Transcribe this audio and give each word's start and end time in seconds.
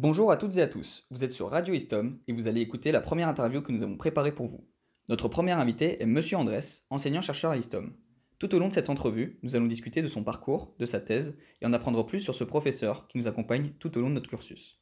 Bonjour 0.00 0.30
à 0.30 0.36
toutes 0.36 0.56
et 0.58 0.62
à 0.62 0.68
tous, 0.68 1.04
vous 1.10 1.24
êtes 1.24 1.32
sur 1.32 1.50
Radio 1.50 1.74
Istom 1.74 2.20
et 2.28 2.32
vous 2.32 2.46
allez 2.46 2.60
écouter 2.60 2.92
la 2.92 3.00
première 3.00 3.26
interview 3.26 3.62
que 3.62 3.72
nous 3.72 3.82
avons 3.82 3.96
préparée 3.96 4.30
pour 4.30 4.46
vous. 4.46 4.64
Notre 5.08 5.26
premier 5.26 5.50
invité 5.50 6.00
est 6.00 6.06
Monsieur 6.06 6.36
Andrès, 6.36 6.84
enseignant-chercheur 6.88 7.50
à 7.50 7.56
Istom. 7.56 7.96
Tout 8.38 8.54
au 8.54 8.60
long 8.60 8.68
de 8.68 8.72
cette 8.72 8.90
entrevue, 8.90 9.40
nous 9.42 9.56
allons 9.56 9.66
discuter 9.66 10.00
de 10.00 10.06
son 10.06 10.22
parcours, 10.22 10.72
de 10.78 10.86
sa 10.86 11.00
thèse 11.00 11.36
et 11.60 11.66
en 11.66 11.72
apprendre 11.72 12.06
plus 12.06 12.20
sur 12.20 12.36
ce 12.36 12.44
professeur 12.44 13.08
qui 13.08 13.18
nous 13.18 13.26
accompagne 13.26 13.72
tout 13.80 13.98
au 13.98 14.00
long 14.00 14.08
de 14.08 14.14
notre 14.14 14.30
cursus. 14.30 14.80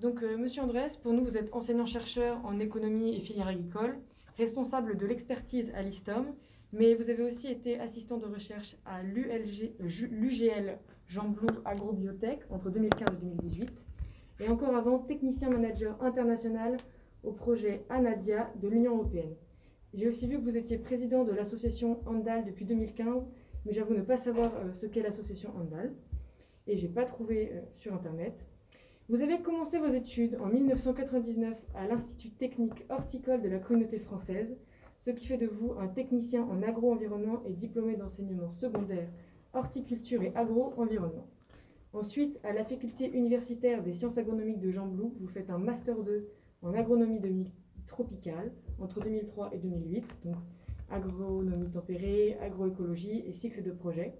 Donc, 0.00 0.22
euh, 0.22 0.38
Monsieur 0.38 0.62
Andrès, 0.62 0.96
pour 0.96 1.12
nous, 1.12 1.22
vous 1.22 1.36
êtes 1.36 1.54
enseignant-chercheur 1.54 2.40
en 2.46 2.58
économie 2.58 3.16
et 3.16 3.20
filière 3.20 3.48
agricole, 3.48 3.98
responsable 4.38 4.96
de 4.96 5.04
l'expertise 5.04 5.70
à 5.74 5.82
l'ISTOM, 5.82 6.24
mais 6.72 6.94
vous 6.94 7.10
avez 7.10 7.22
aussi 7.22 7.48
été 7.48 7.78
assistant 7.78 8.16
de 8.16 8.24
recherche 8.24 8.76
à 8.86 9.02
l'UGL 9.02 10.78
Jean 11.06 11.28
Blou 11.28 11.48
Agrobiotech 11.66 12.40
entre 12.48 12.70
2015 12.70 13.08
et 13.12 13.26
2018, 13.26 13.70
et 14.40 14.48
encore 14.48 14.74
avant, 14.74 15.00
technicien 15.00 15.50
manager 15.50 16.02
international 16.02 16.78
au 17.22 17.32
projet 17.32 17.84
ANADIA 17.90 18.50
de 18.62 18.68
l'Union 18.68 18.96
européenne. 18.96 19.34
J'ai 19.92 20.08
aussi 20.08 20.26
vu 20.26 20.38
que 20.38 20.44
vous 20.44 20.56
étiez 20.56 20.78
président 20.78 21.24
de 21.24 21.32
l'association 21.32 22.00
Andal 22.06 22.46
depuis 22.46 22.64
2015, 22.64 23.22
mais 23.66 23.74
j'avoue 23.74 23.92
ne 23.92 24.00
pas 24.00 24.16
savoir 24.16 24.50
euh, 24.56 24.72
ce 24.72 24.86
qu'est 24.86 25.02
l'association 25.02 25.50
Andal, 25.58 25.92
et 26.66 26.78
j'ai 26.78 26.88
pas 26.88 27.04
trouvé 27.04 27.50
euh, 27.52 27.60
sur 27.76 27.92
Internet. 27.92 28.32
Vous 29.10 29.22
avez 29.22 29.40
commencé 29.40 29.76
vos 29.76 29.92
études 29.92 30.38
en 30.40 30.46
1999 30.46 31.58
à 31.74 31.88
l'Institut 31.88 32.30
technique 32.30 32.84
horticole 32.90 33.42
de 33.42 33.48
la 33.48 33.58
communauté 33.58 33.98
française, 33.98 34.56
ce 35.00 35.10
qui 35.10 35.26
fait 35.26 35.36
de 35.36 35.48
vous 35.48 35.72
un 35.80 35.88
technicien 35.88 36.44
en 36.44 36.62
agro-environnement 36.62 37.42
et 37.44 37.52
diplômé 37.54 37.96
d'enseignement 37.96 38.48
secondaire, 38.50 39.08
horticulture 39.52 40.22
et 40.22 40.30
agro-environnement. 40.36 41.26
Ensuite, 41.92 42.38
à 42.44 42.52
la 42.52 42.64
faculté 42.64 43.10
universitaire 43.10 43.82
des 43.82 43.94
sciences 43.94 44.16
agronomiques 44.16 44.60
de 44.60 44.70
Jean 44.70 44.86
Blou, 44.86 45.12
vous 45.18 45.26
faites 45.26 45.50
un 45.50 45.58
Master 45.58 46.00
2 46.04 46.28
en 46.62 46.72
agronomie 46.74 47.50
tropicale 47.88 48.52
entre 48.78 49.00
2003 49.00 49.50
et 49.52 49.58
2008, 49.58 50.04
donc 50.24 50.36
agronomie 50.88 51.70
tempérée, 51.72 52.38
agroécologie 52.40 53.24
et 53.26 53.32
cycle 53.32 53.64
de 53.64 53.72
projet. 53.72 54.14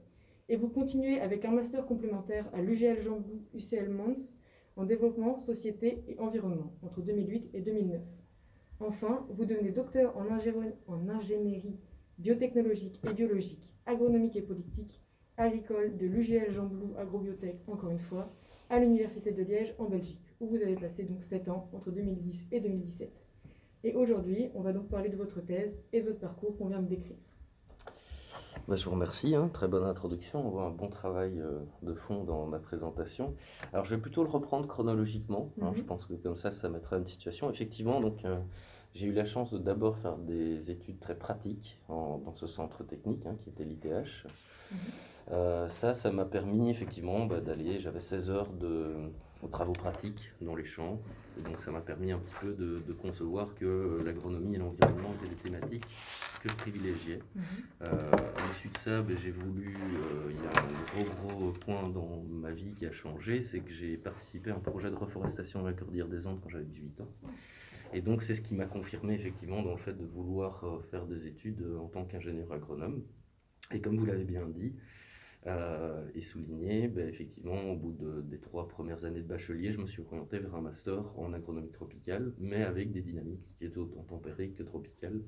Et 0.48 0.56
vous 0.56 0.68
continuez 0.68 1.20
avec 1.20 1.44
un 1.44 1.52
master 1.52 1.86
complémentaire 1.86 2.50
à 2.52 2.60
l'UGL 2.60 3.02
Jean 3.02 3.20
Blou 3.20 3.40
UCL 3.54 3.88
Mons 3.88 4.34
en 4.76 4.84
développement, 4.84 5.40
société 5.40 6.02
et 6.08 6.18
environnement 6.18 6.72
entre 6.82 7.00
2008 7.00 7.50
et 7.54 7.60
2009. 7.60 8.00
Enfin, 8.80 9.26
vous 9.30 9.44
devenez 9.44 9.70
docteur 9.70 10.16
en, 10.16 10.30
ingénierie 11.10 11.76
biotechnologique 12.18 13.00
et 13.08 13.12
biologique, 13.12 13.74
agronomique 13.86 14.36
et 14.36 14.42
politique, 14.42 15.00
agricole 15.36 15.96
de 15.96 16.06
l'UGL 16.06 16.50
Jean 16.52 16.66
Blou 16.66 16.94
Agrobiotech, 16.98 17.56
encore 17.66 17.90
une 17.90 17.98
fois, 17.98 18.32
à 18.70 18.78
l'Université 18.78 19.32
de 19.32 19.42
Liège 19.42 19.74
en 19.78 19.86
Belgique, 19.86 20.34
où 20.40 20.46
vous 20.46 20.62
avez 20.62 20.76
passé 20.76 21.02
donc 21.04 21.22
7 21.24 21.48
ans 21.48 21.68
entre 21.72 21.90
2010 21.90 22.48
et 22.52 22.60
2017. 22.60 23.10
Et 23.84 23.94
aujourd'hui, 23.94 24.48
on 24.54 24.60
va 24.60 24.72
donc 24.72 24.88
parler 24.88 25.08
de 25.08 25.16
votre 25.16 25.40
thèse 25.40 25.74
et 25.92 26.00
de 26.00 26.06
votre 26.06 26.20
parcours 26.20 26.56
qu'on 26.56 26.68
vient 26.68 26.80
de 26.80 26.88
décrire. 26.88 27.16
Bah, 28.68 28.76
je 28.76 28.84
vous 28.84 28.92
remercie, 28.92 29.34
hein. 29.34 29.50
très 29.52 29.68
bonne 29.68 29.84
introduction. 29.84 30.46
On 30.46 30.50
voit 30.50 30.64
un 30.64 30.70
bon 30.70 30.88
travail 30.88 31.40
euh, 31.40 31.60
de 31.82 31.94
fond 31.94 32.24
dans 32.24 32.46
ma 32.46 32.58
présentation. 32.58 33.34
Alors, 33.72 33.84
je 33.84 33.94
vais 33.94 34.00
plutôt 34.00 34.22
le 34.22 34.30
reprendre 34.30 34.66
chronologiquement. 34.68 35.52
Hein. 35.60 35.72
Je 35.74 35.80
mhm. 35.80 35.86
pense 35.86 36.06
que 36.06 36.14
comme 36.14 36.36
ça, 36.36 36.50
ça 36.50 36.68
mettra 36.68 36.98
une 36.98 37.06
situation. 37.06 37.50
Effectivement, 37.50 38.00
donc, 38.00 38.24
euh, 38.24 38.38
j'ai 38.94 39.06
eu 39.06 39.12
la 39.12 39.24
chance 39.24 39.52
de 39.52 39.58
d'abord 39.58 39.96
faire 39.98 40.16
des 40.16 40.70
études 40.70 40.98
très 41.00 41.14
pratiques 41.14 41.78
dans 41.88 42.34
ce 42.34 42.46
centre 42.46 42.84
technique 42.84 43.24
hein, 43.26 43.36
qui 43.42 43.50
était 43.50 43.64
l'ITH. 43.64 44.26
Mhm. 44.70 44.78
Euh, 45.32 45.68
ça, 45.68 45.94
ça 45.94 46.10
m'a 46.10 46.24
permis 46.24 46.70
effectivement 46.70 47.26
bah, 47.26 47.40
d'aller. 47.40 47.80
J'avais 47.80 48.00
16 48.00 48.30
heures 48.30 48.52
de 48.52 48.94
aux 49.42 49.48
travaux 49.48 49.72
pratiques 49.72 50.32
dans 50.40 50.54
les 50.54 50.64
champs. 50.64 51.00
Et 51.38 51.42
donc 51.42 51.60
ça 51.60 51.70
m'a 51.70 51.80
permis 51.80 52.12
un 52.12 52.18
petit 52.18 52.34
peu 52.40 52.52
de, 52.52 52.92
concevoir 52.92 53.54
que 53.54 53.64
euh, 53.64 54.04
l'agronomie 54.04 54.56
et 54.56 54.58
l'environnement 54.58 55.14
étaient 55.14 55.30
des 55.30 55.50
thématiques 55.50 55.86
que 56.42 56.48
je 56.48 56.54
privilégiais. 56.54 57.20
Euh, 57.82 58.10
à 58.12 58.46
l'issue 58.46 58.68
de 58.68 58.76
ça, 58.76 59.00
ben, 59.00 59.16
j'ai 59.16 59.30
voulu, 59.30 59.74
euh, 59.74 60.30
il 60.30 60.36
y 60.36 60.46
a 60.46 60.62
un 60.62 61.04
gros 61.04 61.38
gros 61.38 61.52
point 61.52 61.88
dans 61.88 62.22
ma 62.28 62.50
vie 62.50 62.72
qui 62.72 62.86
a 62.86 62.92
changé, 62.92 63.40
c'est 63.40 63.60
que 63.60 63.72
j'ai 63.72 63.96
participé 63.96 64.50
à 64.50 64.56
un 64.56 64.60
projet 64.60 64.90
de 64.90 64.96
reforestation 64.96 65.64
à 65.64 65.70
la 65.70 65.72
Cordillère 65.72 66.08
des 66.08 66.26
Andes 66.26 66.40
quand 66.42 66.50
j'avais 66.50 66.64
18 66.64 67.00
ans. 67.00 67.08
Et 67.92 68.02
donc 68.02 68.22
c'est 68.22 68.34
ce 68.34 68.40
qui 68.40 68.54
m'a 68.54 68.66
confirmé 68.66 69.14
effectivement 69.14 69.62
dans 69.62 69.72
le 69.72 69.80
fait 69.80 69.94
de 69.94 70.04
vouloir 70.04 70.64
faire 70.90 71.06
des 71.06 71.26
études 71.26 71.64
en 71.80 71.88
tant 71.88 72.04
qu'ingénieur 72.04 72.52
agronome. 72.52 73.02
Et 73.72 73.80
comme 73.80 73.96
vous 73.96 74.06
l'avez 74.06 74.24
bien 74.24 74.46
dit, 74.46 74.74
euh, 75.46 76.06
et 76.14 76.20
souligné, 76.20 76.88
ben, 76.88 77.08
effectivement, 77.08 77.72
au 77.72 77.76
bout 77.76 77.96
des 78.24 78.38
trois 78.38 78.68
premières 78.68 79.04
années 79.06 79.22
de 79.22 79.26
bachelier, 79.26 79.72
je 79.72 79.78
me 79.80 79.86
suis 79.86 80.02
orienté 80.02 80.38
vers 80.38 80.54
un 80.54 80.60
master 80.60 81.18
en 81.18 81.32
agronomie 81.32 81.70
tropicale, 81.70 82.34
mais 82.38 82.62
avec 82.62 82.92
des 82.92 83.00
dynamiques 83.00 83.54
qui 83.58 83.64
étaient 83.64 83.78
autant 83.78 84.02
tempérées 84.02 84.50
que 84.50 84.62
tropicales. 84.62 85.22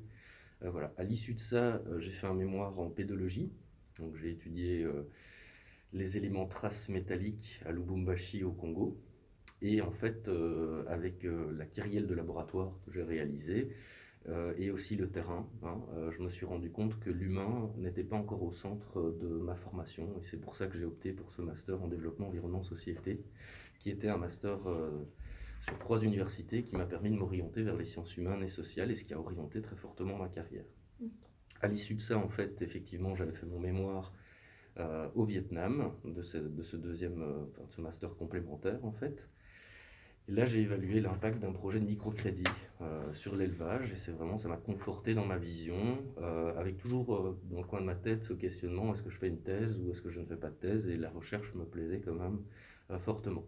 Euh, 0.62 0.70
voilà. 0.70 0.92
À 0.98 1.04
l'issue 1.04 1.34
de 1.34 1.40
ça, 1.40 1.76
euh, 1.86 1.98
j'ai 2.00 2.10
fait 2.10 2.26
un 2.26 2.34
mémoire 2.34 2.78
en 2.78 2.90
pédologie. 2.90 3.50
Donc, 3.98 4.16
j'ai 4.16 4.30
étudié 4.30 4.86
les 5.92 6.16
éléments 6.16 6.46
traces 6.46 6.88
métalliques 6.88 7.60
à 7.66 7.72
Lubumbashi 7.72 8.42
au 8.42 8.52
Congo. 8.52 8.98
Et 9.60 9.82
en 9.82 9.92
fait, 9.92 10.30
avec 10.88 11.24
la 11.24 11.66
kyrielle 11.66 12.06
de 12.06 12.14
laboratoire 12.14 12.72
que 12.84 12.92
j'ai 12.92 13.02
réalisée, 13.02 13.68
euh, 14.28 14.54
et 14.56 14.70
aussi 14.70 14.94
le 14.94 15.10
terrain. 15.10 15.48
Hein. 15.64 15.80
Euh, 15.94 16.12
je 16.12 16.22
me 16.22 16.28
suis 16.28 16.46
rendu 16.46 16.70
compte 16.70 16.98
que 17.00 17.10
l'humain 17.10 17.72
n'était 17.76 18.04
pas 18.04 18.14
encore 18.14 18.44
au 18.44 18.52
centre 18.52 19.16
de 19.20 19.26
ma 19.26 19.56
formation 19.56 20.16
et 20.20 20.22
c'est 20.22 20.36
pour 20.36 20.54
ça 20.54 20.68
que 20.68 20.78
j'ai 20.78 20.84
opté 20.84 21.12
pour 21.12 21.32
ce 21.32 21.42
master 21.42 21.82
en 21.82 21.88
développement 21.88 22.28
environnement 22.28 22.62
société 22.62 23.20
qui 23.80 23.90
était 23.90 24.08
un 24.08 24.18
master 24.18 24.58
euh, 24.68 24.90
sur 25.60 25.76
trois 25.78 26.00
universités 26.02 26.62
qui 26.62 26.76
m'a 26.76 26.86
permis 26.86 27.10
de 27.10 27.16
m'orienter 27.16 27.64
vers 27.64 27.76
les 27.76 27.84
sciences 27.84 28.16
humaines 28.16 28.44
et 28.44 28.48
sociales 28.48 28.92
et 28.92 28.94
ce 28.94 29.02
qui 29.02 29.12
a 29.12 29.18
orienté 29.18 29.60
très 29.60 29.74
fortement 29.74 30.16
ma 30.16 30.28
carrière. 30.28 30.66
À 31.60 31.66
l'issue 31.66 31.94
de 31.94 32.00
ça, 32.00 32.16
en 32.16 32.28
fait, 32.28 32.62
effectivement, 32.62 33.16
j'avais 33.16 33.32
fait 33.32 33.46
mon 33.46 33.58
mémoire 33.58 34.12
au 35.14 35.24
Vietnam 35.24 35.92
de 36.04 36.22
ce, 36.22 36.38
de 36.38 36.62
ce 36.62 36.76
deuxième, 36.76 37.20
de 37.20 37.70
ce 37.70 37.80
master 37.80 38.14
complémentaire 38.16 38.84
en 38.84 38.92
fait. 38.92 39.28
Là, 40.28 40.46
j'ai 40.46 40.60
évalué 40.60 41.00
l'impact 41.00 41.40
d'un 41.40 41.50
projet 41.50 41.80
de 41.80 41.84
microcrédit 41.84 42.44
euh, 42.80 43.12
sur 43.12 43.34
l'élevage 43.34 43.90
et 43.90 43.96
c'est 43.96 44.12
vraiment, 44.12 44.38
ça 44.38 44.48
m'a 44.48 44.56
conforté 44.56 45.14
dans 45.14 45.26
ma 45.26 45.36
vision, 45.36 45.98
euh, 46.20 46.56
avec 46.56 46.78
toujours 46.78 47.14
euh, 47.14 47.38
dans 47.50 47.58
le 47.58 47.66
coin 47.66 47.80
de 47.80 47.86
ma 47.86 47.96
tête 47.96 48.22
ce 48.22 48.32
questionnement 48.32 48.94
est-ce 48.94 49.02
que 49.02 49.10
je 49.10 49.18
fais 49.18 49.26
une 49.26 49.40
thèse 49.40 49.76
ou 49.78 49.90
est-ce 49.90 50.00
que 50.00 50.10
je 50.10 50.20
ne 50.20 50.24
fais 50.24 50.36
pas 50.36 50.50
de 50.50 50.54
thèse? 50.54 50.88
Et 50.88 50.96
la 50.96 51.10
recherche 51.10 51.52
me 51.54 51.64
plaisait 51.64 52.00
quand 52.00 52.14
même 52.14 52.38
fortement. 53.00 53.44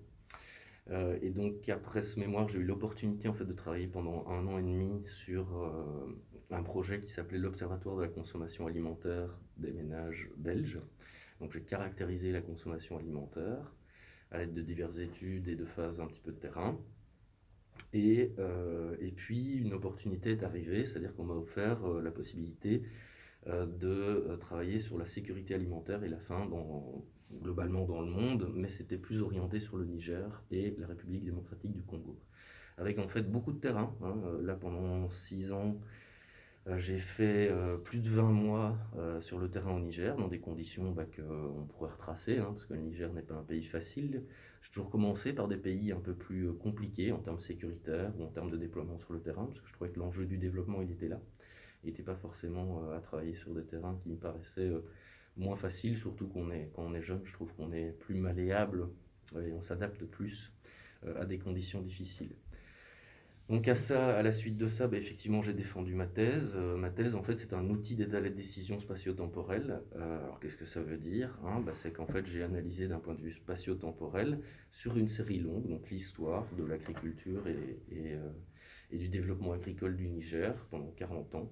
et 1.20 1.28
donc, 1.30 1.68
après 1.68 2.00
ce 2.00 2.18
mémoire, 2.18 2.48
j'ai 2.48 2.58
eu 2.58 2.64
l'opportunité 2.64 3.28
en 3.28 3.34
fait 3.34 3.44
de 3.44 3.52
travailler 3.52 3.86
pendant 3.86 4.26
un 4.26 4.46
an 4.46 4.58
et 4.58 4.62
demi 4.62 5.02
sur 5.06 5.46
un 6.50 6.62
projet 6.62 7.00
qui 7.00 7.10
s'appelait 7.10 7.38
l'Observatoire 7.38 7.96
de 7.96 8.02
la 8.02 8.08
consommation 8.08 8.66
alimentaire 8.66 9.28
des 9.58 9.70
ménages 9.70 10.30
belges. 10.38 10.80
Donc, 11.40 11.52
j'ai 11.52 11.60
caractérisé 11.60 12.32
la 12.32 12.40
consommation 12.40 12.96
alimentaire 12.96 13.74
à 14.34 14.38
l'aide 14.38 14.52
de 14.52 14.62
diverses 14.62 14.98
études 14.98 15.48
et 15.48 15.54
de 15.54 15.64
phases 15.64 16.00
un 16.00 16.06
petit 16.06 16.20
peu 16.20 16.32
de 16.32 16.38
terrain. 16.38 16.76
Et, 17.92 18.32
euh, 18.38 18.96
et 19.00 19.12
puis 19.12 19.56
une 19.58 19.72
opportunité 19.72 20.32
est 20.32 20.42
arrivée, 20.42 20.84
c'est-à-dire 20.84 21.14
qu'on 21.14 21.24
m'a 21.24 21.34
offert 21.34 21.84
euh, 21.84 22.02
la 22.02 22.10
possibilité 22.10 22.82
euh, 23.46 23.66
de 23.66 24.36
travailler 24.36 24.80
sur 24.80 24.98
la 24.98 25.06
sécurité 25.06 25.54
alimentaire 25.54 26.02
et 26.02 26.08
la 26.08 26.18
faim 26.18 26.46
dans, 26.50 27.04
globalement 27.42 27.84
dans 27.84 28.00
le 28.00 28.10
monde, 28.10 28.50
mais 28.54 28.68
c'était 28.68 28.96
plus 28.96 29.20
orienté 29.20 29.60
sur 29.60 29.76
le 29.76 29.84
Niger 29.84 30.42
et 30.50 30.74
la 30.78 30.88
République 30.88 31.24
démocratique 31.24 31.72
du 31.72 31.82
Congo. 31.82 32.18
Avec 32.76 32.98
en 32.98 33.06
fait 33.06 33.30
beaucoup 33.30 33.52
de 33.52 33.60
terrain. 33.60 33.94
Hein. 34.02 34.16
Là, 34.42 34.54
pendant 34.54 35.08
six 35.08 35.52
ans, 35.52 35.78
j'ai 36.78 36.98
fait 36.98 37.50
euh, 37.50 37.76
plus 37.76 38.00
de 38.00 38.08
20 38.08 38.22
mois 38.22 38.78
euh, 38.96 39.20
sur 39.20 39.38
le 39.38 39.50
terrain 39.50 39.72
au 39.72 39.80
Niger, 39.80 40.16
dans 40.16 40.28
des 40.28 40.38
conditions 40.38 40.90
bah, 40.92 41.04
qu'on 41.04 41.66
pourrait 41.66 41.90
retracer, 41.90 42.38
hein, 42.38 42.52
parce 42.52 42.64
que 42.64 42.72
le 42.72 42.80
Niger 42.80 43.12
n'est 43.12 43.22
pas 43.22 43.34
un 43.34 43.42
pays 43.42 43.64
facile. 43.64 44.24
J'ai 44.62 44.70
toujours 44.70 44.90
commencé 44.90 45.34
par 45.34 45.46
des 45.46 45.58
pays 45.58 45.92
un 45.92 46.00
peu 46.00 46.14
plus 46.14 46.54
compliqués 46.54 47.12
en 47.12 47.18
termes 47.18 47.38
sécuritaires 47.40 48.12
ou 48.18 48.24
en 48.24 48.28
termes 48.28 48.50
de 48.50 48.56
déploiement 48.56 48.98
sur 48.98 49.12
le 49.12 49.20
terrain, 49.20 49.44
parce 49.44 49.60
que 49.60 49.68
je 49.68 49.74
trouvais 49.74 49.90
que 49.90 49.98
l'enjeu 49.98 50.24
du 50.24 50.38
développement, 50.38 50.80
il 50.80 50.90
était 50.90 51.08
là. 51.08 51.20
Il 51.82 51.88
n'était 51.88 52.02
pas 52.02 52.16
forcément 52.16 52.90
à 52.92 53.00
travailler 53.00 53.34
sur 53.34 53.54
des 53.54 53.64
terrains 53.64 53.98
qui 54.02 54.08
me 54.08 54.16
paraissaient 54.16 54.72
moins 55.36 55.56
faciles, 55.56 55.98
surtout 55.98 56.28
qu'on 56.28 56.50
est, 56.50 56.70
quand 56.74 56.82
on 56.82 56.94
est 56.94 57.02
jeune, 57.02 57.20
je 57.24 57.32
trouve 57.34 57.52
qu'on 57.54 57.72
est 57.72 57.90
plus 57.90 58.14
malléable 58.14 58.88
et 59.36 59.52
on 59.52 59.62
s'adapte 59.62 60.02
plus 60.06 60.50
à 61.16 61.26
des 61.26 61.38
conditions 61.38 61.82
difficiles. 61.82 62.34
Donc 63.50 63.68
à 63.68 63.74
ça, 63.76 64.16
à 64.16 64.22
la 64.22 64.32
suite 64.32 64.56
de 64.56 64.68
ça, 64.68 64.88
bah, 64.88 64.96
effectivement, 64.96 65.42
j'ai 65.42 65.52
défendu 65.52 65.94
ma 65.94 66.06
thèse. 66.06 66.54
Euh, 66.56 66.76
ma 66.76 66.90
thèse, 66.90 67.14
en 67.14 67.22
fait, 67.22 67.36
c'est 67.36 67.52
un 67.52 67.68
outil 67.68 67.94
d'aide 67.94 68.14
à 68.14 68.20
la 68.20 68.30
décision 68.30 68.78
spatio-temporelle. 68.78 69.82
Euh, 69.96 70.18
alors 70.24 70.40
qu'est-ce 70.40 70.56
que 70.56 70.64
ça 70.64 70.82
veut 70.82 70.96
dire 70.96 71.38
hein? 71.44 71.60
Bah, 71.60 71.72
C'est 71.74 71.92
qu'en 71.92 72.06
fait, 72.06 72.26
j'ai 72.26 72.42
analysé 72.42 72.88
d'un 72.88 73.00
point 73.00 73.14
de 73.14 73.20
vue 73.20 73.32
spatio-temporel 73.32 74.40
sur 74.72 74.96
une 74.96 75.08
série 75.08 75.40
longue, 75.40 75.68
donc 75.68 75.90
l'histoire 75.90 76.46
de 76.56 76.64
l'agriculture 76.64 77.46
et, 77.46 78.14
euh, 78.14 78.30
et 78.90 78.96
du 78.98 79.08
développement 79.08 79.52
agricole 79.52 79.96
du 79.96 80.08
Niger 80.08 80.54
pendant 80.70 80.90
40 80.92 81.34
ans. 81.34 81.50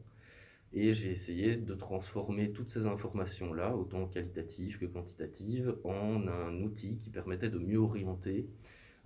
Et 0.72 0.94
j'ai 0.94 1.10
essayé 1.10 1.56
de 1.56 1.74
transformer 1.74 2.52
toutes 2.52 2.70
ces 2.70 2.86
informations-là, 2.86 3.76
autant 3.76 4.06
qualitatives 4.08 4.78
que 4.78 4.86
quantitatives, 4.86 5.76
en 5.84 6.26
un 6.28 6.62
outil 6.62 6.96
qui 6.98 7.10
permettait 7.10 7.50
de 7.50 7.58
mieux 7.58 7.78
orienter 7.78 8.48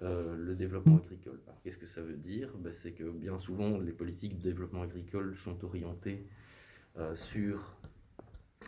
euh, 0.02 0.36
le 0.36 0.54
développement 0.54 0.98
agricole. 0.98 1.40
Qu'est-ce 1.62 1.78
que 1.78 1.86
ça 1.86 2.02
veut 2.02 2.16
dire? 2.16 2.50
Ben, 2.58 2.72
C'est 2.72 2.92
que 2.92 3.04
bien 3.04 3.38
souvent, 3.38 3.78
les 3.78 3.92
politiques 3.92 4.36
de 4.38 4.42
développement 4.42 4.82
agricole 4.82 5.36
sont 5.36 5.64
orientées 5.64 6.26
euh, 6.98 7.14
sur 7.16 7.74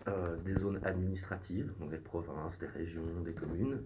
euh, 0.06 0.36
des 0.38 0.54
zones 0.54 0.80
administratives, 0.84 1.72
donc 1.78 1.90
des 1.90 1.98
provinces, 1.98 2.58
des 2.58 2.66
régions, 2.66 3.20
des 3.24 3.34
communes. 3.34 3.82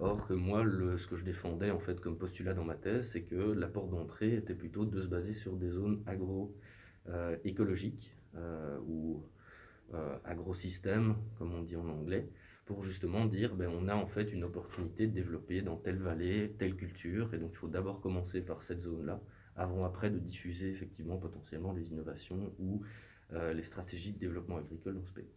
Or 0.00 0.26
que 0.26 0.34
moi, 0.34 0.64
ce 0.96 1.06
que 1.06 1.16
je 1.16 1.24
défendais 1.24 1.70
en 1.70 1.78
fait 1.78 2.00
comme 2.00 2.18
postulat 2.18 2.54
dans 2.54 2.64
ma 2.64 2.74
thèse, 2.74 3.10
c'est 3.10 3.22
que 3.22 3.36
la 3.36 3.68
porte 3.68 3.90
d'entrée 3.90 4.34
était 4.34 4.54
plutôt 4.54 4.84
de 4.84 5.00
se 5.00 5.06
baser 5.06 5.34
sur 5.34 5.56
des 5.56 5.70
zones 5.70 6.02
agro-écologiques, 6.06 8.12
ou 8.88 9.22
euh, 9.94 10.16
agro-système, 10.24 11.16
comme 11.38 11.52
on 11.52 11.62
dit 11.62 11.76
en 11.76 11.86
anglais, 11.86 12.26
pour 12.64 12.84
justement 12.84 13.26
dire 13.26 13.54
ben, 13.54 13.68
on 13.68 13.88
a 13.88 13.94
en 13.94 14.06
fait 14.06 14.32
une 14.32 14.44
opportunité 14.44 15.06
de 15.06 15.12
développer 15.12 15.62
dans 15.62 15.76
telle 15.76 15.98
vallée, 15.98 16.54
telle 16.58 16.76
culture, 16.76 17.34
et 17.34 17.38
donc 17.38 17.50
il 17.52 17.56
faut 17.56 17.68
d'abord 17.68 18.00
commencer 18.00 18.40
par 18.40 18.62
cette 18.62 18.82
zone-là, 18.82 19.20
avant 19.56 19.84
après 19.84 20.10
de 20.10 20.18
diffuser 20.18 20.70
effectivement 20.70 21.18
potentiellement 21.18 21.72
les 21.72 21.90
innovations 21.90 22.52
ou 22.58 22.82
euh, 23.32 23.52
les 23.52 23.64
stratégies 23.64 24.12
de 24.12 24.18
développement 24.18 24.58
agricole 24.58 24.94
dans 24.94 25.04
ce 25.04 25.12
pays. 25.12 25.30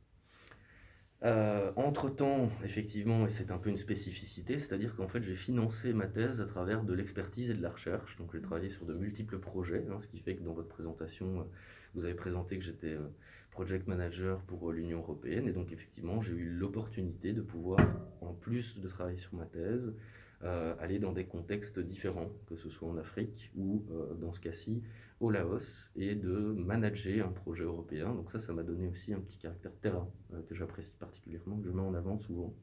entre-temps, 1.76 2.50
effectivement, 2.64 3.26
et 3.26 3.30
c'est 3.30 3.50
un 3.50 3.58
peu 3.58 3.70
une 3.70 3.78
spécificité, 3.78 4.60
c'est-à-dire 4.60 4.96
qu'en 4.96 5.08
fait 5.08 5.24
j'ai 5.24 5.36
financé 5.36 5.92
ma 5.94 6.08
thèse 6.08 6.40
à 6.42 6.46
travers 6.46 6.84
de 6.84 6.94
l'expertise 6.94 7.50
et 7.50 7.56
de 7.56 7.62
la 7.64 7.72
recherche, 7.72 8.18
donc 8.18 8.32
j'ai 8.34 8.42
travaillé 8.42 8.70
sur 8.70 8.86
de 8.86 8.94
multiples 8.94 9.40
projets, 9.40 9.86
hein, 9.90 10.00
ce 10.00 10.08
qui 10.08 10.20
fait 10.20 10.36
que 10.36 10.44
dans 10.44 10.54
votre 10.54 10.70
présentation, 10.70 11.48
vous 11.96 12.06
avez 12.06 12.14
présenté 12.14 12.58
que 12.58 12.64
j'étais 12.64 12.94
euh, 12.94 13.08
project 13.56 13.88
manager 13.88 14.42
pour 14.48 14.70
euh, 14.70 14.74
l'Union 14.74 15.00
européenne 15.00 15.48
et 15.48 15.54
donc 15.54 15.72
effectivement 15.72 16.22
j'ai 16.22 16.34
eu 16.34 16.50
l'opportunité 16.50 17.32
de 17.32 17.42
pouvoir, 17.42 17.80
en 18.20 18.34
plus 18.34 18.78
de 18.82 18.88
travailler 18.90 19.18
sur 19.18 19.34
ma 19.34 19.46
thèse, 19.46 19.96
euh, 20.44 20.76
aller 20.82 21.00
dans 21.00 21.14
des 21.14 21.24
contextes 21.24 21.80
différents, 21.80 22.30
que 22.48 22.58
ce 22.58 22.70
soit 22.70 22.90
en 22.90 22.98
Afrique 22.98 23.52
ou 23.56 23.86
dans 24.20 24.34
ce 24.34 24.42
cas-ci 24.42 24.84
au 25.22 25.32
Laos, 25.32 25.90
et 25.96 26.16
de 26.16 26.36
manager 26.72 27.26
un 27.26 27.32
projet 27.32 27.64
européen. 27.64 28.14
Donc 28.14 28.30
ça, 28.30 28.42
ça 28.42 28.52
m'a 28.52 28.64
donné 28.64 28.88
aussi 28.90 29.14
un 29.14 29.22
petit 29.22 29.38
caractère 29.38 29.74
terrain 29.82 30.10
que 30.50 30.54
j'apprécie 30.54 30.98
particulièrement, 31.00 31.58
que 31.58 31.66
je 31.66 31.72
mets 31.72 31.82
en 31.82 31.94
avant 31.94 32.18
souvent, 32.18 32.54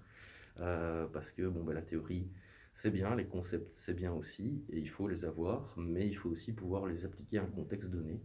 parce 0.57 1.33
que 1.33 1.49
bon, 1.49 1.65
ben, 1.65 1.73
la 1.73 1.81
théorie, 1.81 2.29
c'est 2.75 2.91
bien, 2.91 3.17
les 3.17 3.25
concepts, 3.25 3.75
c'est 3.75 3.95
bien 3.95 4.13
aussi, 4.13 4.63
et 4.69 4.79
il 4.79 4.91
faut 4.91 5.09
les 5.09 5.25
avoir, 5.25 5.75
mais 5.79 6.07
il 6.07 6.15
faut 6.15 6.29
aussi 6.29 6.53
pouvoir 6.53 6.87
les 6.87 7.07
appliquer 7.07 7.39
à 7.39 7.43
un 7.45 7.47
contexte 7.47 7.91
donné. 7.91 8.21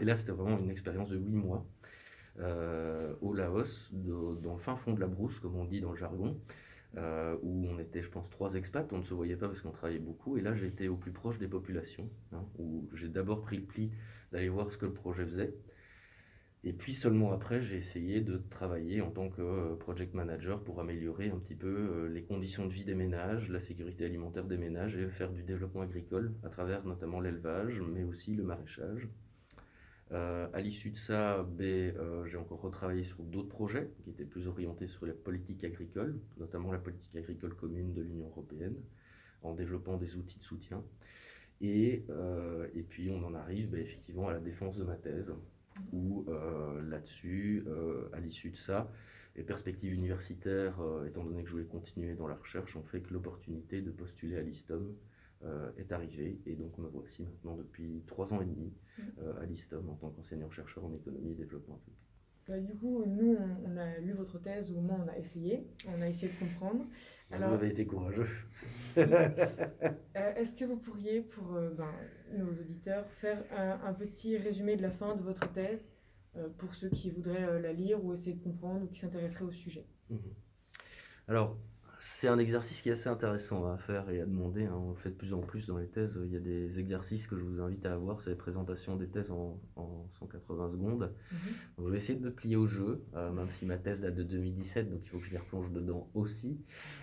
Et 0.00 0.04
là, 0.04 0.14
c'était 0.14 0.32
vraiment 0.32 0.58
une 0.58 0.70
expérience 0.70 1.10
de 1.10 1.18
huit 1.18 1.34
mois 1.34 1.66
euh, 1.79 1.79
au 2.38 3.34
Laos, 3.34 3.90
dans 3.92 4.54
le 4.54 4.60
fin 4.60 4.76
fond 4.76 4.94
de 4.94 5.00
la 5.00 5.06
brousse, 5.06 5.38
comme 5.40 5.56
on 5.56 5.64
dit 5.64 5.80
dans 5.80 5.90
le 5.90 5.96
jargon, 5.96 6.36
euh, 6.96 7.36
où 7.42 7.66
on 7.68 7.78
était, 7.78 8.02
je 8.02 8.10
pense, 8.10 8.28
trois 8.30 8.54
expats. 8.54 8.92
On 8.92 8.98
ne 8.98 9.04
se 9.04 9.14
voyait 9.14 9.36
pas 9.36 9.46
parce 9.46 9.60
qu'on 9.60 9.70
travaillait 9.70 10.00
beaucoup. 10.00 10.36
Et 10.38 10.40
là, 10.40 10.56
été 10.56 10.88
au 10.88 10.96
plus 10.96 11.12
proche 11.12 11.38
des 11.38 11.46
populations, 11.46 12.10
hein, 12.32 12.44
où 12.58 12.88
j'ai 12.94 13.08
d'abord 13.08 13.42
pris 13.42 13.58
le 13.58 13.62
pli 13.62 13.92
d'aller 14.32 14.48
voir 14.48 14.70
ce 14.72 14.76
que 14.76 14.86
le 14.86 14.92
projet 14.92 15.24
faisait. 15.24 15.54
Et 16.64 16.72
puis 16.72 16.92
seulement 16.92 17.32
après, 17.32 17.62
j'ai 17.62 17.76
essayé 17.76 18.20
de 18.20 18.42
travailler 18.50 19.00
en 19.02 19.10
tant 19.10 19.30
que 19.30 19.40
euh, 19.40 19.76
project 19.76 20.14
manager 20.14 20.62
pour 20.62 20.80
améliorer 20.80 21.30
un 21.30 21.38
petit 21.38 21.54
peu 21.54 22.06
les 22.12 22.22
conditions 22.24 22.66
de 22.66 22.72
vie 22.72 22.84
des 22.84 22.96
ménages, 22.96 23.48
la 23.48 23.60
sécurité 23.60 24.04
alimentaire 24.04 24.44
des 24.44 24.58
ménages 24.58 24.96
et 24.96 25.08
faire 25.08 25.30
du 25.30 25.44
développement 25.44 25.82
agricole 25.82 26.34
à 26.42 26.48
travers 26.48 26.84
notamment 26.84 27.20
l'élevage, 27.20 27.80
mais 27.80 28.02
aussi 28.02 28.34
le 28.34 28.42
maraîchage. 28.42 29.08
Euh, 30.12 30.48
à 30.52 30.60
l'issue 30.60 30.90
de 30.90 30.96
ça, 30.96 31.46
euh, 31.60 32.24
j'ai 32.26 32.36
encore 32.36 32.60
retravaillé 32.60 33.04
sur 33.04 33.22
d'autres 33.22 33.48
projets 33.48 33.88
qui 34.02 34.10
étaient 34.10 34.24
plus 34.24 34.48
orientés 34.48 34.88
sur 34.88 35.06
la 35.06 35.12
politique 35.12 35.62
agricole, 35.62 36.18
notamment 36.38 36.72
la 36.72 36.78
politique 36.78 37.14
agricole 37.14 37.54
commune 37.54 37.94
de 37.94 38.02
l'Union 38.02 38.26
européenne, 38.26 38.74
en 39.42 39.54
développant 39.54 39.96
des 39.96 40.16
outils 40.16 40.38
de 40.38 40.44
soutien. 40.44 40.82
Et, 41.60 42.04
euh, 42.10 42.66
et 42.74 42.82
puis 42.82 43.10
on 43.10 43.24
en 43.24 43.34
arrive 43.34 43.70
ben, 43.70 43.80
effectivement 43.80 44.28
à 44.28 44.32
la 44.32 44.40
défense 44.40 44.76
de 44.76 44.84
ma 44.84 44.96
thèse, 44.96 45.32
où 45.92 46.26
là-dessus, 46.82 47.64
à 48.12 48.20
l'issue 48.20 48.50
de 48.50 48.56
ça, 48.56 48.90
les 49.36 49.44
perspectives 49.44 49.94
universitaires, 49.94 50.76
étant 51.06 51.24
donné 51.24 51.42
que 51.42 51.48
je 51.48 51.52
voulais 51.52 51.64
continuer 51.64 52.14
dans 52.14 52.26
la 52.26 52.34
recherche, 52.34 52.76
ont 52.76 52.82
fait 52.82 53.00
que 53.00 53.14
l'opportunité 53.14 53.80
de 53.80 53.90
postuler 53.90 54.36
à 54.36 54.42
l'ISTOM 54.42 54.92
euh, 55.42 55.70
est 55.78 55.90
arrivé 55.90 56.38
et 56.44 56.54
donc 56.54 56.76
me 56.76 56.86
voici 56.88 57.22
maintenant 57.22 57.56
depuis 57.56 58.02
trois 58.06 58.30
ans 58.34 58.42
et 58.42 58.44
demi 58.44 58.74
mm. 58.98 59.02
euh, 59.22 59.40
à 59.40 59.46
l'ISTOM 59.46 59.88
en 59.88 59.94
tant 59.94 60.10
qu'enseignant-chercheur 60.10 60.84
en 60.84 60.92
économie 60.92 61.30
et 61.30 61.34
développement 61.34 61.80
bah, 62.46 62.58
du 62.58 62.74
coup, 62.74 63.04
nous, 63.06 63.36
on, 63.64 63.76
a 63.76 63.98
lu 63.98 64.12
votre 64.12 64.38
thèse, 64.40 64.72
ou 64.72 64.78
au 64.78 64.80
moins 64.80 64.98
on 65.06 65.08
a 65.08 65.16
essayé, 65.16 65.68
on 65.86 66.02
a 66.02 66.08
essayé 66.08 66.32
de 66.32 66.38
comprendre. 66.38 66.84
Alors, 67.30 67.50
vous 67.50 67.54
avez 67.54 67.68
été 67.68 67.86
courageux. 67.86 68.26
Euh, 68.96 70.34
est-ce 70.34 70.56
que 70.56 70.64
vous 70.64 70.76
pourriez, 70.76 71.20
pour 71.20 71.44
ben, 71.52 71.94
nos 72.36 72.50
auditeurs, 72.50 73.08
faire 73.20 73.44
un, 73.56 73.94
petit 73.94 74.36
résumé 74.36 74.76
de 74.76 74.82
la 74.82 74.90
fin 74.90 75.14
de 75.14 75.22
votre 75.22 75.50
thèse 75.52 75.88
pour 76.58 76.74
ceux 76.74 76.88
qui 76.88 77.10
voudraient 77.10 77.60
la 77.60 77.72
lire 77.72 78.04
ou 78.04 78.12
essayer 78.12 78.34
de 78.34 78.42
comprendre 78.42 78.82
ou 78.82 78.88
qui 78.88 78.98
s'intéresseraient 78.98 79.44
au 79.44 79.52
sujet? 79.52 79.86
Mhm. 80.10 80.18
Alors, 81.28 81.56
c'est 82.00 82.28
un 82.28 82.38
exercice 82.38 82.80
qui 82.80 82.88
est 82.88 82.92
assez 82.92 83.08
intéressant 83.08 83.70
à 83.70 83.76
faire 83.76 84.08
et 84.08 84.20
à 84.20 84.24
demander. 84.24 84.64
Hein. 84.64 84.74
On 84.74 84.90
le 84.90 84.96
fait 84.96 85.10
de 85.10 85.14
plus 85.14 85.34
en 85.34 85.40
plus 85.40 85.66
dans 85.66 85.76
les 85.76 85.86
thèses. 85.86 86.18
Il 86.24 86.32
y 86.32 86.36
a 86.36 86.40
des 86.40 86.78
exercices 86.78 87.26
que 87.26 87.36
je 87.36 87.42
vous 87.42 87.60
invite 87.60 87.84
à 87.84 87.92
avoir, 87.92 88.20
c'est 88.20 88.30
les 88.30 88.36
présentations 88.36 88.96
des 88.96 89.06
thèses 89.06 89.30
en, 89.30 89.60
180 90.18 90.70
secondes. 90.70 91.14
Mhm. 91.30 91.38
Donc, 91.76 91.86
je 91.86 91.90
vais 91.92 91.96
essayer 91.98 92.18
de 92.18 92.24
me 92.24 92.32
plier 92.32 92.56
au 92.56 92.66
jeu, 92.66 93.04
euh, 93.14 93.30
même 93.32 93.50
si 93.50 93.66
ma 93.66 93.76
thèse 93.76 94.00
date 94.00 94.14
de 94.14 94.22
2017, 94.22 94.90
donc 94.90 95.00
il 95.04 95.08
faut 95.10 95.18
que 95.18 95.24
je 95.24 95.30
m'y 95.30 95.36
replonge 95.36 95.70
dedans 95.72 96.08
aussi. 96.14 96.58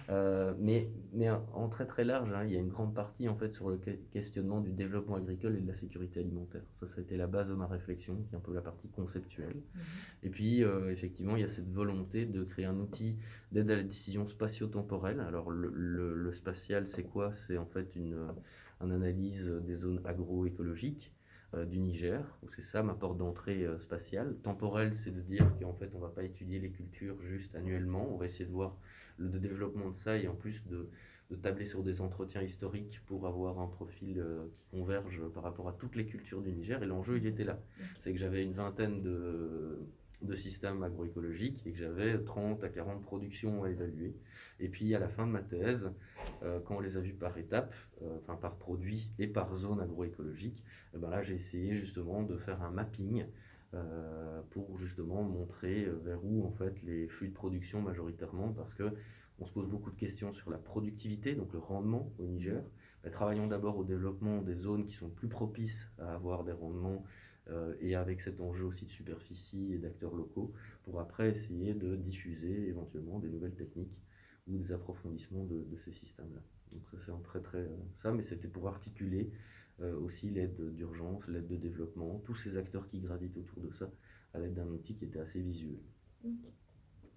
Euh, 0.09 0.53
mais, 0.57 0.89
mais 1.11 1.29
en 1.29 1.67
très 1.67 1.85
très 1.85 2.05
large, 2.05 2.31
hein, 2.31 2.45
il 2.45 2.53
y 2.53 2.55
a 2.55 2.59
une 2.59 2.69
grande 2.69 2.93
partie 2.93 3.27
en 3.27 3.35
fait 3.35 3.53
sur 3.53 3.69
le 3.69 3.77
questionnement 4.13 4.61
du 4.61 4.71
développement 4.71 5.15
agricole 5.15 5.57
et 5.57 5.61
de 5.61 5.67
la 5.67 5.73
sécurité 5.73 6.21
alimentaire. 6.21 6.61
Ça, 6.71 6.87
ça 6.87 6.99
a 6.99 7.01
été 7.01 7.17
la 7.17 7.27
base 7.27 7.49
de 7.49 7.55
ma 7.55 7.67
réflexion, 7.67 8.15
qui 8.23 8.33
est 8.33 8.37
un 8.37 8.41
peu 8.41 8.53
la 8.53 8.61
partie 8.61 8.89
conceptuelle. 8.89 9.55
Mhm. 9.55 9.81
Et 10.23 10.29
puis, 10.29 10.63
euh, 10.63 10.91
effectivement, 10.91 11.35
il 11.35 11.41
y 11.41 11.45
a 11.45 11.49
cette 11.49 11.71
volonté 11.71 12.25
de 12.25 12.43
créer 12.45 12.65
un 12.65 12.79
outil 12.79 13.17
d'aide 13.51 13.69
à 13.69 13.75
la 13.75 13.83
décision 13.83 14.25
spatio-temporelle. 14.27 15.19
Alors, 15.19 15.51
le, 15.51 16.31
spatial, 16.33 16.87
c'est 16.87 17.03
quoi? 17.03 17.33
C'est 17.33 17.57
en 17.57 17.65
fait 17.65 17.95
une, 17.95 18.17
une, 18.81 18.91
analyse 18.91 19.47
des 19.65 19.73
zones 19.73 20.01
agroécologiques 20.05 21.13
euh, 21.53 21.65
du 21.65 21.79
Niger, 21.79 22.37
où 22.43 22.49
c'est 22.49 22.61
ça 22.61 22.81
ma 22.81 22.93
porte 22.93 23.17
d'entrée 23.17 23.65
spatiale. 23.79 24.35
Temporelle, 24.43 24.93
c'est 24.93 25.11
de 25.11 25.21
dire 25.21 25.51
qu'en 25.59 25.73
fait, 25.73 25.89
on 25.93 25.97
ne 25.97 26.03
va 26.03 26.09
pas 26.09 26.23
étudier 26.23 26.59
les 26.59 26.69
cultures 26.69 27.21
juste 27.23 27.55
annuellement, 27.55 28.07
on 28.13 28.17
va 28.17 28.25
essayer 28.25 28.45
de 28.45 28.51
voir 28.51 28.77
le 29.17 29.39
développement 29.39 29.89
de 29.89 29.95
ça 29.95 30.17
et 30.17 30.27
en 30.27 30.35
plus 30.35 30.63
de, 30.67 30.89
tabler 31.41 31.65
sur 31.65 31.83
des 31.83 31.99
entretiens 31.99 32.41
historiques 32.41 33.01
pour 33.05 33.27
avoir 33.27 33.59
un 33.59 33.67
profil 33.67 34.19
euh, 34.19 34.45
qui 34.59 34.67
converge 34.67 35.21
par 35.33 35.43
rapport 35.43 35.67
à 35.67 35.73
toutes 35.73 35.97
les 35.97 36.05
cultures 36.05 36.41
du 36.41 36.53
Niger. 36.53 36.81
Et 36.81 36.85
l'enjeu, 36.85 37.17
il 37.17 37.25
était 37.25 37.43
là. 37.43 37.59
C'est 38.01 38.13
que 38.13 38.17
j'avais 38.17 38.43
une 38.43 38.53
vingtaine 38.53 39.01
de, 39.01 39.77
systèmes 40.35 40.83
agroécologiques 40.83 41.61
et 41.65 41.71
que 41.73 41.77
j'avais 41.77 42.17
30 42.23 42.63
à 42.63 42.69
40 42.69 43.01
productions 43.03 43.65
à 43.65 43.69
évaluer. 43.69 44.15
Et 44.61 44.69
puis 44.69 44.95
à 44.95 44.99
la 44.99 45.09
fin 45.09 45.27
de 45.27 45.31
ma 45.31 45.41
thèse, 45.41 45.91
euh, 46.43 46.59
quand 46.65 46.77
on 46.77 46.79
les 46.79 46.95
a 46.95 47.01
vus 47.01 47.13
par 47.13 47.37
étapes, 47.37 47.75
euh, 48.01 48.17
enfin 48.21 48.35
par 48.35 48.55
produit 48.55 49.11
et 49.19 49.27
par 49.27 49.53
zone 49.53 49.81
agroécologique, 49.81 50.63
eh 50.95 50.97
ben 50.97 51.09
là 51.09 51.21
j'ai 51.23 51.35
essayé 51.35 51.75
justement 51.75 52.23
de 52.23 52.37
faire 52.37 52.61
un 52.63 52.71
mapping 52.71 53.25
pour 54.51 54.77
justement 54.77 55.23
montrer 55.23 55.85
euh, 55.85 55.99
vers 56.03 56.23
où 56.23 56.45
en 56.45 56.51
fait 56.51 56.73
les 56.83 57.07
flux 57.07 57.27
de 57.29 57.33
production 57.33 57.81
majoritairement 57.81 58.53
parce 58.53 58.73
que 58.73 58.93
on 59.39 59.45
se 59.45 59.51
pose 59.51 59.67
beaucoup 59.67 59.91
de 59.91 59.95
questions 59.95 60.33
sur 60.33 60.49
la 60.49 60.57
productivité, 60.57 61.35
donc 61.35 61.53
le 61.53 61.59
rendement 61.59 62.11
au 62.17 62.25
Niger. 62.25 62.63
travaillons 63.11 63.45
d'abord 63.45 63.77
au 63.77 63.83
développement 63.83 64.41
des 64.41 64.55
zones 64.55 64.85
qui 64.87 64.95
sont 64.95 65.09
plus 65.09 65.27
propices 65.27 65.87
à 65.99 66.15
avoir 66.15 66.43
des 66.43 66.53
rendements 66.53 67.03
euh, 67.49 67.75
et 67.79 67.93
avec 67.95 68.19
cet 68.21 68.41
enjeu 68.41 68.65
aussi 68.65 68.85
de 68.85 68.89
superficie 68.89 69.73
et 69.73 69.77
d'acteurs 69.77 70.15
locaux 70.15 70.53
pour 70.83 70.99
après 70.99 71.29
essayer 71.29 71.73
de 71.73 71.95
diffuser 71.95 72.67
éventuellement 72.67 73.19
des 73.19 73.29
nouvelles 73.29 73.55
techniques 73.55 73.95
ou 74.47 74.57
des 74.57 74.71
approfondissements 74.71 75.45
de, 75.45 75.65
ces 75.77 75.91
systèmes-là. 75.91 76.41
Donc 76.71 76.81
ça 76.91 76.97
c'est 77.05 77.11
un 77.11 77.19
très 77.19 77.41
très 77.41 77.69
ça, 77.97 78.11
mais 78.11 78.23
c'était 78.23 78.47
pour 78.47 78.67
articuler 78.67 79.29
euh, 79.29 79.66
aussi 79.79 80.29
l'aide 80.29 80.73
d'urgence, 80.73 81.27
l'aide 81.27 81.47
de 81.47 81.55
développement, 81.55 82.19
tous 82.25 82.35
ces 82.35 82.57
acteurs 82.57 82.87
qui 82.87 82.99
gravitent 82.99 83.37
autour 83.37 83.61
de 83.61 83.71
ça, 83.71 83.91
à 84.33 84.39
l'aide 84.39 84.55
d'un 84.55 84.67
outil 84.67 84.95
qui 84.95 85.05
était 85.05 85.19
assez 85.19 85.39
visuel. 85.39 85.79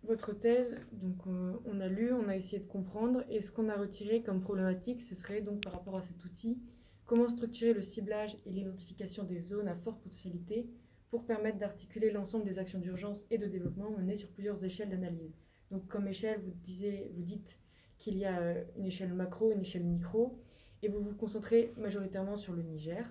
Votre 0.04 0.32
thèse, 0.32 0.76
donc 0.92 1.26
euh, 1.26 1.52
on 1.66 1.78
a 1.80 1.88
lu, 1.88 2.12
on 2.12 2.28
a 2.28 2.36
essayé 2.36 2.58
de 2.58 2.66
comprendre, 2.66 3.22
et 3.28 3.42
ce 3.42 3.50
qu'on 3.50 3.68
a 3.68 3.76
retiré 3.76 4.22
comme 4.22 4.40
problématique, 4.40 5.02
ce 5.02 5.14
serait 5.14 5.42
donc 5.42 5.62
par 5.62 5.74
rapport 5.74 5.96
à 5.96 6.02
cet 6.02 6.24
outil, 6.24 6.58
comment 7.04 7.28
structurer 7.28 7.74
le 7.74 7.82
ciblage 7.82 8.36
et 8.46 8.50
l'identification 8.50 9.24
des 9.24 9.40
zones 9.40 9.68
à 9.68 9.76
forte 9.76 10.02
potentialité 10.02 10.70
pour 11.10 11.26
permettre 11.26 11.58
d'articuler 11.58 12.10
l'ensemble 12.10 12.44
des 12.44 12.58
actions 12.58 12.78
d'urgence 12.78 13.24
et 13.30 13.36
de 13.36 13.46
développement 13.46 13.90
menées 13.90 14.16
sur 14.16 14.30
plusieurs 14.30 14.62
échelles 14.64 14.88
d'analyse. 14.88 15.36
Donc 15.70 15.86
comme 15.86 16.08
échelle, 16.08 16.40
vous, 16.40 16.52
disiez, 16.62 17.10
vous 17.14 17.22
dites 17.22 17.58
qu'il 17.98 18.16
y 18.16 18.24
a 18.24 18.40
euh, 18.40 18.64
une 18.76 18.86
échelle 18.86 19.12
macro, 19.12 19.52
une 19.52 19.60
échelle 19.60 19.84
micro, 19.84 20.38
et 20.82 20.88
vous 20.88 21.00
vous 21.02 21.14
concentrez 21.14 21.72
majoritairement 21.76 22.36
sur 22.36 22.52
le 22.52 22.62
Niger. 22.62 23.04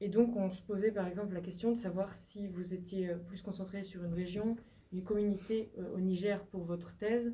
Et 0.00 0.08
donc, 0.08 0.36
on 0.36 0.50
se 0.50 0.62
posait 0.62 0.90
par 0.90 1.06
exemple 1.06 1.34
la 1.34 1.40
question 1.40 1.70
de 1.72 1.76
savoir 1.76 2.12
si 2.14 2.48
vous 2.48 2.74
étiez 2.74 3.10
plus 3.28 3.40
concentré 3.42 3.82
sur 3.84 4.04
une 4.04 4.14
région, 4.14 4.56
une 4.92 5.04
communauté 5.04 5.70
au 5.94 6.00
Niger 6.00 6.42
pour 6.46 6.64
votre 6.64 6.96
thèse, 6.96 7.32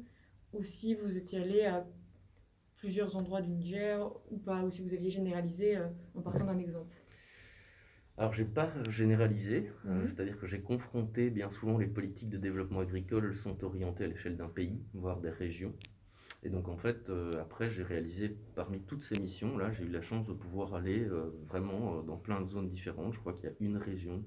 ou 0.52 0.62
si 0.62 0.94
vous 0.94 1.16
étiez 1.16 1.40
allé 1.40 1.64
à 1.64 1.86
plusieurs 2.78 3.16
endroits 3.16 3.42
du 3.42 3.50
Niger 3.50 4.10
ou 4.30 4.38
pas, 4.38 4.62
ou 4.62 4.70
si 4.70 4.80
vous 4.82 4.92
aviez 4.94 5.10
généralisé 5.10 5.76
euh, 5.76 5.88
en 6.14 6.22
partant 6.22 6.44
d'un 6.44 6.58
exemple 6.58 6.96
alors, 8.20 8.32
j'ai 8.32 8.44
pas 8.44 8.72
généralisé, 8.88 9.70
euh, 9.86 9.90
mhm. 10.02 10.08
c'est-à-dire 10.08 10.40
que 10.40 10.46
j'ai 10.48 10.60
confronté 10.60 11.30
bien 11.30 11.50
souvent 11.50 11.78
les 11.78 11.86
politiques 11.86 12.28
de 12.28 12.36
développement 12.36 12.80
agricole 12.80 13.32
sont 13.32 13.62
orientées 13.62 14.02
à 14.02 14.06
l'échelle 14.08 14.36
d'un 14.36 14.48
pays, 14.48 14.82
voire 14.92 15.20
des 15.20 15.30
régions. 15.30 15.72
Et 16.42 16.50
donc, 16.50 16.68
en 16.68 16.76
fait, 16.76 17.10
euh, 17.10 17.40
après, 17.40 17.68
j'ai 17.68 17.82
réalisé 17.82 18.36
parmi 18.54 18.80
toutes 18.80 19.02
ces 19.02 19.18
missions-là, 19.18 19.72
j'ai 19.72 19.84
eu 19.84 19.90
la 19.90 20.02
chance 20.02 20.26
de 20.26 20.32
pouvoir 20.32 20.74
aller 20.74 21.04
vraiment 21.48 22.02
dans 22.02 22.16
plein 22.16 22.40
de 22.40 22.48
zones 22.48 22.68
différentes. 22.68 23.14
Je 23.14 23.18
crois 23.18 23.32
qu'il 23.32 23.50
y 23.50 23.52
a 23.52 23.56
une 23.60 23.76
région 23.76 24.22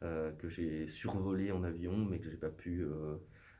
que 0.00 0.48
j'ai 0.48 0.88
survolée 0.88 1.52
en 1.52 1.62
avion, 1.62 1.94
mais 1.96 2.18
que 2.18 2.30
j'ai 2.30 2.38
pas 2.38 2.48
pu 2.48 2.86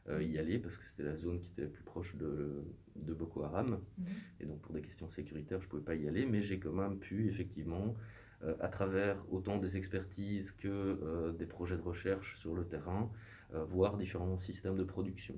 euh, 0.09 0.23
y 0.23 0.39
aller 0.39 0.59
parce 0.59 0.77
que 0.79 0.85
c'était 0.85 1.03
la 1.03 1.17
zone 1.17 1.41
qui 1.41 1.51
était 1.51 1.63
la 1.63 1.69
plus 1.69 1.85
proche 1.85 2.17
de, 2.17 2.65
de 2.97 3.13
Boko 3.13 3.45
Haram. 3.45 3.81
Mhm. 3.99 4.07
Et 4.41 4.47
donc 4.47 4.61
pour 4.61 4.73
des 4.73 4.81
questions 4.81 5.09
sécuritaires, 5.11 5.61
je 5.61 5.67
ne 5.67 5.71
pouvais 5.71 5.83
pas 5.83 5.95
y 5.95 6.09
aller, 6.09 6.25
mais 6.25 6.43
j'ai 6.43 6.59
quand 6.59 6.73
même 6.73 6.99
pu 6.99 7.29
effectivement, 7.29 7.95
euh, 8.43 8.55
à 8.61 8.69
travers 8.69 9.23
autant 9.31 9.59
des 9.59 9.77
expertises 9.77 10.53
que 10.53 10.69
euh, 10.69 11.33
des 11.33 11.47
projets 11.47 11.77
de 11.77 11.83
recherche 11.83 12.39
sur 12.39 12.55
le 12.55 12.65
terrain, 12.65 13.11
voir 13.53 13.97
différents 13.97 14.39
systèmes 14.39 14.77
de 14.77 14.85
production. 14.85 15.35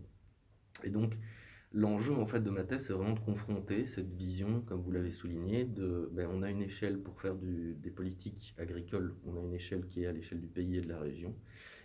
Et 0.85 0.91
donc 0.91 1.15
l'enjeu 1.75 2.15
en 2.15 2.27
fait 2.27 2.41
de 2.41 2.51
ma 2.51 2.65
thèse, 2.65 2.87
c'est 2.87 2.93
vraiment 2.93 3.15
de 3.15 3.21
confronter 3.21 3.87
cette 3.87 4.13
vision, 4.15 4.61
comme 4.63 4.83
vous 4.83 4.93
l'avez 4.93 5.11
souligné, 5.11 5.65
de 5.65 6.09
ben, 6.13 6.29
on 6.33 6.43
a 6.43 6.51
une 6.51 6.63
échelle 6.63 6.99
pour 6.99 7.21
faire 7.21 7.35
des 7.35 7.91
politiques 7.91 8.55
agricoles, 8.59 9.15
on 9.27 9.37
a 9.37 9.41
une 9.41 9.55
échelle 9.55 9.87
qui 9.87 10.05
est 10.05 10.07
à 10.07 10.13
l'échelle 10.13 10.41
du 10.41 10.49
pays 10.49 10.79
et 10.79 10.81
de 10.81 10.89
la 10.89 10.99
région. 10.99 11.35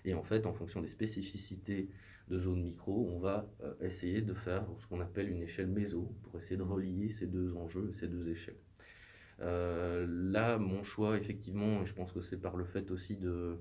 Et 0.05 0.13
en 0.13 0.23
fait, 0.23 0.45
en 0.45 0.53
fonction 0.53 0.81
des 0.81 0.87
spécificités 0.87 1.89
de 2.29 2.39
zone 2.39 2.61
micro, 2.61 3.09
on 3.13 3.19
va 3.19 3.49
euh, 3.63 3.73
essayer 3.81 4.21
de 4.21 4.33
faire 4.33 4.65
ce 4.79 4.87
qu'on 4.87 4.99
appelle 4.99 5.29
une 5.29 5.41
échelle 5.41 5.67
méso 5.67 6.13
pour 6.23 6.35
essayer 6.35 6.57
de 6.57 6.63
relier 6.63 7.09
ces 7.09 7.27
deux 7.27 7.55
enjeux, 7.55 7.91
ces 7.93 8.07
deux 8.07 8.27
échelles. 8.29 8.57
Euh, 9.41 10.05
là, 10.09 10.57
mon 10.57 10.83
choix, 10.83 11.17
effectivement, 11.17 11.83
et 11.83 11.85
je 11.85 11.93
pense 11.93 12.11
que 12.11 12.21
c'est 12.21 12.37
par 12.37 12.57
le 12.57 12.65
fait 12.65 12.91
aussi 12.91 13.15
de 13.15 13.57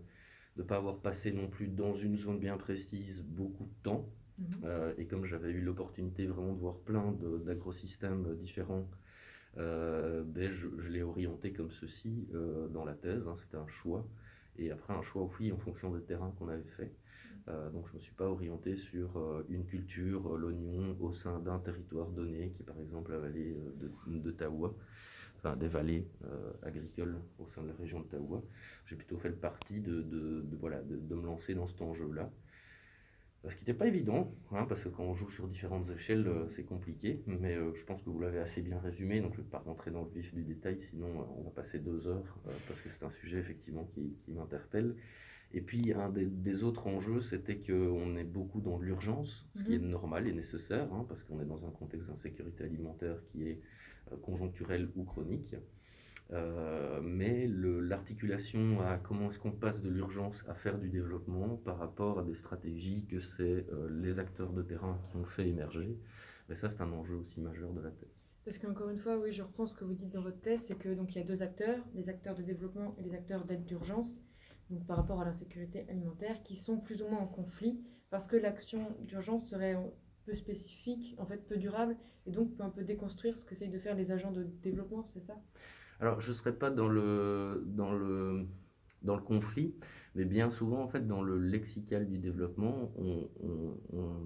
ne 0.57 0.63
pas 0.63 0.77
avoir 0.77 1.01
passé 1.01 1.33
non 1.33 1.49
plus 1.49 1.69
dans 1.69 1.95
une 1.95 2.17
zone 2.17 2.39
bien 2.39 2.57
précise 2.57 3.23
beaucoup 3.23 3.65
de 3.65 3.83
temps, 3.83 4.09
mhm. 4.39 4.47
euh, 4.65 4.95
et 4.99 5.07
comme 5.07 5.25
j'avais 5.25 5.51
eu 5.51 5.61
l'opportunité 5.61 6.27
vraiment 6.27 6.53
de 6.53 6.61
voir 6.61 6.77
plein 6.77 7.13
d'agrosystèmes 7.45 8.37
différents, 8.37 8.89
ben 9.57 10.53
je, 10.53 10.69
l'ai 10.91 11.03
orienté 11.03 11.53
comme 11.53 11.71
ceci 11.71 12.29
dans 12.75 12.85
la 12.85 12.93
thèse, 12.93 13.27
hein, 13.27 13.35
c'était 13.37 13.57
un 13.57 13.67
choix, 13.69 14.07
et 14.59 14.71
après 14.71 14.93
un 14.93 15.03
choix 15.03 15.23
aussi 15.23 15.51
en 15.51 15.57
fonction 15.57 15.91
des 15.95 16.03
terrains 16.03 16.33
qu'on 16.39 16.49
avait 16.49 16.71
fait. 16.77 16.93
Euh, 17.49 17.71
donc 17.71 17.87
je 17.87 17.93
ne 17.93 17.99
me 17.99 18.03
suis 18.03 18.15
pas 18.15 18.29
orienté 18.29 18.77
sur 18.77 19.17
euh, 19.17 19.47
une 19.49 19.65
culture, 19.65 20.35
euh, 20.35 20.39
l'oignon, 20.39 20.97
au 21.01 21.13
sein 21.13 21.39
d'un 21.39 21.59
territoire 21.61 22.09
donné, 22.09 22.51
qui 22.51 22.63
est 22.63 22.67
par 22.67 22.79
exemple 22.81 23.13
la 23.13 23.19
vallée 23.19 23.57
de, 23.81 24.19
de 24.19 24.31
Taoua, 24.33 24.75
enfin 25.37 25.55
des 25.57 25.69
vallées 25.69 26.09
agricoles 26.63 27.17
au 27.39 27.47
sein 27.47 27.63
de 27.63 27.69
la 27.69 27.75
région 27.75 28.01
de 28.01 28.07
Taoua. 28.07 28.43
J'ai 28.87 28.97
plutôt 28.97 29.19
fait 29.19 29.29
le 29.29 29.37
parti 29.37 29.81
de, 29.81 30.03
de, 30.03 30.57
voilà, 30.59 30.83
de, 30.83 31.15
me 31.15 31.25
lancer 31.25 31.55
dans 31.55 31.67
cet 31.67 31.83
enjeu-là. 31.83 32.31
Ce 33.49 33.57
qui 33.57 33.63
n'était 33.63 33.79
pas 33.79 33.87
évident, 33.87 34.33
hein, 34.53 34.65
parce 34.69 34.83
que 34.83 34.89
quand 34.89 35.05
on 35.05 35.15
joue 35.15 35.31
sur 35.31 35.47
différentes 35.47 35.89
échelles, 35.91 36.29
c'est 36.49 36.65
compliqué, 36.65 37.23
mais 37.27 37.55
je 37.55 37.85
pense 37.85 38.03
que 38.03 38.11
vous 38.11 38.21
l'avez 38.21 38.41
assez 38.41 38.61
bien 38.61 38.79
résumé, 38.81 39.21
donc 39.21 39.35
je 39.35 39.39
ne 39.39 39.45
vais 39.45 39.51
pas 39.51 39.59
rentrer 39.59 39.91
dans 39.91 40.03
le 40.03 40.11
vif 40.11 40.35
du 40.35 40.43
détail, 40.43 40.81
sinon 40.81 41.07
on 41.39 41.43
va 41.43 41.51
passer 41.51 41.79
deux 41.79 42.09
heures, 42.09 42.39
parce 42.67 42.81
que 42.81 42.89
c'est 42.89 43.05
un 43.05 43.11
sujet 43.11 43.39
effectivement 43.39 43.89
qui, 43.95 44.17
qui 44.25 44.33
m'interpelle. 44.33 44.97
Et 45.53 45.61
puis, 45.61 45.93
un 45.93 46.11
des, 46.11 46.65
autres 46.65 46.87
enjeux, 46.87 47.21
c'était 47.21 47.57
qu'on 47.57 48.17
est 48.17 48.25
beaucoup 48.25 48.61
dans 48.61 48.79
l'urgence, 48.79 49.49
ce 49.55 49.65
qui 49.65 49.75
est 49.75 49.79
mhm. 49.79 49.91
normal 49.91 50.27
et 50.27 50.33
nécessaire, 50.33 50.93
hein, 50.93 51.05
parce 51.09 51.23
qu'on 51.23 51.41
est 51.41 51.47
dans 51.47 51.65
un 51.65 51.71
contexte 51.71 52.09
d'insécurité 52.09 52.65
alimentaire 52.65 53.17
qui 53.31 53.49
est 53.49 53.61
euh, 54.13 54.17
conjoncturel 54.17 54.91
ou 54.97 55.05
chronique. 55.05 55.55
Euh, 56.33 57.01
mais 57.03 57.47
l'articulation 57.47 58.81
à 58.81 58.97
comment 58.97 59.29
est-ce 59.29 59.39
qu'on 59.39 59.53
passe 59.53 59.81
de 59.81 59.89
l'urgence 59.89 60.45
à 60.49 60.55
faire 60.55 60.79
du 60.79 60.89
développement 60.89 61.57
par 61.57 61.79
rapport 61.79 62.19
à 62.19 62.25
des 62.25 62.35
stratégies 62.35 63.07
que 63.07 63.21
c'est 63.21 63.65
euh, 63.73 63.89
les 64.03 64.19
acteurs 64.19 64.53
de 64.53 64.63
terrain 64.63 65.01
qui 65.09 65.17
ont 65.17 65.25
fait 65.25 65.49
émerger, 65.49 65.97
mais 66.49 66.57
ça 66.57 66.69
c'est 66.69 66.81
un 66.81 66.93
enjeu 66.93 67.15
aussi 67.15 67.41
majeur 67.41 67.73
de 67.73 67.81
la 67.81 67.91
thèse. 67.91 68.25
Parce 68.45 68.59
qu'encore 68.59 68.91
une 68.91 68.99
fois, 68.99 69.19
oui, 69.19 69.33
je 69.33 69.43
reprends 69.43 69.67
ce 69.67 69.75
que 69.75 69.85
vous 69.85 69.95
dites 69.95 70.11
dans 70.11 70.23
votre 70.23 70.41
thèse, 70.41 70.61
c'est 70.67 70.79
que 70.79 70.89
donc 70.95 71.15
il 71.15 71.19
y 71.19 71.21
a 71.21 71.25
deux 71.25 71.43
acteurs, 71.43 71.79
les 71.95 72.09
acteurs 72.09 72.35
de 72.35 72.43
développement 72.43 72.97
et 72.99 73.03
les 73.03 73.15
acteurs 73.15 73.45
d'aide 73.45 73.65
d'urgence 73.65 74.17
donc 74.71 74.85
par 74.87 74.97
rapport 74.97 75.21
à 75.21 75.25
l'insécurité 75.25 75.87
alimentaire, 75.89 76.43
qui 76.43 76.57
sont 76.57 76.79
plus 76.79 77.03
ou 77.03 77.09
moins 77.09 77.21
en 77.21 77.27
conflit, 77.27 77.81
parce 78.11 78.27
que 78.27 78.37
l'action 78.37 78.97
d'urgence 79.01 79.49
serait 79.49 79.77
peu 80.25 80.35
spécifique, 80.35 81.15
en 81.19 81.27
fait 81.27 81.47
peu 81.47 81.57
durable, 81.57 81.97
et 82.27 82.33
donc 82.33 82.57
peut 82.57 82.65
un 82.65 82.71
peu 82.71 82.83
déconstruire 82.83 83.37
ce 83.37 83.45
qu'essayent 83.45 83.71
de 83.71 83.79
faire 83.79 83.95
les 83.95 84.11
agents 84.11 84.33
de 84.33 84.43
développement, 84.63 85.05
c'est 85.05 85.21
ça? 85.21 85.41
Alors 86.01 86.21
je 86.21 86.31
ne 86.31 86.35
serais 86.35 86.55
pas 86.55 86.71
dans 86.71 86.89
le, 86.89 87.65
dans, 87.67 87.93
le, 87.93 88.47
dans 89.03 89.17
le 89.17 89.23
conflit, 89.23 89.75
mais 90.15 90.25
bien 90.25 90.51
souvent, 90.51 90.83
en 90.83 90.89
fait, 90.89 91.07
dans 91.07 91.23
le 91.23 91.39
lexical 91.39 92.07
du 92.07 92.19
développement, 92.19 92.93
on, 92.97 93.29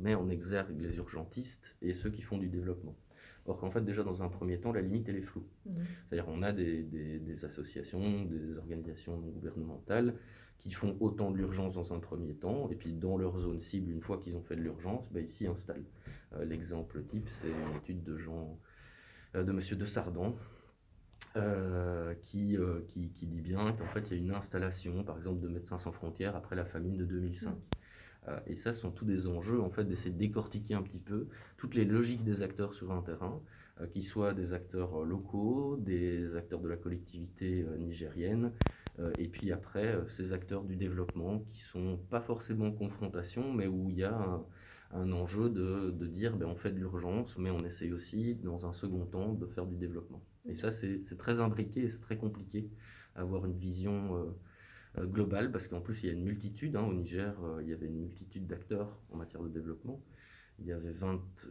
met 0.00 0.14
en 0.14 0.30
exergue 0.30 0.80
les 0.80 0.96
urgentistes 0.96 1.76
et 1.82 1.92
ceux 1.92 2.10
qui 2.10 2.22
font 2.22 2.38
du 2.38 2.48
développement. 2.48 2.96
Or 3.46 3.58
qu'en 3.58 3.70
fait, 3.70 3.84
déjà 3.84 4.02
dans 4.02 4.22
un 4.22 4.28
premier 4.28 4.58
temps, 4.60 4.72
la 4.72 4.80
limite, 4.80 5.08
elle 5.08 5.16
est 5.16 5.22
floue. 5.22 5.46
Mmh. 5.66 5.72
C'est-à-dire 6.08 6.28
on 6.28 6.42
a 6.42 6.52
des, 6.52 6.82
des, 6.82 7.44
associations, 7.44 8.24
des 8.24 8.58
organisations 8.58 9.16
non 9.18 9.28
gouvernementales 9.28 10.14
qui 10.58 10.70
font 10.70 10.96
autant 11.00 11.30
de 11.30 11.38
l'urgence 11.38 11.72
dans 11.72 11.94
un 11.94 11.98
premier 11.98 12.34
temps, 12.34 12.68
et 12.70 12.74
puis 12.74 12.92
dans 12.92 13.16
leur 13.16 13.38
zone 13.38 13.60
cible, 13.60 13.90
une 13.90 14.02
fois 14.02 14.18
qu'ils 14.18 14.36
ont 14.36 14.42
fait 14.42 14.56
de 14.56 14.60
l'urgence, 14.60 15.10
ben, 15.10 15.24
ils 15.24 15.28
s'y 15.28 15.46
installent. 15.46 15.86
Euh, 16.34 16.44
l'exemple 16.44 17.02
type, 17.04 17.28
c'est 17.30 17.48
une 17.48 17.76
étude 17.78 18.04
de, 18.04 18.18
Jean, 18.18 18.58
euh, 19.34 19.42
de 19.42 19.52
Monsieur 19.52 19.76
de 19.76 19.86
Sardan, 19.86 20.36
euh, 21.36 22.14
qui, 22.22 22.56
qui, 22.88 23.10
qui, 23.10 23.26
dit 23.26 23.40
bien 23.40 23.72
qu'en 23.72 23.86
fait, 23.88 24.10
il 24.10 24.16
y 24.16 24.20
a 24.20 24.22
une 24.22 24.34
installation, 24.34 25.04
par 25.04 25.16
exemple, 25.16 25.40
de 25.40 25.48
Médecins 25.48 25.78
sans 25.78 25.92
frontières 25.92 26.36
après 26.36 26.56
la 26.56 26.64
famine 26.64 26.96
de 26.96 27.04
2005. 27.04 27.54
Euh, 28.28 28.38
et 28.46 28.56
ça, 28.56 28.72
ce 28.72 28.80
sont 28.80 28.90
tous 28.90 29.04
des 29.04 29.26
enjeux, 29.26 29.60
en 29.60 29.70
fait, 29.70 29.84
d'essayer 29.84 30.10
de 30.10 30.18
décortiquer 30.18 30.74
un 30.74 30.82
petit 30.82 30.98
peu 31.00 31.28
toutes 31.56 31.74
les 31.74 31.84
logiques 31.84 32.24
des 32.24 32.42
acteurs 32.42 32.74
sur 32.74 32.92
un 32.92 33.02
terrain, 33.02 33.40
euh, 33.80 33.86
qu'ils 33.86 34.04
soient 34.04 34.34
des 34.34 34.52
acteurs 34.52 35.02
euh, 35.02 35.04
locaux, 35.06 35.76
des 35.78 36.36
acteurs 36.36 36.60
de 36.60 36.68
la 36.68 36.76
collectivité 36.76 37.66
nigérienne, 37.78 38.52
et 39.16 39.28
puis 39.28 39.50
après, 39.50 39.98
ces 40.08 40.34
acteurs 40.34 40.62
du 40.62 40.76
développement 40.76 41.38
qui 41.48 41.60
sont 41.60 41.98
pas 42.10 42.20
forcément 42.20 42.66
en 42.66 42.72
confrontation, 42.72 43.50
mais 43.50 43.66
où 43.66 43.88
il 43.88 43.96
y 43.96 44.04
a 44.04 44.42
un, 44.92 45.12
enjeu 45.12 45.48
de, 45.48 45.90
de 45.90 46.06
dire 46.06 46.36
ben, 46.36 46.46
on 46.46 46.54
fait 46.54 46.70
de 46.70 46.76
l'urgence, 46.76 47.38
mais 47.38 47.50
on 47.50 47.64
essaye 47.64 47.94
aussi, 47.94 48.34
dans 48.34 48.66
un 48.66 48.72
second 48.72 49.06
temps, 49.06 49.32
de 49.32 49.46
faire 49.46 49.64
du 49.64 49.76
développement. 49.76 50.22
Et 50.50 50.54
ça, 50.54 50.72
c'est 50.72 51.16
très 51.16 51.40
imbriqué 51.40 51.88
c'est 51.88 52.00
très 52.00 52.16
compliqué, 52.16 52.68
avoir 53.14 53.46
une 53.46 53.56
vision 53.56 54.34
euh, 54.98 55.06
global 55.06 55.52
parce 55.52 55.68
qu'en 55.68 55.80
plus 55.80 56.02
il 56.02 56.06
y 56.06 56.10
a 56.10 56.12
une 56.12 56.24
multitude, 56.24 56.74
hein, 56.74 56.82
au 56.82 56.92
Niger, 56.92 57.34
euh, 57.44 57.62
il 57.62 57.68
y 57.68 57.72
avait 57.72 57.86
une 57.86 58.00
multitude 58.00 58.46
d'acteurs 58.48 58.98
en 59.12 59.16
matière 59.16 59.42
de 59.42 59.48
développement. 59.48 60.02
Il 60.58 60.66
y 60.66 60.72
avait 60.72 60.92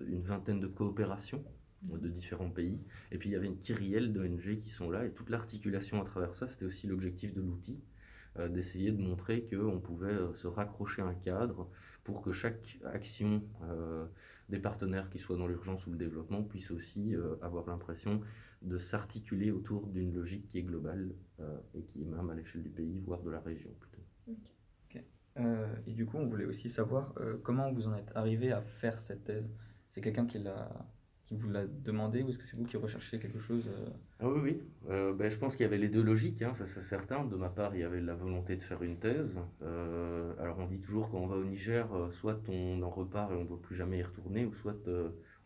une 0.07 0.21
vingtaine 0.21 0.59
de 0.59 0.67
coopérations 0.67 1.43
euh, 1.93 1.97
de 1.97 2.09
différents 2.09 2.49
pays. 2.49 2.79
Et 3.11 3.17
puis 3.17 3.29
il 3.29 3.31
y 3.31 3.35
avait 3.35 3.47
une 3.47 3.59
kyrielle 3.59 4.11
d'ONG 4.11 4.59
qui 4.59 4.69
sont 4.69 4.89
là. 4.89 5.05
Et 5.05 5.11
toute 5.11 5.29
l'articulation 5.29 6.01
à 6.01 6.05
travers 6.05 6.35
ça, 6.35 6.47
c'était 6.47 6.65
aussi 6.65 6.87
l'objectif 6.87 7.33
de 7.33 7.41
l'outil, 7.41 7.79
d'essayer 8.49 8.91
de 8.91 9.01
montrer 9.01 9.47
qu'on 9.49 9.79
pouvait 9.79 10.15
se 10.35 10.47
raccrocher 10.47 11.01
à 11.01 11.05
un 11.05 11.13
cadre 11.13 11.67
pour 12.03 12.21
que 12.21 12.31
chaque 12.31 12.79
action 12.85 13.41
des 14.49 14.59
partenaires 14.59 15.09
qui 15.09 15.17
soient 15.17 15.35
dans 15.35 15.47
l'urgence 15.47 15.85
ou 15.87 15.91
le 15.91 15.97
développement 15.97 16.43
puisse 16.43 16.71
aussi 16.71 17.15
avoir 17.41 17.67
l'impression 17.67 18.21
de 18.61 18.77
s'articuler 18.77 19.51
autour 19.51 19.87
d'une 19.87 20.13
logique 20.13 20.47
qui 20.47 20.57
est 20.59 20.63
globale 20.63 21.13
euh, 21.39 21.57
et 21.73 21.83
qui 21.83 22.01
est 22.01 22.05
même 22.05 22.29
à 22.29 22.35
l'échelle 22.35 22.63
du 22.63 22.69
pays, 22.69 22.99
voire 23.05 23.21
de 23.21 23.29
la 23.29 23.39
région 23.39 23.69
plutôt. 23.79 24.03
Euh, 25.37 25.67
et 25.87 25.93
du 25.93 26.05
coup, 26.05 26.17
on 26.17 26.25
voulait 26.25 26.45
aussi 26.45 26.67
savoir 26.67 27.13
euh, 27.19 27.37
comment 27.43 27.71
vous 27.71 27.87
en 27.87 27.95
êtes 27.95 28.11
arrivé 28.13 28.51
à 28.51 28.61
faire 28.61 28.99
cette 28.99 29.23
thèse? 29.23 29.49
C'est 29.87 30.01
quelqu'un 30.01 30.25
qui, 30.25 30.43
qui 31.27 31.35
vous 31.35 31.49
l'a 31.49 31.65
demandé 31.65 32.23
ou 32.23 32.29
est-ce 32.29 32.37
que 32.37 32.45
c'est 32.45 32.57
vous 32.57 32.65
qui 32.65 32.75
recherchez 32.75 33.19
quelque 33.19 33.39
chose 33.39 33.69
ah 34.19 34.27
Oui, 34.27 34.41
oui. 34.43 34.61
Ben, 34.89 35.31
je 35.31 35.37
pense 35.37 35.55
qu'il 35.55 35.63
y 35.63 35.67
avait 35.67 35.77
les 35.77 35.87
deux 35.87 36.03
logiques, 36.03 36.41
hein, 36.41 36.53
ça 36.55 36.65
c'est 36.65 36.81
certain. 36.81 37.23
De 37.23 37.37
ma 37.37 37.49
part, 37.49 37.73
il 37.73 37.81
y 37.81 37.83
avait 37.83 38.01
la 38.01 38.15
volonté 38.15 38.57
de 38.57 38.61
faire 38.63 38.83
une 38.83 38.97
thèse. 38.97 39.39
alors 39.61 40.57
on 40.59 40.67
dit 40.67 40.79
toujours 40.79 41.09
quand 41.09 41.19
on 41.19 41.27
va 41.27 41.37
au 41.37 41.45
Niger, 41.45 41.87
soit 42.11 42.41
on 42.49 42.81
en 42.81 42.89
repart 42.89 43.31
et 43.31 43.35
on 43.35 43.45
ne 43.45 43.49
veut 43.49 43.57
plus 43.57 43.75
jamais 43.75 43.99
y 43.99 44.03
retourner, 44.03 44.45
ou 44.45 44.53
soit 44.53 44.75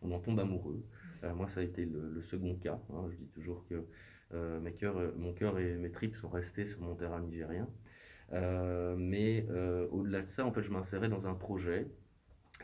on 0.02 0.10
en 0.10 0.18
tombe 0.18 0.40
amoureux. 0.40 0.82
Euh, 1.24 1.34
moi, 1.34 1.48
ça 1.48 1.60
a 1.60 1.62
été 1.62 1.84
le, 1.84 2.20
second 2.22 2.54
cas. 2.56 2.78
Hein. 2.92 3.08
Je 3.10 3.16
dis 3.16 3.28
toujours 3.28 3.64
que 3.68 3.74
euh, 3.74 4.60
euh, 4.82 5.12
mon 5.16 5.32
cœur 5.32 5.58
et 5.58 5.74
mes 5.76 5.90
tripes 5.90 6.16
sont 6.16 6.28
restés 6.28 6.66
sur 6.66 6.80
mon 6.80 6.94
terrain 6.94 7.20
nigérien. 7.20 7.68
mais 8.32 9.46
au-delà 9.90 10.22
de 10.22 10.26
ça, 10.26 10.44
en 10.44 10.52
fait, 10.52 10.62
je 10.62 10.70
m'insérais 10.70 11.08
dans 11.08 11.26
un 11.26 11.34
projet 11.34 11.86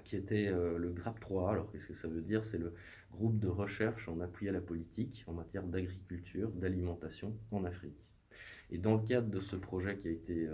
qui 0.05 0.17
était 0.17 0.51
le 0.51 0.93
GRAP 0.93 1.21
3. 1.21 1.51
Alors, 1.51 1.71
qu'est-ce 1.71 1.87
que 1.87 1.95
ça 1.95 2.09
veut 2.09 2.23
dire? 2.23 2.45
C'est 2.45 2.59
le 2.59 2.75
groupe 3.13 3.39
de 3.39 3.49
recherche 3.49 4.09
en 4.09 4.21
appui 4.21 4.49
à 4.49 4.53
la 4.53 4.61
politique 4.61 5.25
en 5.27 5.33
matière 5.33 5.65
d'agriculture, 5.65 6.51
d'alimentation 6.51 7.37
en 7.51 7.65
Afrique. 7.65 8.05
Et 8.71 8.79
dans 8.79 8.95
le 8.95 9.03
cadre 9.05 9.29
de 9.29 9.41
ce 9.41 9.57
projet 9.57 9.99
qui 9.99 10.09
a 10.09 10.11
été 10.13 10.49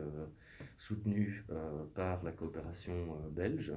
soutenu 0.78 1.44
par 1.94 2.22
la 2.22 2.32
coopération 2.32 3.16
belge, 3.30 3.72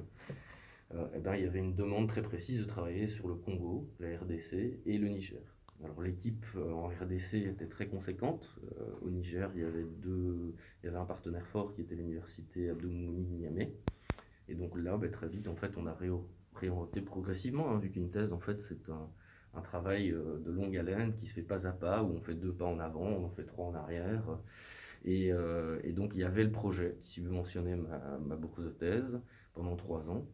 eh 0.92 1.18
ben, 1.20 1.34
il 1.36 1.44
y 1.44 1.46
avait 1.46 1.60
une 1.60 1.74
demande 1.74 2.08
très 2.08 2.22
précise 2.22 2.60
de 2.60 2.64
travailler 2.64 3.06
sur 3.06 3.28
le 3.28 3.34
Congo, 3.34 3.88
la 4.00 4.18
RDC 4.18 4.80
et 4.86 4.98
le 4.98 5.08
Niger. 5.08 5.40
Alors 5.82 6.02
l'équipe 6.02 6.44
euh, 6.56 6.72
en 6.72 6.88
RDC 6.88 7.34
était 7.34 7.68
très 7.68 7.86
conséquente. 7.86 8.46
Euh, 8.78 8.84
au 9.02 9.10
Niger, 9.10 9.50
il 9.54 9.62
y 9.62 9.64
avait 9.64 9.84
deux, 10.02 10.54
il 10.82 10.86
y 10.86 10.88
avait 10.88 10.98
un 10.98 11.06
partenaire 11.06 11.46
fort 11.46 11.74
qui 11.74 11.80
était 11.80 11.94
l'université 11.94 12.68
Abdoumouni 12.70 13.24
Niamey. 13.24 13.72
Et 14.48 14.54
donc 14.54 14.76
là, 14.76 14.96
ben, 14.98 15.10
très 15.10 15.28
vite, 15.28 15.48
en 15.48 15.56
fait, 15.56 15.72
on 15.78 15.86
a 15.86 15.94
réorienté 15.94 17.00
progressivement, 17.00 17.70
hein, 17.70 17.78
vu 17.78 17.90
qu'une 17.90 18.10
thèse, 18.10 18.32
en 18.32 18.40
fait, 18.40 18.60
c'est 18.60 18.88
un, 18.90 19.60
travail 19.62 20.10
euh, 20.12 20.38
de 20.44 20.50
longue 20.50 20.76
haleine 20.76 21.14
qui 21.16 21.26
se 21.26 21.32
fait 21.34 21.42
pas 21.42 21.66
à 21.66 21.72
pas, 21.72 22.02
où 22.02 22.08
on 22.08 22.20
fait 22.20 22.34
deux 22.34 22.52
pas 22.52 22.66
en 22.66 22.78
avant, 22.78 23.06
on 23.06 23.24
en 23.24 23.30
fait 23.30 23.44
trois 23.44 23.66
en 23.66 23.74
arrière. 23.74 24.38
Et, 25.04 25.30
et 25.82 25.92
donc 25.92 26.10
il 26.12 26.20
y 26.20 26.24
avait 26.24 26.44
le 26.44 26.50
projet 26.52 26.98
qui 27.00 27.08
subventionnait 27.08 27.74
ma, 27.74 28.18
ma 28.18 28.36
bourse 28.36 28.60
de 28.60 28.68
thèse 28.68 29.18
pendant 29.54 29.74
trois 29.74 30.10
ans. 30.10 30.26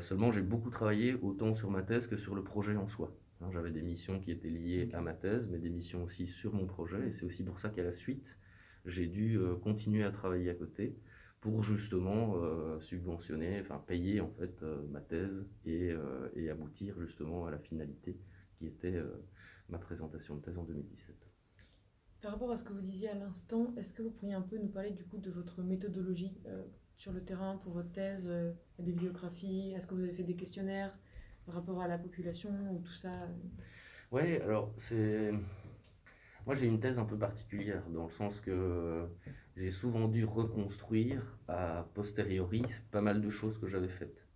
Seulement, 0.00 0.30
j'ai 0.30 0.42
beaucoup 0.42 0.70
travaillé 0.70 1.14
autant 1.14 1.54
sur 1.54 1.70
ma 1.70 1.82
thèse 1.82 2.06
que 2.06 2.16
sur 2.16 2.34
le 2.34 2.42
projet 2.42 2.76
en 2.76 2.88
soi. 2.88 3.12
Hein, 3.40 3.50
j'avais 3.52 3.70
des 3.70 3.82
missions 3.82 4.18
qui 4.20 4.30
étaient 4.30 4.48
liées 4.48 4.88
à 4.92 5.00
ma 5.00 5.12
thèse, 5.12 5.48
mais 5.48 5.58
des 5.58 5.70
missions 5.70 6.02
aussi 6.04 6.26
sur 6.26 6.54
mon 6.54 6.66
projet. 6.66 7.08
Et 7.08 7.12
c'est 7.12 7.26
aussi 7.26 7.44
pour 7.44 7.58
ça 7.58 7.68
qu'à 7.68 7.82
la 7.82 7.92
suite, 7.92 8.38
j'ai 8.86 9.06
dû 9.06 9.38
euh, 9.38 9.56
continuer 9.56 10.04
à 10.04 10.10
travailler 10.10 10.50
à 10.50 10.54
côté 10.54 10.96
pour 11.40 11.62
justement 11.62 12.36
euh, 12.36 12.80
subventionner, 12.80 13.60
enfin 13.60 13.82
payer 13.86 14.20
en 14.20 14.30
fait 14.30 14.62
euh, 14.62 14.82
ma 14.90 15.00
thèse 15.00 15.46
et, 15.64 15.92
et, 16.34 16.50
aboutir 16.50 16.98
justement 17.00 17.46
à 17.46 17.50
la 17.50 17.58
finalité 17.58 18.18
qui 18.58 18.66
était 18.66 18.98
ma 19.68 19.78
présentation 19.78 20.36
de 20.36 20.40
thèse 20.40 20.56
en 20.56 20.64
2017. 20.64 21.14
Par 22.22 22.32
rapport 22.32 22.50
à 22.50 22.56
ce 22.56 22.64
que 22.64 22.72
vous 22.72 22.80
disiez 22.80 23.10
à 23.10 23.14
l'instant, 23.14 23.74
est-ce 23.76 23.92
que 23.92 24.02
vous 24.02 24.10
pourriez 24.10 24.34
un 24.34 24.40
peu 24.40 24.56
nous 24.56 24.70
parler 24.70 24.92
du 24.92 25.04
coup 25.04 25.18
de 25.18 25.30
votre 25.30 25.62
méthodologie 25.62 26.32
sur 26.96 27.12
le 27.12 27.22
terrain 27.22 27.56
pour 27.62 27.72
votre 27.72 27.92
thèse, 27.92 28.26
des 28.78 28.84
bibliographies 28.84 29.72
Est-ce 29.76 29.86
que 29.86 29.94
vous 29.94 30.02
avez 30.02 30.12
fait 30.12 30.22
des 30.22 30.36
questionnaires 30.36 30.96
par 31.44 31.54
rapport 31.54 31.80
à 31.80 31.88
la 31.88 31.98
population 31.98 32.50
ou 32.72 32.78
tout 32.78 32.94
ça 32.94 33.28
Ouais, 34.12 34.40
alors 34.42 34.72
c'est. 34.76 35.32
Moi 36.46 36.54
j'ai 36.54 36.66
une 36.66 36.78
thèse 36.78 36.98
un 36.98 37.04
peu 37.04 37.18
particulière 37.18 37.82
dans 37.90 38.04
le 38.04 38.10
sens 38.10 38.40
que 38.40 39.06
j'ai 39.56 39.70
souvent 39.70 40.06
dû 40.06 40.24
reconstruire 40.24 41.36
a 41.48 41.86
posteriori 41.94 42.62
pas 42.90 43.00
mal 43.00 43.20
de 43.20 43.30
choses 43.30 43.58
que 43.58 43.66
j'avais 43.66 43.88
faites. 43.88 44.26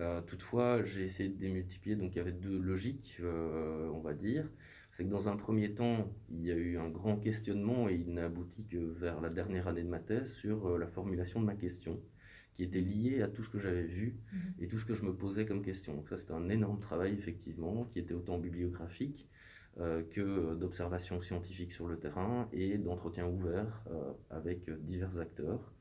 Euh, 0.00 0.20
toutefois, 0.22 0.84
j'ai 0.84 1.04
essayé 1.04 1.28
de 1.28 1.36
démultiplier, 1.36 1.96
donc 1.96 2.14
il 2.14 2.18
y 2.18 2.20
avait 2.20 2.32
deux 2.32 2.58
logiques, 2.60 3.16
euh, 3.20 3.88
on 3.88 4.00
va 4.00 4.14
dire. 4.14 4.48
C'est 4.98 5.04
que 5.04 5.10
dans 5.10 5.28
un 5.28 5.36
premier 5.36 5.74
temps, 5.74 6.12
il 6.28 6.44
y 6.44 6.50
a 6.50 6.56
eu 6.56 6.76
un 6.76 6.88
grand 6.88 7.18
questionnement 7.18 7.88
et 7.88 7.94
il 7.94 8.12
n'a 8.14 8.24
abouti 8.24 8.64
que 8.64 8.78
vers 8.78 9.20
la 9.20 9.30
dernière 9.30 9.68
année 9.68 9.84
de 9.84 9.88
ma 9.88 10.00
thèse 10.00 10.34
sur 10.34 10.66
euh, 10.66 10.76
la 10.76 10.88
formulation 10.88 11.40
de 11.40 11.46
ma 11.46 11.54
question 11.54 12.00
qui 12.56 12.64
était 12.64 12.80
lié 12.80 13.22
à 13.22 13.28
tout 13.28 13.44
ce 13.44 13.48
que 13.48 13.60
j'avais 13.60 13.84
vu 13.84 14.16
mhm. 14.32 14.40
et 14.58 14.66
tout 14.66 14.76
ce 14.76 14.84
que 14.84 14.94
je 14.94 15.04
me 15.04 15.14
posais 15.14 15.46
comme 15.46 15.62
question. 15.62 15.94
Donc 15.94 16.08
ça, 16.08 16.16
c'était 16.16 16.32
un 16.32 16.48
énorme 16.48 16.80
travail, 16.80 17.12
effectivement, 17.12 17.84
qui 17.92 18.00
était 18.00 18.12
autant 18.12 18.38
bibliographique 18.38 19.28
euh, 19.78 20.02
que 20.10 20.56
d'observation 20.56 21.20
scientifique 21.20 21.70
sur 21.70 21.86
le 21.86 21.96
terrain 22.00 22.48
et 22.52 22.76
d'entretien 22.76 23.24
ouvert 23.28 23.84
euh, 23.92 24.12
avec 24.30 24.68
divers 24.80 25.20
acteurs. 25.20 25.72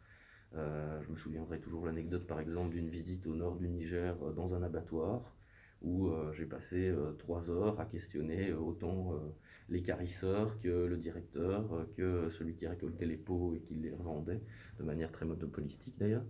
Euh, 0.54 1.02
je 1.02 1.10
me 1.10 1.16
souviendrai 1.16 1.60
toujours 1.60 1.88
l'anecdote, 1.88 2.28
par 2.28 2.40
exemple, 2.40 2.76
d'une 2.76 2.90
visite 2.90 3.26
au 3.26 3.34
nord 3.34 3.56
du 3.56 3.68
Niger 3.68 4.16
dans 4.36 4.54
un 4.54 4.62
abattoir 4.62 5.37
où 5.82 6.10
j'ai 6.34 6.46
passé 6.46 6.94
trois 7.20 7.50
heures 7.50 7.80
à 7.80 7.86
questionner 7.86 8.52
autant 8.54 9.14
les 9.70 9.82
carisseurs 9.82 10.60
que 10.60 10.86
le 10.86 10.98
directeur, 10.98 11.86
que 11.96 12.30
celui 12.30 12.56
qui 12.56 12.68
récoltait 12.68 13.06
les 13.06 13.18
pots 13.18 13.54
et 13.56 13.60
qui 13.60 13.76
les 13.76 13.92
revendait, 13.92 14.42
de 14.80 14.84
manière 14.84 15.12
très 15.12 15.26
monopolistique 15.26 15.96
d'ailleurs. 15.98 16.26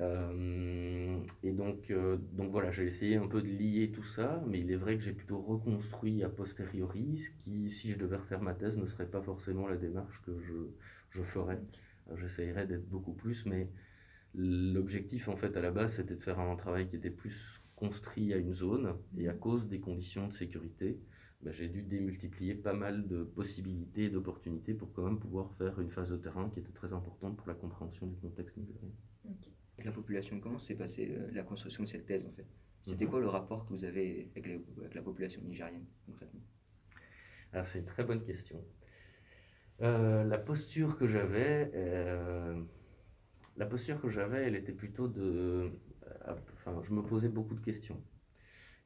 Euh, 0.00 1.18
et 1.42 1.52
donc, 1.52 1.90
euh, 1.90 2.16
donc 2.32 2.50
voilà, 2.50 2.70
j'ai 2.70 2.84
essayé 2.86 3.16
un 3.16 3.26
peu 3.26 3.42
de 3.42 3.48
lier 3.48 3.90
tout 3.92 4.02
ça, 4.02 4.42
mais 4.46 4.60
il 4.60 4.70
est 4.70 4.76
vrai 4.76 4.96
que 4.96 5.02
j'ai 5.02 5.12
plutôt 5.12 5.40
reconstruit 5.40 6.24
a 6.24 6.28
posteriori, 6.28 7.18
ce 7.18 7.30
qui, 7.42 7.70
si 7.70 7.92
je 7.92 7.98
devais 7.98 8.16
refaire 8.16 8.40
ma 8.40 8.54
thèse, 8.54 8.78
ne 8.78 8.86
serait 8.86 9.06
pas 9.06 9.20
forcément 9.20 9.68
la 9.68 9.76
démarche 9.76 10.22
que 10.22 10.40
je, 10.40 10.54
je 11.10 11.22
ferais. 11.22 11.60
Euh, 12.10 12.16
j'essayerais 12.16 12.66
d'être 12.66 12.88
beaucoup 12.88 13.12
plus, 13.12 13.44
mais 13.46 13.68
l'objectif 14.34 15.28
en 15.28 15.36
fait 15.36 15.54
à 15.58 15.60
la 15.60 15.70
base 15.70 15.96
c'était 15.96 16.14
de 16.14 16.22
faire 16.22 16.40
un 16.40 16.56
travail 16.56 16.88
qui 16.88 16.96
était 16.96 17.10
plus 17.10 17.61
construit 17.82 18.32
à 18.32 18.36
une 18.36 18.54
zone, 18.54 18.94
et 19.18 19.28
à 19.28 19.34
cause 19.34 19.66
des 19.66 19.80
conditions 19.80 20.28
de 20.28 20.32
sécurité, 20.32 21.00
ben, 21.42 21.52
j'ai 21.52 21.68
dû 21.68 21.82
démultiplier 21.82 22.54
pas 22.54 22.74
mal 22.74 23.08
de 23.08 23.24
possibilités 23.24 24.04
et 24.04 24.10
d'opportunités 24.10 24.72
pour 24.72 24.92
quand 24.92 25.02
même 25.02 25.18
pouvoir 25.18 25.52
faire 25.58 25.80
une 25.80 25.90
phase 25.90 26.10
de 26.10 26.16
terrain 26.16 26.48
qui 26.50 26.60
était 26.60 26.70
très 26.72 26.92
importante 26.92 27.36
pour 27.36 27.48
la 27.48 27.54
compréhension 27.54 28.06
du 28.06 28.16
contexte 28.16 28.56
nigérien 28.56 28.92
la 29.84 29.90
population 29.90 30.38
Comment 30.38 30.60
s'est 30.60 30.76
passée 30.76 31.10
euh, 31.10 31.28
la 31.32 31.42
construction 31.42 31.82
de 31.82 31.88
cette 31.88 32.06
thèse 32.06 32.24
en 32.24 32.32
fait? 32.32 32.46
C'était 32.82 33.04
mhm. 33.04 33.10
quoi 33.10 33.20
le 33.20 33.28
rapport 33.28 33.64
que 33.64 33.70
vous 33.70 33.84
avez 33.84 34.30
avec, 34.36 34.94
la 34.94 35.02
population 35.02 35.42
nigérienne 35.42 35.86
concrètement? 36.06 36.40
Alors 37.52 37.66
c'est 37.66 37.80
une 37.80 37.86
très 37.86 38.04
bonne 38.04 38.22
question. 38.22 38.64
Euh, 39.80 40.22
la 40.22 40.38
posture 40.38 40.96
que 40.96 41.08
j'avais, 41.08 41.70
euh, 41.74 42.62
la 43.56 43.66
posture 43.66 44.00
que 44.00 44.08
j'avais, 44.08 44.44
elle 44.46 44.54
était 44.54 44.72
plutôt 44.72 45.08
de, 45.08 45.72
enfin, 46.64 46.80
je 46.82 46.92
me 46.92 47.02
posais 47.02 47.28
beaucoup 47.28 47.54
de 47.54 47.60
questions. 47.60 48.00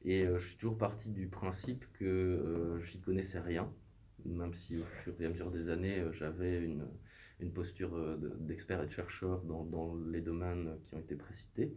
Et 0.04 0.26
je 0.26 0.46
suis 0.46 0.56
toujours 0.56 0.78
parti 0.78 1.10
du 1.10 1.26
principe 1.26 1.84
que 1.94 2.78
j'y 2.84 3.00
connaissais 3.00 3.40
rien, 3.40 3.72
même 4.24 4.54
si 4.54 4.78
au 4.78 4.84
fur 5.02 5.14
et 5.20 5.26
à 5.26 5.30
mesure 5.30 5.50
des 5.50 5.68
années, 5.68 6.04
j'avais 6.12 6.62
une, 6.62 6.86
une 7.40 7.52
posture 7.52 7.94
euh, 7.94 8.16
d'expert 8.40 8.82
et 8.82 8.86
de 8.86 8.90
chercheur 8.90 9.42
dans, 9.42 9.64
dans, 9.64 9.94
les 10.10 10.20
domaines 10.20 10.76
qui 10.86 10.94
ont 10.94 11.00
été 11.00 11.16
précités. 11.16 11.74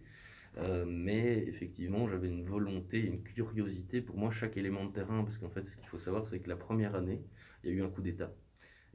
Euh, 0.57 0.85
mais 0.87 1.37
effectivement, 1.47 2.07
j'avais 2.07 2.29
une 2.29 2.45
volonté, 2.45 2.99
une 2.99 3.21
curiosité 3.21 4.01
pour 4.01 4.17
moi, 4.17 4.31
chaque 4.31 4.57
élément 4.57 4.85
de 4.85 4.91
terrain, 4.91 5.23
parce 5.23 5.37
qu'en 5.37 5.49
fait, 5.49 5.67
ce 5.67 5.75
qu'il 5.77 5.87
faut 5.87 5.99
savoir, 5.99 6.27
c'est 6.27 6.39
que 6.39 6.49
la 6.49 6.55
première 6.55 6.95
année, 6.95 7.21
il 7.63 7.69
y 7.69 7.73
a 7.73 7.75
eu 7.75 7.83
un 7.83 7.89
coup 7.89 8.01
d'État. 8.01 8.33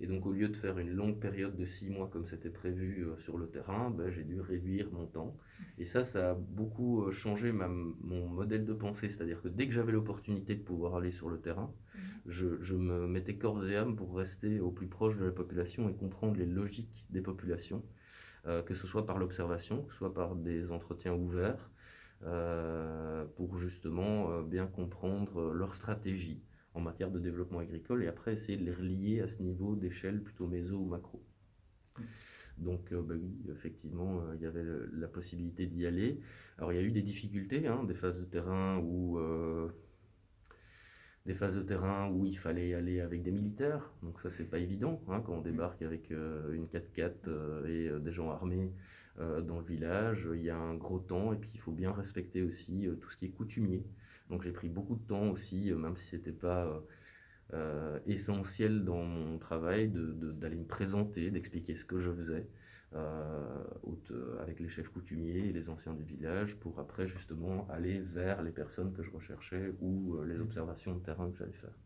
Et 0.01 0.07
donc, 0.07 0.27
au 0.27 0.33
lieu 0.33 0.49
de 0.49 0.57
faire 0.57 0.79
une 0.79 0.91
longue 0.91 1.21
période 1.21 1.57
de 1.57 1.65
six 1.65 1.89
mois 1.89 2.09
comme 2.09 2.27
c'était 2.27 2.51
prévu 2.51 3.07
euh, 3.07 3.17
sur 3.19 3.39
le 3.39 3.47
terrain, 3.49 3.91
ben, 3.91 4.11
j'ai 4.11 4.25
dû 4.25 4.41
réduire 4.41 4.91
mon 4.91 5.07
temps. 5.07 5.37
Et 5.79 5.85
ça, 5.85 6.03
ça 6.03 6.31
a 6.31 6.35
beaucoup 6.35 7.11
changé 7.13 7.53
ma, 7.53 7.69
mon 7.69 8.27
modèle 8.29 8.65
de 8.65 8.73
pensée. 8.73 9.09
C'est-à-dire 9.09 9.41
que 9.41 9.49
dès 9.49 9.67
que 9.69 9.73
j'avais 9.73 9.93
l'opportunité 9.93 10.55
de 10.55 10.63
pouvoir 10.63 10.97
aller 10.97 11.13
sur 11.13 11.29
le 11.31 11.39
terrain, 11.39 11.73
je, 12.27 12.75
me 12.75 13.07
mettais 13.07 13.37
corps 13.37 13.67
et 13.67 13.77
âme 13.77 13.97
pour 13.97 14.17
rester 14.17 14.61
au 14.61 14.71
plus 14.71 14.87
proche 14.87 15.19
de 15.19 15.25
la 15.25 15.31
population 15.31 15.89
et 15.89 15.95
comprendre 15.95 16.37
les 16.37 16.47
logiques 16.47 17.05
des 17.11 17.21
populations, 17.21 17.83
euh, 18.47 18.63
que 18.63 18.75
ce 18.75 18.87
soit 18.87 19.07
par 19.07 19.19
l'observation, 19.19 19.83
que 19.83 19.93
ce 19.93 19.99
soit 19.99 20.15
par 20.15 20.35
des 20.35 20.71
entretiens 20.71 21.15
ouverts, 21.15 21.71
euh, 22.25 23.25
pour 23.37 23.59
justement 23.59 24.31
euh, 24.31 24.43
bien 24.43 24.67
comprendre 24.67 25.53
leur 25.53 25.75
stratégie 25.75 26.41
en 26.75 26.81
matière 26.81 27.11
de 27.11 27.19
développement 27.19 27.61
agricole 27.61 28.05
et 28.05 28.09
après 28.09 28.35
essayer 28.35 28.59
de 28.59 28.65
les 28.65 28.73
relier 28.73 29.21
à 29.21 29.29
ce 29.29 29.43
niveau 29.43 29.77
d'échelle 29.77 30.21
plutôt 30.23 30.47
méso 30.47 30.77
ou 30.77 30.87
macro. 30.87 31.23
Donc 32.59 32.93
bah 32.93 33.15
oui, 33.17 33.37
effectivement, 33.51 34.23
il 34.35 34.43
y 34.43 34.47
avait 34.47 34.65
la 34.93 35.09
possibilité 35.09 35.67
d'y 35.67 35.87
aller. 35.87 36.21
Alors 36.59 36.73
il 36.73 36.77
y 36.77 36.79
a 36.79 36.83
eu 36.83 36.93
des 36.93 37.03
difficultés, 37.03 37.67
hein, 37.67 37.83
des 37.85 37.95
phases 37.95 38.21
de 38.21 38.27
terrain 38.27 38.79
où 38.79 39.19
des 41.27 41.35
phases 41.35 41.57
de 41.57 41.63
terrain 41.63 42.11
où 42.11 42.27
il 42.27 42.37
fallait 42.37 42.75
aller 42.75 43.01
avec 43.01 43.23
des 43.23 43.31
militaires. 43.31 43.91
Donc 44.03 44.21
ça, 44.21 44.31
c'est 44.31 44.45
pas 44.45 44.59
évident 44.59 45.01
hein, 45.09 45.23
quand 45.25 45.35
on 45.35 45.41
débarque 45.41 45.83
avec 45.83 46.11
euh, 46.11 46.53
une 46.53 46.67
4x4 46.67 47.13
euh, 47.29 47.67
et 47.67 47.89
euh, 47.89 47.99
des 47.99 48.13
gens 48.13 48.31
armés 48.31 48.73
dans 49.47 49.61
le 49.61 49.65
village. 49.65 50.29
Il 50.35 50.43
y 50.43 50.51
a 50.51 50.57
un 50.57 50.75
gros 50.75 50.99
temps 50.99 51.33
et 51.33 51.37
puis 51.37 51.49
il 51.55 51.61
faut 51.61 51.71
bien 51.71 51.93
respecter 51.93 52.43
aussi 52.43 52.89
tout 53.01 53.09
ce 53.11 53.17
qui 53.17 53.27
est 53.27 53.29
coutumier. 53.29 53.85
Donc 54.31 54.43
j'ai 54.43 54.53
pris 54.53 54.69
beaucoup 54.69 54.97
de 54.97 55.07
temps 55.07 55.29
aussi, 55.29 55.73
même 55.73 55.97
si 55.97 56.07
c'était 56.09 56.33
pas 56.33 56.83
essentiel 58.07 58.85
dans 58.85 59.03
mon 59.03 59.39
travail, 59.39 59.89
d'aller 59.93 60.57
me 60.57 60.65
présenter, 60.65 61.31
d'expliquer 61.31 61.77
ce 61.77 61.85
que 61.85 62.01
je 62.01 62.11
faisais. 62.11 62.49
Euh, 62.95 63.65
euh, 64.11 64.41
avec 64.41 64.61
les 64.61 64.69
chefs 64.69 64.89
coutumiers 64.89 65.49
et 65.49 65.53
les 65.53 65.69
anciens 65.69 65.95
du 65.95 66.05
village 66.05 66.55
pour 66.57 66.79
après 66.79 67.09
justement 67.09 67.67
aller 67.69 67.99
vers 67.99 68.41
les 68.43 68.53
personnes 68.53 68.93
que 68.93 69.03
je 69.03 69.11
recherchais 69.11 69.75
ou 69.81 70.15
euh, 70.15 70.25
les 70.25 70.39
observations 70.39 70.95
de 70.95 71.01
terrain 71.01 71.29
que 71.31 71.39
j'allais 71.39 71.53
faire. 71.55 71.77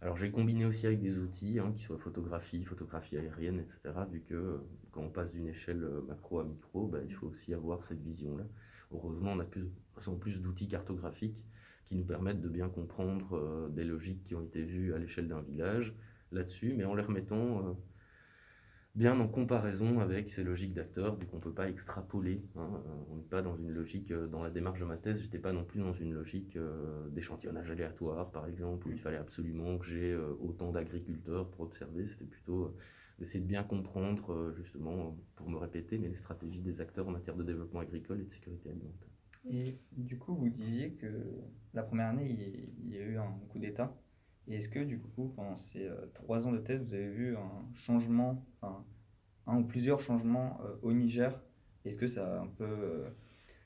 Alors 0.00 0.16
j'ai 0.16 0.32
combiné 0.32 0.64
aussi 0.64 0.86
avec 0.86 1.00
des 1.00 1.16
outils, 1.16 1.60
hein, 1.60 1.72
qui 1.76 1.84
soient 1.84 1.98
photographie, 1.98 2.64
photographie 2.64 3.16
aérienne, 3.16 3.60
etc. 3.60 3.94
Vu 4.10 4.22
que 4.22 4.60
quand 4.90 5.02
on 5.02 5.10
passe 5.10 5.30
d'une 5.30 5.46
échelle 5.46 5.86
macro 6.08 6.40
à 6.40 6.44
micro, 6.44 6.88
bah, 6.88 6.98
il 7.06 7.14
faut 7.14 7.28
aussi 7.28 7.54
avoir 7.54 7.84
cette 7.84 8.02
vision-là. 8.02 8.44
Heureusement, 8.92 9.32
on 9.32 9.40
a 9.40 9.44
plus, 9.44 9.68
plus 10.20 10.40
d'outils 10.40 10.68
cartographiques 10.68 11.44
qui 11.86 11.94
nous 11.96 12.04
permettent 12.04 12.40
de 12.40 12.48
bien 12.48 12.68
comprendre 12.68 13.68
des 13.70 13.84
logiques 13.84 14.24
qui 14.24 14.34
ont 14.34 14.42
été 14.42 14.62
vues 14.62 14.94
à 14.94 14.98
l'échelle 14.98 15.28
d'un 15.28 15.40
village 15.40 15.94
là-dessus, 16.32 16.74
mais 16.76 16.84
en 16.84 16.94
les 16.94 17.02
remettant 17.02 17.76
bien 18.94 19.20
en 19.20 19.28
comparaison 19.28 20.00
avec 20.00 20.30
ces 20.30 20.42
logiques 20.42 20.72
d'acteurs, 20.72 21.16
vu 21.16 21.26
qu'on 21.26 21.36
ne 21.36 21.42
peut 21.42 21.52
pas 21.52 21.68
extrapoler. 21.68 22.42
Hein, 22.56 22.82
on 23.10 23.16
n'est 23.16 23.22
pas 23.22 23.42
dans 23.42 23.54
une 23.54 23.70
logique, 23.70 24.12
dans 24.12 24.42
la 24.42 24.50
démarche 24.50 24.80
de 24.80 24.86
ma 24.86 24.96
thèse, 24.96 25.20
j'étais 25.22 25.38
pas 25.38 25.52
non 25.52 25.64
plus 25.64 25.80
dans 25.80 25.92
une 25.92 26.14
logique 26.14 26.58
d'échantillonnage 27.10 27.70
aléatoire, 27.70 28.30
par 28.30 28.46
exemple, 28.46 28.88
où 28.88 28.90
il 28.90 28.98
fallait 28.98 29.18
absolument 29.18 29.76
que 29.78 29.86
j'ai 29.86 30.16
autant 30.40 30.72
d'agriculteurs 30.72 31.50
pour 31.50 31.66
observer. 31.66 32.06
C'était 32.06 32.24
plutôt 32.24 32.74
d'essayer 33.18 33.40
de 33.40 33.46
bien 33.46 33.62
comprendre, 33.62 34.52
justement, 34.56 35.16
pour 35.36 35.48
me 35.48 35.56
répéter, 35.56 35.98
mais 35.98 36.08
les 36.08 36.16
stratégies 36.16 36.60
des 36.60 36.80
acteurs 36.80 37.08
en 37.08 37.12
matière 37.12 37.36
de 37.36 37.42
développement 37.42 37.80
agricole 37.80 38.20
et 38.20 38.24
de 38.24 38.30
sécurité 38.30 38.70
alimentaire. 38.70 39.08
Et 39.48 39.78
du 39.92 40.18
coup, 40.18 40.34
vous 40.34 40.48
disiez 40.48 40.92
que 40.92 41.06
la 41.72 41.82
première 41.82 42.08
année, 42.08 42.68
il 42.82 42.90
y 42.92 42.98
a 42.98 43.02
eu 43.02 43.16
un 43.16 43.32
coup 43.48 43.58
d'État. 43.58 43.96
Et 44.48 44.56
est-ce 44.56 44.68
que 44.68 44.80
du 44.80 44.98
coup, 44.98 45.32
pendant 45.34 45.56
ces 45.56 45.86
euh, 45.86 46.06
trois 46.14 46.46
ans 46.46 46.52
de 46.52 46.58
thèse, 46.58 46.82
vous 46.82 46.94
avez 46.94 47.08
vu 47.10 47.36
un 47.36 47.74
changement, 47.74 48.44
un 49.46 49.56
ou 49.58 49.64
plusieurs 49.64 50.00
changements 50.00 50.60
euh, 50.64 50.76
au 50.82 50.92
Niger? 50.92 51.40
Est-ce 51.84 51.98
que 51.98 52.06
ça, 52.06 52.38
a 52.38 52.40
un 52.40 52.46
peu, 52.46 52.64
euh, 52.64 53.08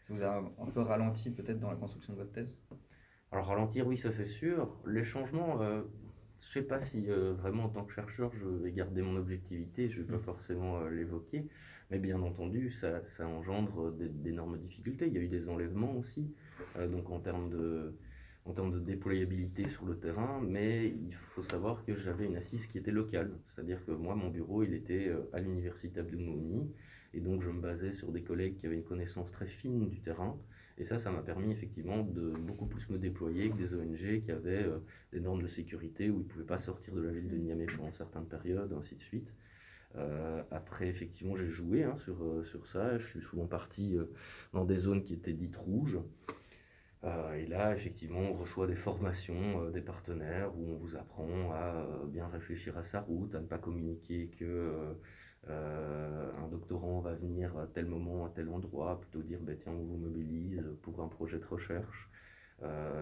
ça 0.02 0.14
vous 0.14 0.22
a 0.22 0.36
un 0.36 0.70
peu 0.70 0.80
ralenti 0.80 1.30
peut-être 1.30 1.60
dans 1.60 1.70
la 1.70 1.76
construction 1.76 2.12
de 2.12 2.18
votre 2.18 2.32
thèse? 2.32 2.58
Alors 3.32 3.46
ralentir, 3.46 3.86
oui, 3.86 3.96
ça 3.96 4.10
c'est 4.10 4.24
sûr. 4.24 4.80
Les 4.86 5.04
changements, 5.04 5.60
je 6.40 6.46
ne 6.46 6.62
sais 6.62 6.68
pas 6.68 6.78
si 6.78 7.06
vraiment 7.06 7.64
en 7.64 7.68
tant 7.68 7.84
que 7.84 7.92
chercheur, 7.92 8.32
je 8.34 8.48
vais 8.48 8.72
garder 8.72 9.02
mon 9.02 9.16
objectivité, 9.16 9.88
je 9.88 10.00
ne 10.00 10.04
vais 10.04 10.12
pas 10.12 10.18
mmh. 10.18 10.22
forcément 10.22 10.86
l'évoquer. 10.88 11.46
Mais 11.90 11.98
bien 11.98 12.22
entendu, 12.22 12.70
ça, 12.70 13.04
ça 13.04 13.26
engendre 13.26 13.92
d'énormes 13.92 14.58
difficultés. 14.58 15.08
Il 15.08 15.14
y 15.14 15.18
a 15.18 15.22
eu 15.22 15.28
des 15.28 15.48
enlèvements 15.48 15.96
aussi, 15.96 16.32
euh, 16.76 16.86
donc 16.86 17.10
en 17.10 17.18
termes 17.18 17.50
de, 17.50 17.96
en 18.44 18.52
termes 18.52 18.70
de 18.70 18.78
déployabilité 18.78 19.66
sur 19.66 19.84
le 19.84 19.98
terrain, 19.98 20.40
mais 20.40 20.86
il 20.86 21.12
faut 21.34 21.42
savoir 21.42 21.84
que 21.84 21.96
j'avais 21.96 22.26
une 22.26 22.36
assise 22.36 22.66
qui 22.68 22.78
était 22.78 22.92
locale. 22.92 23.32
C'est-à-dire 23.48 23.84
que 23.84 23.90
moi, 23.90 24.14
mon 24.14 24.30
bureau, 24.30 24.62
il 24.62 24.72
était 24.72 25.08
euh, 25.08 25.28
à 25.32 25.40
l'université 25.40 25.98
Abdoumouni, 25.98 26.70
et 27.12 27.20
donc 27.20 27.42
je 27.42 27.50
me 27.50 27.60
basais 27.60 27.92
sur 27.92 28.12
des 28.12 28.22
collègues 28.22 28.56
qui 28.60 28.66
avaient 28.66 28.76
une 28.76 28.84
connaissance 28.84 29.32
très 29.32 29.48
fine 29.48 29.88
du 29.88 30.00
terrain. 30.00 30.38
Et 30.78 30.84
ça, 30.84 30.98
ça 30.98 31.10
m'a 31.10 31.22
permis 31.22 31.52
effectivement 31.52 32.02
de 32.02 32.30
beaucoup 32.30 32.66
plus 32.66 32.88
me 32.90 32.98
déployer 32.98 33.50
que 33.50 33.56
des 33.56 33.74
ONG 33.74 34.22
qui 34.22 34.30
avaient 34.32 34.64
euh, 34.64 34.78
des 35.12 35.20
normes 35.20 35.42
de 35.42 35.46
sécurité 35.46 36.10
où 36.10 36.20
ils 36.20 36.24
ne 36.24 36.28
pouvaient 36.28 36.44
pas 36.44 36.58
sortir 36.58 36.94
de 36.94 37.02
la 37.02 37.12
ville 37.12 37.28
de 37.28 37.36
Niamey 37.36 37.66
pendant 37.66 37.92
certaines 37.92 38.26
périodes, 38.26 38.72
ainsi 38.72 38.94
de 38.94 39.00
suite. 39.00 39.34
Euh, 39.96 40.42
après, 40.50 40.88
effectivement, 40.88 41.36
j'ai 41.36 41.48
joué 41.48 41.84
hein, 41.84 41.96
sur, 41.96 42.22
euh, 42.22 42.42
sur 42.42 42.66
ça. 42.66 42.96
Je 42.98 43.06
suis 43.06 43.20
souvent 43.20 43.46
parti 43.46 43.96
dans 44.52 44.64
des 44.64 44.76
zones 44.76 45.02
qui 45.02 45.14
étaient 45.14 45.32
dites 45.32 45.56
rouges. 45.56 45.98
et 47.04 47.46
là, 47.46 47.74
effectivement, 47.74 48.20
on 48.20 48.34
reçoit 48.34 48.66
des 48.66 48.76
formations 48.76 49.70
des 49.70 49.80
partenaires 49.80 50.56
où 50.56 50.70
on 50.72 50.76
vous 50.76 50.96
apprend 50.96 51.52
à 51.52 51.86
bien 52.06 52.26
réfléchir 52.28 52.76
à 52.78 52.82
sa 52.82 53.00
route, 53.00 53.34
à 53.34 53.40
ne 53.40 53.46
pas 53.46 53.58
communiquer 53.58 54.30
que 54.38 54.94
un 55.48 56.48
doctorant 56.48 57.00
va 57.00 57.14
venir 57.14 57.56
à 57.58 57.66
tel 57.66 57.86
moment, 57.86 58.26
à 58.26 58.30
tel 58.30 58.48
endroit, 58.48 59.00
plutôt 59.00 59.22
dire 59.22 59.40
ben, 59.40 59.56
tiens, 59.56 59.72
on 59.72 59.84
vous 59.84 59.96
mobilise 59.96 60.62
pour 60.82 61.00
un 61.00 61.08
projet 61.08 61.38
de 61.38 61.44
recherche. 61.44 62.10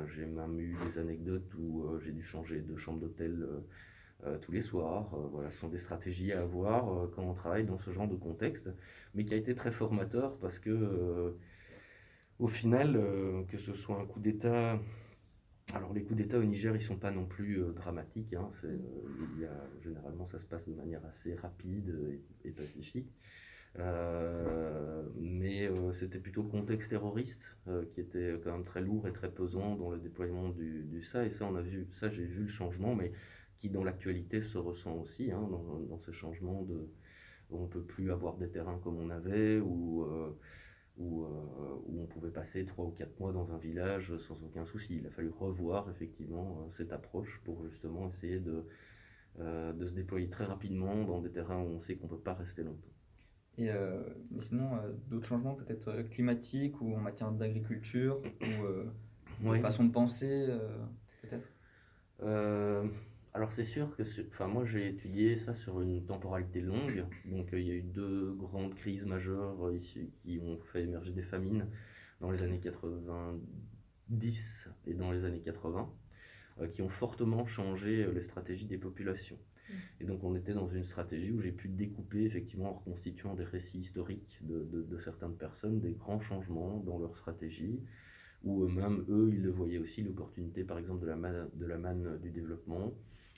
j'ai 0.07 0.27
même 0.27 0.59
eu 0.61 0.77
des 0.85 0.99
anecdotes 0.99 1.53
où 1.59 1.99
j'ai 1.99 2.13
dû 2.13 2.23
changer 2.23 2.61
de 2.61 2.77
chambre 2.77 3.01
d'hôtel 3.01 3.47
euh, 4.27 4.37
tous 4.39 4.51
les 4.51 4.63
soirs. 4.63 5.15
Euh, 5.15 5.29
voilà, 5.31 5.49
ce 5.51 5.59
sont 5.59 5.69
des 5.69 5.79
stratégies 5.79 6.33
à 6.33 6.41
avoir 6.41 6.93
euh, 6.93 7.13
quand 7.15 7.23
on 7.23 7.35
travaille 7.35 7.65
dans 7.65 7.79
ce 7.79 7.93
genre 7.93 8.09
de 8.09 8.17
contexte, 8.17 8.69
mais 9.15 9.25
qui 9.25 9.33
a 9.33 9.37
été 9.37 9.55
très 9.55 9.71
formateur 9.71 10.37
parce 10.39 10.59
que, 10.59 11.37
au 12.41 12.49
final, 12.49 13.01
que 13.49 13.59
ce 13.59 13.73
soit 13.75 13.97
un 14.01 14.07
coup 14.07 14.21
d'État 14.21 14.79
alors 15.75 15.93
les 15.93 16.03
coups 16.03 16.17
d'État 16.17 16.39
au 16.39 16.45
Niger, 16.45 16.75
ils 16.75 16.81
sont 16.81 16.97
pas 16.97 17.11
non 17.11 17.27
plus 17.27 17.61
dramatiques. 17.75 18.35
Hein, 18.35 18.49
a, 18.65 19.83
généralement, 19.83 20.27
ça 20.27 20.39
se 20.39 20.47
passe 20.47 20.69
de 20.69 20.75
manière 20.75 21.05
assez 21.07 21.35
rapide 21.35 21.95
et, 22.45 22.51
pacifique. 22.51 23.13
mais 23.77 25.71
c'était 25.93 26.19
plutôt 26.19 26.43
le 26.43 26.49
contexte 26.49 26.91
terroriste 26.91 27.57
qui 27.93 28.01
était 28.01 28.35
quand 28.43 28.53
même 28.53 28.65
très 28.65 28.81
lourd 28.81 29.07
et 29.07 29.13
très 29.13 29.31
pesant 29.31 29.77
dans 29.77 29.91
le 29.91 29.99
déploiement 29.99 30.49
du, 30.49 30.85
du 30.85 31.03
ça. 31.03 31.25
Et 31.25 31.31
ça, 31.31 31.45
on 31.45 31.55
a 31.55 31.63
vu, 31.63 31.87
ça 31.93 32.09
j'ai 32.09 32.25
vu 32.25 32.43
le 32.43 32.49
changement, 32.49 32.95
mais 32.95 33.13
qui 33.59 33.69
dans 33.69 33.85
l'actualité 33.85 34.41
se 34.41 34.57
ressent 34.59 34.95
aussi, 34.97 35.31
hein, 35.31 35.47
dans, 35.51 35.81
dans, 35.81 35.99
ces 35.99 36.13
changements 36.13 36.63
de, 36.63 36.89
on 37.51 37.63
ne 37.63 37.67
peut 37.67 37.83
plus 37.83 38.11
avoir 38.13 38.37
des 38.37 38.49
terrains 38.49 38.79
comme 38.83 38.99
on 38.99 39.11
avait, 39.11 39.61
euh, 39.61 40.31
où, 40.99 41.25
euh, 41.25 41.29
où, 41.87 42.03
on 42.03 42.07
pouvait 42.07 42.31
passer 42.31 42.65
trois 42.65 42.85
ou 42.87 42.91
quatre 42.91 43.19
mois 43.21 43.33
dans 43.33 43.53
un 43.53 43.59
village 43.59 44.17
sans 44.19 44.43
aucun 44.43 44.65
souci. 44.65 44.99
Il 44.99 45.07
a 45.07 45.11
fallu 45.11 45.31
revoir 45.31 45.89
effectivement 45.91 46.59
euh, 46.61 46.71
cette 46.71 46.93
approche 46.93 47.41
pour 47.45 47.65
justement 47.65 48.09
essayer 48.09 48.41
de, 48.41 48.65
de 49.39 49.87
se 49.87 49.93
déployer 49.93 50.29
très 50.29 50.45
rapidement 50.45 51.05
dans 51.05 51.21
des 51.21 51.31
terrains 51.31 51.61
où 51.61 51.77
on 51.77 51.81
sait 51.81 51.97
qu'on 51.97 52.07
ne 52.07 52.11
peut 52.11 52.19
pas 52.19 52.35
rester 52.35 52.63
longtemps. 52.63 52.89
Et 53.57 53.71
mais 54.31 54.41
sinon, 54.41 54.71
d'autres 55.09 55.27
changements 55.27 55.55
peut-être 55.55 56.03
climatiques 56.11 56.81
ou 56.81 56.95
en 56.95 57.01
matière 57.01 57.31
d'agriculture 57.33 58.21
ou 59.45 59.53
de 59.53 59.59
façon 59.59 59.85
de 59.85 59.93
penser 59.93 60.49
peut-être? 61.23 61.49
Alors 63.39 63.53
c'est 63.53 63.63
sûr 63.63 63.95
que, 63.95 64.03
enfin 64.31 64.49
moi 64.49 64.65
j'ai 64.65 64.89
étudié 64.89 65.37
ça 65.37 65.55
sur 65.55 65.81
une 65.81 66.05
temporalité 66.05 66.61
longue, 66.61 67.05
donc 67.25 67.55
euh, 67.55 67.61
il 67.61 67.69
y 67.69 67.71
a 67.71 67.75
eu 67.75 67.83
deux 67.83 68.33
grandes 68.33 68.75
crises 68.75 69.05
majeures 69.05 69.65
euh, 69.65 69.77
ici 69.77 70.11
qui 70.25 70.41
ont 70.41 70.59
fait 70.73 70.83
émerger 70.83 71.13
des 71.13 71.23
famines 71.23 71.69
dans 72.21 72.33
les 72.33 72.43
années 72.43 72.59
90 72.59 74.69
et 74.89 74.95
dans 74.95 75.13
les 75.13 75.23
années 75.23 75.39
80, 75.39 75.89
euh, 76.63 76.67
qui 76.67 76.83
ont 76.83 76.89
fortement 76.89 77.47
changé 77.47 78.11
les 78.13 78.23
stratégies 78.23 78.67
des 78.67 78.77
populations. 78.77 79.39
Mmh. 79.39 79.73
Et 80.01 80.05
donc 80.05 80.25
on 80.25 80.35
était 80.35 80.55
dans 80.55 80.67
une 80.67 80.83
stratégie 80.83 81.31
où 81.31 81.39
j'ai 81.39 81.53
pu 81.53 81.69
découper 81.69 82.25
effectivement 82.25 82.71
en 82.71 82.79
reconstituant 82.81 83.37
des 83.37 83.45
récits 83.45 83.79
historiques 83.79 84.41
de, 84.41 84.65
de, 84.65 84.99
certaines 84.99 85.37
personnes, 85.37 85.79
des 85.79 85.93
grands 85.93 86.19
changements 86.19 86.79
dans 86.79 86.99
leur 86.99 87.17
stratégie, 87.17 87.85
où 88.43 88.67
même 88.67 89.05
eux, 89.09 89.31
ils 89.33 89.43
le 89.43 89.51
voyaient 89.51 89.79
aussi 89.79 90.03
l'opportunité 90.03 90.65
par 90.65 90.77
exemple 90.77 91.03
de 91.03 91.07
la, 91.07 91.47
de 91.55 91.67
la 91.67 91.79
manne 91.79 92.19
du 92.19 92.33
développement, 92.33 92.93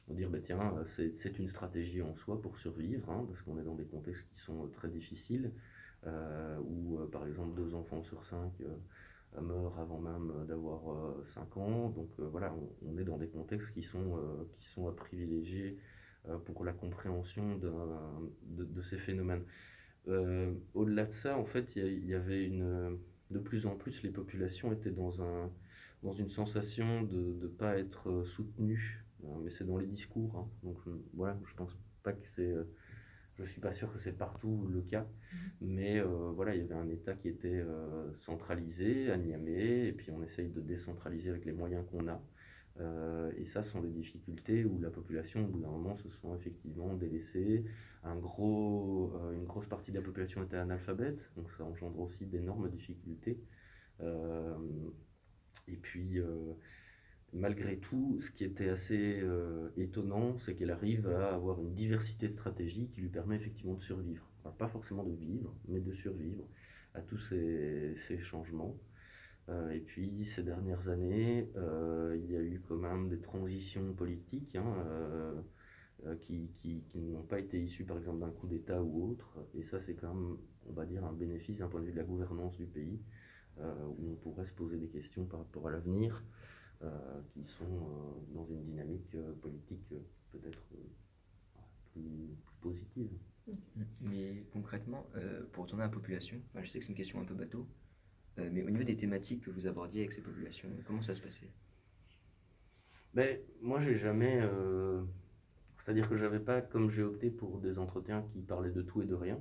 dire, 0.09 0.31
bah, 0.31 0.39
tiens, 0.43 0.75
euh, 0.77 1.11
c'est 1.15 1.39
une 1.39 1.49
stratégie 1.49 2.03
en 2.03 2.15
soi 2.15 2.41
pour 2.41 2.57
survivre, 2.59 3.11
hein, 3.11 3.25
parce 3.27 3.43
qu'on 3.43 3.59
est 3.59 3.65
dans 3.65 3.75
des 3.75 3.85
contextes 3.85 4.27
qui 4.29 4.39
sont 4.39 4.65
euh, 4.65 4.69
très 4.69 4.89
difficiles, 4.89 5.53
euh, 6.07 6.59
où 6.61 6.99
par 7.13 7.27
exemple 7.27 7.55
deux 7.55 7.75
enfants 7.75 8.03
sur 8.03 8.25
cinq 8.25 8.53
meurent 9.41 9.79
avant 9.79 10.01
même 10.01 10.33
d'avoir 10.49 10.81
5 11.27 11.57
ans. 11.59 11.91
Donc 11.91 12.09
voilà, 12.19 12.53
on, 12.83 12.99
est 12.99 13.05
dans 13.05 13.19
des 13.19 13.29
contextes 13.29 13.73
qui 13.73 13.83
sont, 13.83 14.19
qui 14.57 14.65
sont 14.65 14.89
à 14.89 14.93
privilégier 14.93 15.77
pour 16.47 16.65
la 16.65 16.73
compréhension 16.73 17.57
de, 17.59 17.71
de, 18.65 18.83
ces 18.83 18.97
phénomènes. 18.97 19.45
Au-delà 20.75 21.05
de 21.05 21.13
ça, 21.13 21.37
en 21.39 21.45
fait, 21.45 21.69
il 21.77 22.07
y, 22.07 22.15
avait 22.15 22.45
une... 22.45 22.99
De 23.31 23.39
plus 23.39 23.67
en 23.67 23.77
plus, 23.77 24.03
les 24.03 24.11
populations 24.11 24.73
étaient 24.73 24.91
dans, 24.91 25.23
un, 25.23 25.51
dans 26.03 26.13
une 26.13 26.31
sensation 26.31 27.03
de 27.03 27.37
ne 27.43 27.47
pas 27.47 27.79
être 27.79 28.25
soutenues 28.25 29.05
mais 29.43 29.51
c'est 29.51 29.65
dans 29.65 29.79
les 29.79 29.87
discours. 29.87 30.37
Hein. 30.37 30.49
Donc 30.63 30.79
voilà, 31.15 31.39
je 31.47 31.55
pense 31.55 31.77
pas 32.03 32.13
que 32.13 32.27
c'est. 32.35 32.53
Euh, 32.53 32.65
je 33.39 33.45
suis 33.45 33.61
pas 33.61 33.73
sûr 33.73 33.91
que 33.91 33.99
c'est 33.99 34.13
partout 34.13 34.69
le 34.71 34.83
cas, 34.83 35.03
mm-hmm. 35.03 35.37
mais 35.63 35.99
euh, 35.99 36.31
voilà, 36.35 36.55
il 36.55 36.61
y 36.61 36.65
avait 36.65 36.75
un 36.75 36.89
État 36.91 37.15
qui 37.15 37.29
était 37.29 37.49
euh, 37.49 38.13
centralisé 38.15 39.11
à 39.11 39.17
Niamey, 39.17 39.89
et 39.89 39.93
puis 39.93 40.11
on 40.11 40.23
essaye 40.23 40.51
de 40.51 40.61
décentraliser 40.61 41.31
avec 41.31 41.47
les 41.47 41.53
moyens 41.53 41.85
qu'on 41.91 42.07
a. 42.09 42.21
et 43.37 43.45
ça 43.47 43.63
sont 43.63 43.81
des 43.81 43.91
difficultés 43.91 44.65
où 44.65 44.79
la 44.81 44.91
population, 44.91 45.45
au 45.45 45.49
bout 45.49 45.61
d'un 45.61 45.71
moment, 45.71 45.97
se 45.97 46.09
sent 46.09 46.29
effectivement 46.37 46.95
délaissée. 46.95 47.65
Un 48.05 48.17
gros, 48.17 49.13
une 49.33 49.45
grosse 49.45 49.67
partie 49.67 49.91
de 49.91 49.97
la 49.97 50.03
population 50.03 50.43
était 50.43 50.57
analphabète, 50.57 51.31
donc 51.37 51.51
ça 51.53 51.65
engendre 51.65 52.01
aussi 52.01 52.27
d'énormes 52.27 52.71
difficultés. 52.71 53.39
et 55.69 55.77
puis, 55.77 56.21
malgré 57.33 57.79
tout, 57.79 58.19
ce 58.21 58.31
qui 58.31 58.45
était 58.45 58.69
assez 58.69 59.21
euh, 59.23 59.69
étonnant, 59.77 60.37
c'est 60.39 60.55
qu'elle 60.55 60.71
arrive 60.71 61.09
à 61.09 61.35
avoir 61.35 61.61
une 61.61 61.75
diversité 61.75 62.29
de 62.29 62.33
stratégies 62.33 62.89
qui 62.89 63.01
lui 63.01 63.09
permet 63.09 63.37
effectivement 63.37 63.75
de 63.75 63.81
survivre. 63.81 64.27
pas 64.59 64.69
forcément 64.69 65.05
de 65.05 65.15
vivre, 65.15 65.55
mais 65.69 65.81
de 65.81 65.93
survivre 65.93 66.45
à 66.95 67.01
tous 67.01 67.19
ces, 67.19 67.95
changements. 68.23 68.77
Euh, 69.49 69.71
et 69.71 69.81
puis, 69.81 70.27
ces 70.27 70.43
dernières 70.43 70.89
années, 70.89 71.49
euh, 71.57 72.17
il 72.19 72.31
y 72.31 72.37
a 72.37 72.43
eu 72.43 72.61
quand 72.69 72.77
même 72.77 73.09
des 73.09 73.21
transitions 73.21 73.93
politiques 73.95 74.57
hein, 74.57 74.75
qui, 76.23 76.51
qui 76.59 76.83
n'ont 76.95 77.23
pas 77.23 77.39
été 77.39 77.61
issues, 77.61 77.85
par 77.85 77.99
exemple, 77.99 78.21
d'un 78.21 78.31
coup 78.31 78.49
d'État 78.49 78.83
ou 78.83 79.11
autre. 79.11 79.39
Et 79.55 79.63
ça, 79.63 79.79
c'est 79.79 79.95
quand 79.95 80.15
même, 80.15 80.37
on 80.69 80.73
va 80.73 80.85
dire, 80.85 81.05
un 81.05 81.13
bénéfice 81.13 81.59
d'un 81.59 81.69
point 81.69 81.81
de 81.81 81.87
vue 81.87 81.93
de 81.93 81.99
la 81.99 82.05
gouvernance 82.05 82.57
du 82.57 82.67
pays, 82.67 83.01
où 83.59 84.13
on 84.13 84.15
pourrait 84.17 84.47
se 84.47 84.55
poser 84.55 84.79
des 84.79 84.89
questions 84.89 85.27
par 85.27 85.41
rapport 85.41 85.69
à 85.69 85.71
l'avenir. 85.71 86.25
Euh, 86.83 87.21
qui 87.35 87.45
sont 87.45 87.65
euh, 87.65 88.35
dans 88.35 88.47
une 88.47 88.65
dynamique 88.65 89.15
euh, 89.15 89.35
politique 89.43 89.87
peut-être 90.33 90.59
plus, 91.93 92.03
positive. 92.63 93.11
Mais 94.01 94.45
concrètement, 94.53 95.05
pour 95.53 95.65
retourner 95.65 95.83
à 95.83 95.87
la 95.87 95.93
population, 95.93 96.41
je 96.55 96.67
sais 96.67 96.79
que 96.79 96.85
c'est 96.85 96.91
une 96.91 96.97
question 96.97 97.21
un 97.21 97.25
peu 97.25 97.35
bateau, 97.35 97.67
mais 98.37 98.63
au 98.63 98.71
niveau 98.71 98.85
des 98.85 98.97
thématiques 98.97 99.43
que 99.43 99.51
vous 99.51 99.67
abordiez 99.67 100.03
avec 100.03 100.13
ces 100.13 100.23
populations, 100.23 100.69
comment 100.87 101.03
ça 101.03 101.15
se 101.15 101.21
passait? 101.21 101.51
Ben, 103.13 103.41
Moi, 103.61 103.81
j'ai 103.81 103.97
jamais 103.97 104.41
C'est-à-dire 105.79 106.09
que 106.09 106.17
j'avais 106.17 106.39
pas, 106.39 106.63
comme 106.63 106.91
j'ai 106.91 107.03
opté 107.03 107.31
pour 107.31 107.59
des 107.59 107.79
entretiens 107.79 108.23
qui 108.33 108.41
parlaient 108.41 108.71
de 108.71 108.83
tout 108.83 109.03
et 109.03 109.07
de 109.07 109.15
rien, 109.15 109.41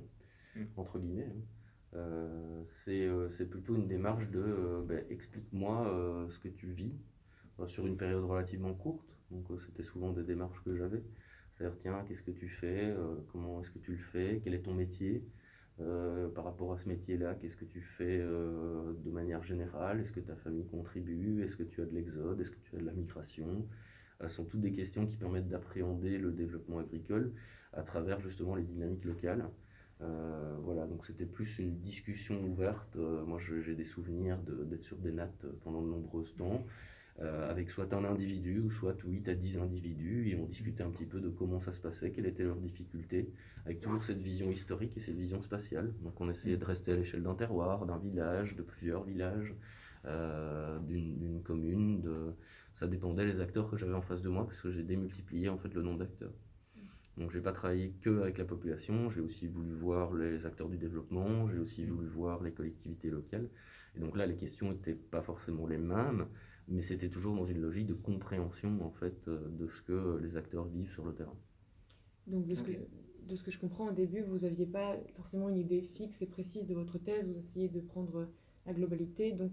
Mm. 0.56 0.64
entre 0.76 0.98
guillemets, 0.98 1.28
hein, 1.30 1.42
euh, 1.94 2.62
c'est 2.64 3.06
euh, 3.06 3.28
plutôt 3.50 3.74
une 3.76 3.88
démarche 3.88 4.28
de 4.30 4.84
ben, 4.86 5.04
explique-moi 5.10 6.26
ce 6.30 6.38
que 6.38 6.48
tu 6.48 6.72
vis 6.72 6.92
sur 7.68 7.86
une 7.86 7.96
période 7.96 8.24
relativement 8.24 8.74
courte. 8.74 9.06
Donc 9.30 9.50
euh, 9.50 9.58
c'était 9.58 9.82
souvent 9.82 10.12
des 10.12 10.22
démarches 10.24 10.62
que 10.64 10.74
j'avais. 10.76 11.02
C'est-à-dire, 11.56 11.78
tiens, 11.82 12.04
qu'est-ce 12.08 12.22
que 12.22 12.30
tu 12.30 12.48
fais 12.48 12.86
euh, 12.90 13.16
Comment 13.32 13.60
est-ce 13.60 13.70
que 13.70 13.78
tu 13.78 13.92
le 13.92 13.98
fais 14.12 14.40
Quel 14.42 14.54
est 14.54 14.62
ton 14.62 14.74
métier 14.74 15.24
Euh, 15.80 16.28
Par 16.28 16.44
rapport 16.44 16.72
à 16.72 16.78
ce 16.78 16.88
métier-là, 16.88 17.34
qu'est-ce 17.34 17.56
que 17.56 17.64
tu 17.64 17.80
fais 17.80 18.18
euh, 18.20 18.92
de 19.04 19.10
manière 19.10 19.42
générale? 19.42 20.00
Est-ce 20.00 20.12
que 20.12 20.20
ta 20.20 20.36
famille 20.36 20.66
contribue? 20.66 21.42
Est-ce 21.42 21.56
que 21.56 21.62
tu 21.62 21.80
as 21.82 21.86
de 21.86 21.94
l'exode? 21.94 22.40
Est-ce 22.40 22.50
que 22.50 22.60
tu 22.60 22.76
as 22.76 22.80
de 22.80 22.84
la 22.86 22.92
migration? 22.92 23.66
Euh, 24.22 24.28
Ce 24.28 24.36
sont 24.36 24.44
toutes 24.44 24.60
des 24.60 24.72
questions 24.72 25.06
qui 25.06 25.16
permettent 25.16 25.48
d'appréhender 25.48 26.18
le 26.18 26.32
développement 26.32 26.78
agricole 26.80 27.32
à 27.72 27.82
travers 27.82 28.20
justement 28.20 28.54
les 28.56 28.62
dynamiques 28.64 29.04
locales. 29.04 29.48
Euh, 30.02 30.56
voilà, 30.62 30.86
donc 30.86 31.04
c'était 31.06 31.26
plus 31.26 31.58
une 31.58 31.78
discussion 31.80 32.42
ouverte. 32.44 32.96
Euh, 32.96 33.24
moi, 33.24 33.38
j'ai 33.38 33.74
des 33.74 33.84
souvenirs 33.84 34.38
d'être 34.42 34.82
sur 34.82 34.96
des 34.98 35.12
nattes 35.12 35.46
pendant 35.62 35.82
de 35.82 35.88
nombreux 35.88 36.24
temps, 36.38 36.64
euh, 37.22 37.50
avec 37.50 37.70
soit 37.70 37.92
un 37.92 38.04
individu 38.04 38.60
ou 38.60 38.70
soit 38.70 38.96
8 39.04 39.28
à 39.28 39.34
10 39.34 39.58
individus, 39.58 40.30
et 40.30 40.36
on 40.36 40.46
discutait 40.46 40.82
un 40.82 40.90
petit 40.90 41.04
peu 41.04 41.20
de 41.20 41.28
comment 41.28 41.60
ça 41.60 41.72
se 41.72 41.80
passait, 41.80 42.12
quelles 42.12 42.26
étaient 42.26 42.44
leurs 42.44 42.56
difficultés, 42.56 43.28
avec 43.66 43.80
toujours 43.80 44.02
cette 44.02 44.22
vision 44.22 44.50
historique 44.50 44.96
et 44.96 45.00
cette 45.00 45.16
vision 45.16 45.42
spatiale. 45.42 45.92
Donc 46.02 46.18
on 46.20 46.30
essayait 46.30 46.56
de 46.56 46.64
rester 46.64 46.92
à 46.92 46.96
l'échelle 46.96 47.22
d'un 47.22 47.34
terroir, 47.34 47.84
d'un 47.84 47.98
village, 47.98 48.56
de 48.56 48.62
plusieurs 48.62 49.04
villages, 49.04 49.54
euh, 50.06 50.78
d'une 50.80 51.42
commune. 51.42 52.00
De... 52.00 52.32
Ça 52.72 52.86
dépendait 52.86 53.26
des 53.26 53.40
acteurs 53.40 53.70
que 53.70 53.76
j'avais 53.76 53.92
en 53.92 54.00
face 54.00 54.22
de 54.22 54.30
moi, 54.30 54.46
parce 54.46 54.60
que 54.62 54.72
j'ai 54.72 54.82
démultiplié 54.82 55.50
en 55.50 55.58
fait 55.58 55.74
le 55.74 55.82
nombre 55.82 55.98
d'acteurs. 55.98 56.32
Donc 57.18 57.32
j'ai 57.32 57.40
pas 57.40 57.52
travaillé 57.52 57.92
que 58.00 58.22
avec 58.22 58.38
la 58.38 58.46
population, 58.46 59.10
j'ai 59.10 59.20
aussi 59.20 59.46
voulu 59.46 59.74
voir 59.74 60.14
les 60.14 60.46
acteurs 60.46 60.70
du 60.70 60.78
développement, 60.78 61.50
j'ai 61.50 61.58
aussi 61.58 61.84
voulu 61.84 62.06
voir 62.06 62.42
les 62.42 62.52
collectivités 62.52 63.10
locales. 63.10 63.50
Et 63.94 64.00
donc 64.00 64.16
là, 64.16 64.24
les 64.24 64.36
questions 64.36 64.70
n'étaient 64.70 64.94
pas 64.94 65.20
forcément 65.20 65.66
les 65.66 65.76
mêmes, 65.76 66.26
mais 66.68 66.82
c'était 66.82 67.10
toujours 67.10 67.34
dans 67.36 67.46
une 67.46 67.60
logique 67.60 67.86
de 67.86 67.94
compréhension 67.94 68.80
en 68.84 68.90
fait 68.90 69.28
euh, 69.28 69.48
de 69.50 69.68
ce 69.68 69.82
que 69.82 70.18
les 70.22 70.36
acteurs 70.36 70.66
vivent 70.68 70.90
sur 70.92 71.04
le 71.04 71.14
terrain. 71.14 71.36
Donc, 72.26 72.46
de 72.46 72.54
ce, 72.54 72.62
que, 72.62 72.72
de 73.28 73.36
ce 73.36 73.42
que 73.42 73.50
je 73.50 73.58
comprends, 73.58 73.88
au 73.88 73.92
début, 73.92 74.22
vous 74.22 74.38
n'aviez 74.40 74.66
pas 74.66 74.96
forcément 75.16 75.48
une 75.48 75.58
idée 75.58 75.82
fixe 75.82 76.20
et 76.22 76.26
précise 76.26 76.66
de 76.66 76.74
votre 76.74 76.98
thèse, 76.98 77.26
vous 77.26 77.36
essayez 77.36 77.68
de 77.68 77.80
prendre 77.80 78.28
la 78.66 78.72
globalité. 78.72 79.32
Donc, 79.32 79.52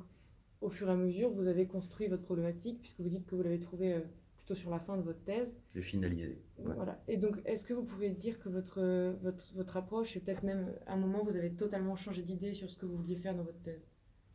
au 0.62 0.70
fur 0.70 0.88
et 0.89 0.91
à 0.91 0.96
mesure, 0.96 1.30
vous 1.32 1.48
avez 1.48 1.67
construit 1.67 2.08
votre 2.08 2.24
problématique, 2.24 2.80
puisque 2.82 3.00
vous 3.02 3.10
dites 3.10 3.26
que 3.26 3.36
vous 3.36 3.43
l'avez 3.43 3.60
trouvée 3.60 3.93
euh, 3.96 4.02
plutôt 4.38 4.56
sur 4.56 4.70
la 4.70 4.80
fin 4.80 4.98
de 4.98 5.02
votre 5.02 5.24
thèse. 5.24 5.50
J'ai 5.76 5.82
finalisé. 5.82 6.38
ouais. 6.60 6.76
Voilà. 6.76 7.02
Et 7.08 7.17
donc, 7.17 7.41
est-ce 7.46 7.63
que 7.65 7.74
vous 7.74 7.84
pouvez 7.84 8.10
dire 8.12 8.39
que 8.39 8.50
votre, 8.50 8.82
votre, 9.22 9.54
votre 9.56 9.78
approche, 9.78 10.15
et 10.15 10.20
peut-être 10.20 10.43
même 10.43 10.74
à 10.86 10.93
un 10.93 10.98
moment, 10.98 11.24
vous 11.24 11.36
avez 11.36 11.52
totalement 11.52 11.96
changé 11.96 12.22
d'idée 12.24 12.54
sur 12.54 12.70
ce 12.70 12.78
que 12.78 12.86
vous 12.86 12.98
vouliez 12.98 13.17
faire 13.17 13.36
dans 13.36 13.43
votre 13.43 13.62
thèse? 13.62 13.88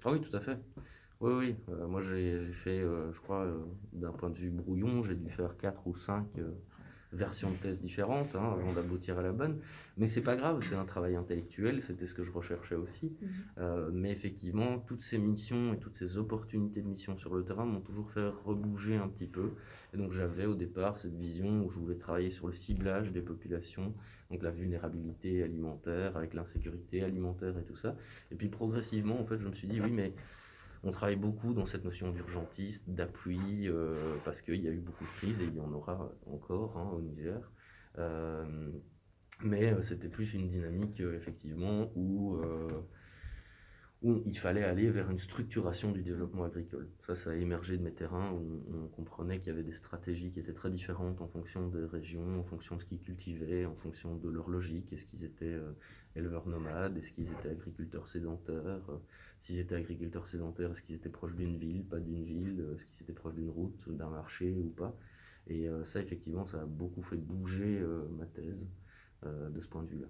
Ah 0.05 0.13
oui, 0.13 0.21
tout 0.21 0.37
à 0.37 0.41
fait. 0.41 0.59
Oui, 1.23 1.33
oui. 1.39 1.55
Euh, 1.69 1.87
moi, 1.87 2.03
j'ai 2.03 2.53
fait, 2.53 2.81
euh, 2.81 3.13
je 3.13 3.21
crois, 3.21 3.45
euh, 3.45 3.57
d'un 3.93 4.11
point 4.11 4.29
de 4.29 4.35
vue 4.37 4.51
brouillon, 4.51 5.05
j'ai 5.05 5.15
dû 5.15 5.31
faire 5.31 5.57
quatre 5.57 5.87
ou 5.87 5.95
cinq 5.95 6.27
euh, 6.37 6.51
versions 7.13 7.53
de 7.53 7.57
thèse 7.59 7.81
différentes 7.81 8.35
hein, 8.35 8.57
avant 8.59 8.73
d'aboutir 8.73 9.21
à 9.21 9.23
la 9.23 9.31
bonne. 9.31 9.61
Mais 9.97 10.09
c'est 10.09 10.21
pas 10.21 10.35
grave, 10.35 10.67
c'est 10.69 10.75
un 10.75 10.85
travail 10.85 11.15
intellectuel, 11.15 11.81
c'était 11.83 12.07
ce 12.07 12.15
que 12.15 12.25
je 12.25 12.33
recherchais 12.33 12.75
aussi. 12.75 13.13
Euh, 13.59 13.89
mais 13.93 14.11
effectivement, 14.11 14.81
toutes 14.81 15.03
ces 15.03 15.19
missions 15.19 15.73
et 15.73 15.79
toutes 15.79 15.97
ces 15.97 16.17
opportunités 16.17 16.83
de 16.83 16.89
mission 16.89 17.17
sur 17.17 17.33
le 17.37 17.45
terrain 17.45 17.67
m'ont 17.67 17.83
toujours 17.83 18.11
fait 18.11 18.27
rebouger 18.45 18.97
un 18.97 19.07
petit 19.07 19.29
peu. 19.29 19.53
Et 19.95 19.99
donc 19.99 20.11
j'avais 20.11 20.47
au 20.47 20.57
départ 20.57 20.99
cette 20.99 21.15
vision 21.15 21.65
où 21.65 21.71
je 21.71 21.79
voulais 21.79 21.99
travailler 21.99 22.31
sur 22.31 22.49
le 22.49 22.53
ciblage 22.53 23.13
des 23.13 23.23
populations, 23.23 23.95
donc 24.29 24.43
la 24.43 24.51
vulnérabilité 24.51 25.45
alimentaire 25.45 26.17
avec 26.17 26.35
l'insécurité 26.35 27.05
alimentaire 27.05 27.57
et 27.59 27.65
tout 27.65 27.77
ça. 27.77 27.95
Et 28.33 28.35
puis 28.35 28.49
progressivement, 28.49 29.21
en 29.21 29.25
fait, 29.25 29.39
je 29.39 29.47
me 29.47 29.55
suis 29.55 29.69
dit, 29.69 29.81
oui, 29.81 29.93
mais 29.93 30.15
on 30.85 30.90
travaille 30.90 31.16
beaucoup 31.16 31.55
dans 31.55 31.66
cette 31.66 31.85
notion 31.85 32.11
d'urgentiste, 32.11 32.88
d'appui, 32.88 33.68
euh, 33.68 34.16
parce 34.25 34.42
qu'il 34.42 34.61
y 34.62 34.68
a 34.68 34.73
eu 34.73 34.81
beaucoup 34.81 35.05
de 35.05 35.11
crises 35.11 35.40
et 35.40 35.45
il 35.45 35.55
y 35.55 35.61
en 35.61 35.73
aura 35.73 36.11
encore 36.27 36.77
hein, 36.77 36.90
au 36.92 37.01
Niger. 37.01 37.53
Euh, 37.99 38.71
mais 39.40 39.73
euh, 39.73 39.83
c'était 39.83 40.09
plus 40.09 40.35
une 40.35 40.49
dynamique, 40.49 41.01
effectivement, 41.01 41.90
où, 41.95 42.40
où 44.03 44.21
il 44.27 44.37
fallait 44.37 44.65
aller 44.65 44.91
vers 44.91 45.11
une 45.11 45.19
structuration 45.19 45.93
du 45.93 46.03
développement 46.03 46.45
agricole. 46.45 46.88
Ça, 47.07 47.15
ça 47.15 47.31
a 47.31 47.35
émergé 47.35 47.77
de 47.79 47.83
mes 47.83 47.93
terrains, 47.93 48.33
où 48.33 48.62
on, 48.75 48.88
comprenait 48.88 49.38
qu'il 49.38 49.49
y 49.49 49.51
avait 49.51 49.62
des 49.62 49.73
stratégies 49.73 50.33
qui 50.33 50.41
étaient 50.41 50.53
très 50.53 50.71
différentes 50.71 51.21
en 51.21 51.29
fonction 51.29 51.69
des 51.69 51.85
régions, 51.85 52.41
en 52.41 52.43
fonction 52.43 52.77
de 52.77 52.81
ce 52.81 52.87
qu'ils 52.87 53.01
cultivaient, 53.01 53.65
en 53.65 53.77
fonction 53.77 54.17
de 54.17 54.29
leur 54.29 54.49
logique. 54.49 54.93
Est-ce 54.93 55.05
qu'ils 55.05 55.25
étaient 55.25 55.45
euh, 55.45 55.73
éleveurs 56.17 56.49
nomades? 56.49 56.97
Est-ce 56.97 57.12
qu'ils 57.12 57.31
étaient 57.31 57.51
agriculteurs 57.51 58.09
sédentaires? 58.09 58.83
S'ils 59.41 59.61
étaient 59.61 59.77
agriculteurs 59.77 60.27
sédentaires, 60.27 60.73
est-ce 60.73 60.83
qu'ils 60.83 60.97
étaient 60.97 61.09
proches 61.09 61.37
d'une 61.37 61.57
ville, 61.57 61.85
pas 61.85 62.01
d'une 62.01 62.25
ville 62.25 62.65
Est-ce 62.75 62.87
qu'ils 62.87 63.03
étaient 63.05 63.12
proches 63.12 63.35
d'une 63.35 63.51
route, 63.51 63.88
d'un 63.88 64.11
marché 64.11 64.53
ou 64.53 64.71
pas? 64.71 64.97
Et 65.47 65.69
euh, 65.69 65.85
ça, 65.85 66.01
effectivement, 66.01 66.47
ça 66.47 66.62
a 66.62 66.67
beaucoup 66.67 67.03
fait 67.03 67.17
bouger 67.17 67.79
euh, 67.81 68.09
ma 68.19 68.27
thèse 68.27 68.69
de 69.25 69.61
ce 69.61 69.69
point 69.69 69.85
de 69.85 69.88
vue-là. 69.88 70.09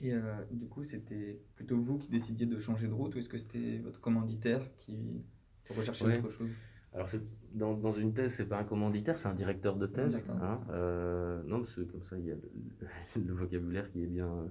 Et 0.00 0.12
euh, 0.12 0.44
du 0.50 0.66
coup, 0.68 0.84
c'était 0.84 1.40
plutôt 1.54 1.78
vous 1.78 1.98
qui 1.98 2.10
décidiez 2.10 2.46
de 2.46 2.58
changer 2.60 2.86
de 2.86 2.92
route 2.92 3.14
ou 3.14 3.18
est-ce 3.18 3.28
que 3.28 3.38
c'était 3.38 3.78
votre 3.78 4.00
commanditaire 4.00 4.62
qui 4.78 5.24
recherchait 5.68 6.04
Ouais. 6.04 6.18
autre 6.18 6.30
chose? 6.30 6.50
Alors, 6.92 7.08
dans, 7.52 7.74
dans 7.74 7.92
une 7.92 8.14
thèse, 8.14 8.34
c'est 8.34 8.46
pas 8.46 8.58
un 8.58 8.64
commanditaire, 8.64 9.18
c'est 9.18 9.28
un 9.28 9.34
directeur 9.34 9.76
de 9.76 9.86
thèse. 9.86 10.22
Hein. 10.40 10.60
Euh, 10.70 11.42
non, 11.44 11.60
parce 11.60 11.74
que 11.74 11.82
comme 11.82 12.02
ça, 12.02 12.18
il 12.18 12.26
y 12.26 12.32
a 12.32 12.34
le, 12.34 13.22
le 13.26 13.32
vocabulaire 13.34 13.90
qui 13.90 14.02
est 14.02 14.06
bien, 14.06 14.50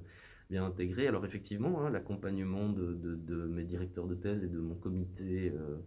bien 0.50 0.66
intégré. 0.66 1.08
Alors, 1.08 1.26
effectivement, 1.26 1.82
hein, 1.86 1.90
l'accompagnement 1.90 2.70
de, 2.70 2.94
de- 2.94 3.16
de 3.16 3.36
mes 3.48 3.66
directeurs 3.66 4.08
de 4.08 4.16
thèse 4.16 4.44
et 4.44 4.48
de 4.48 4.60
mon 4.60 4.76
comité 4.76 5.52
euh, 5.56 5.78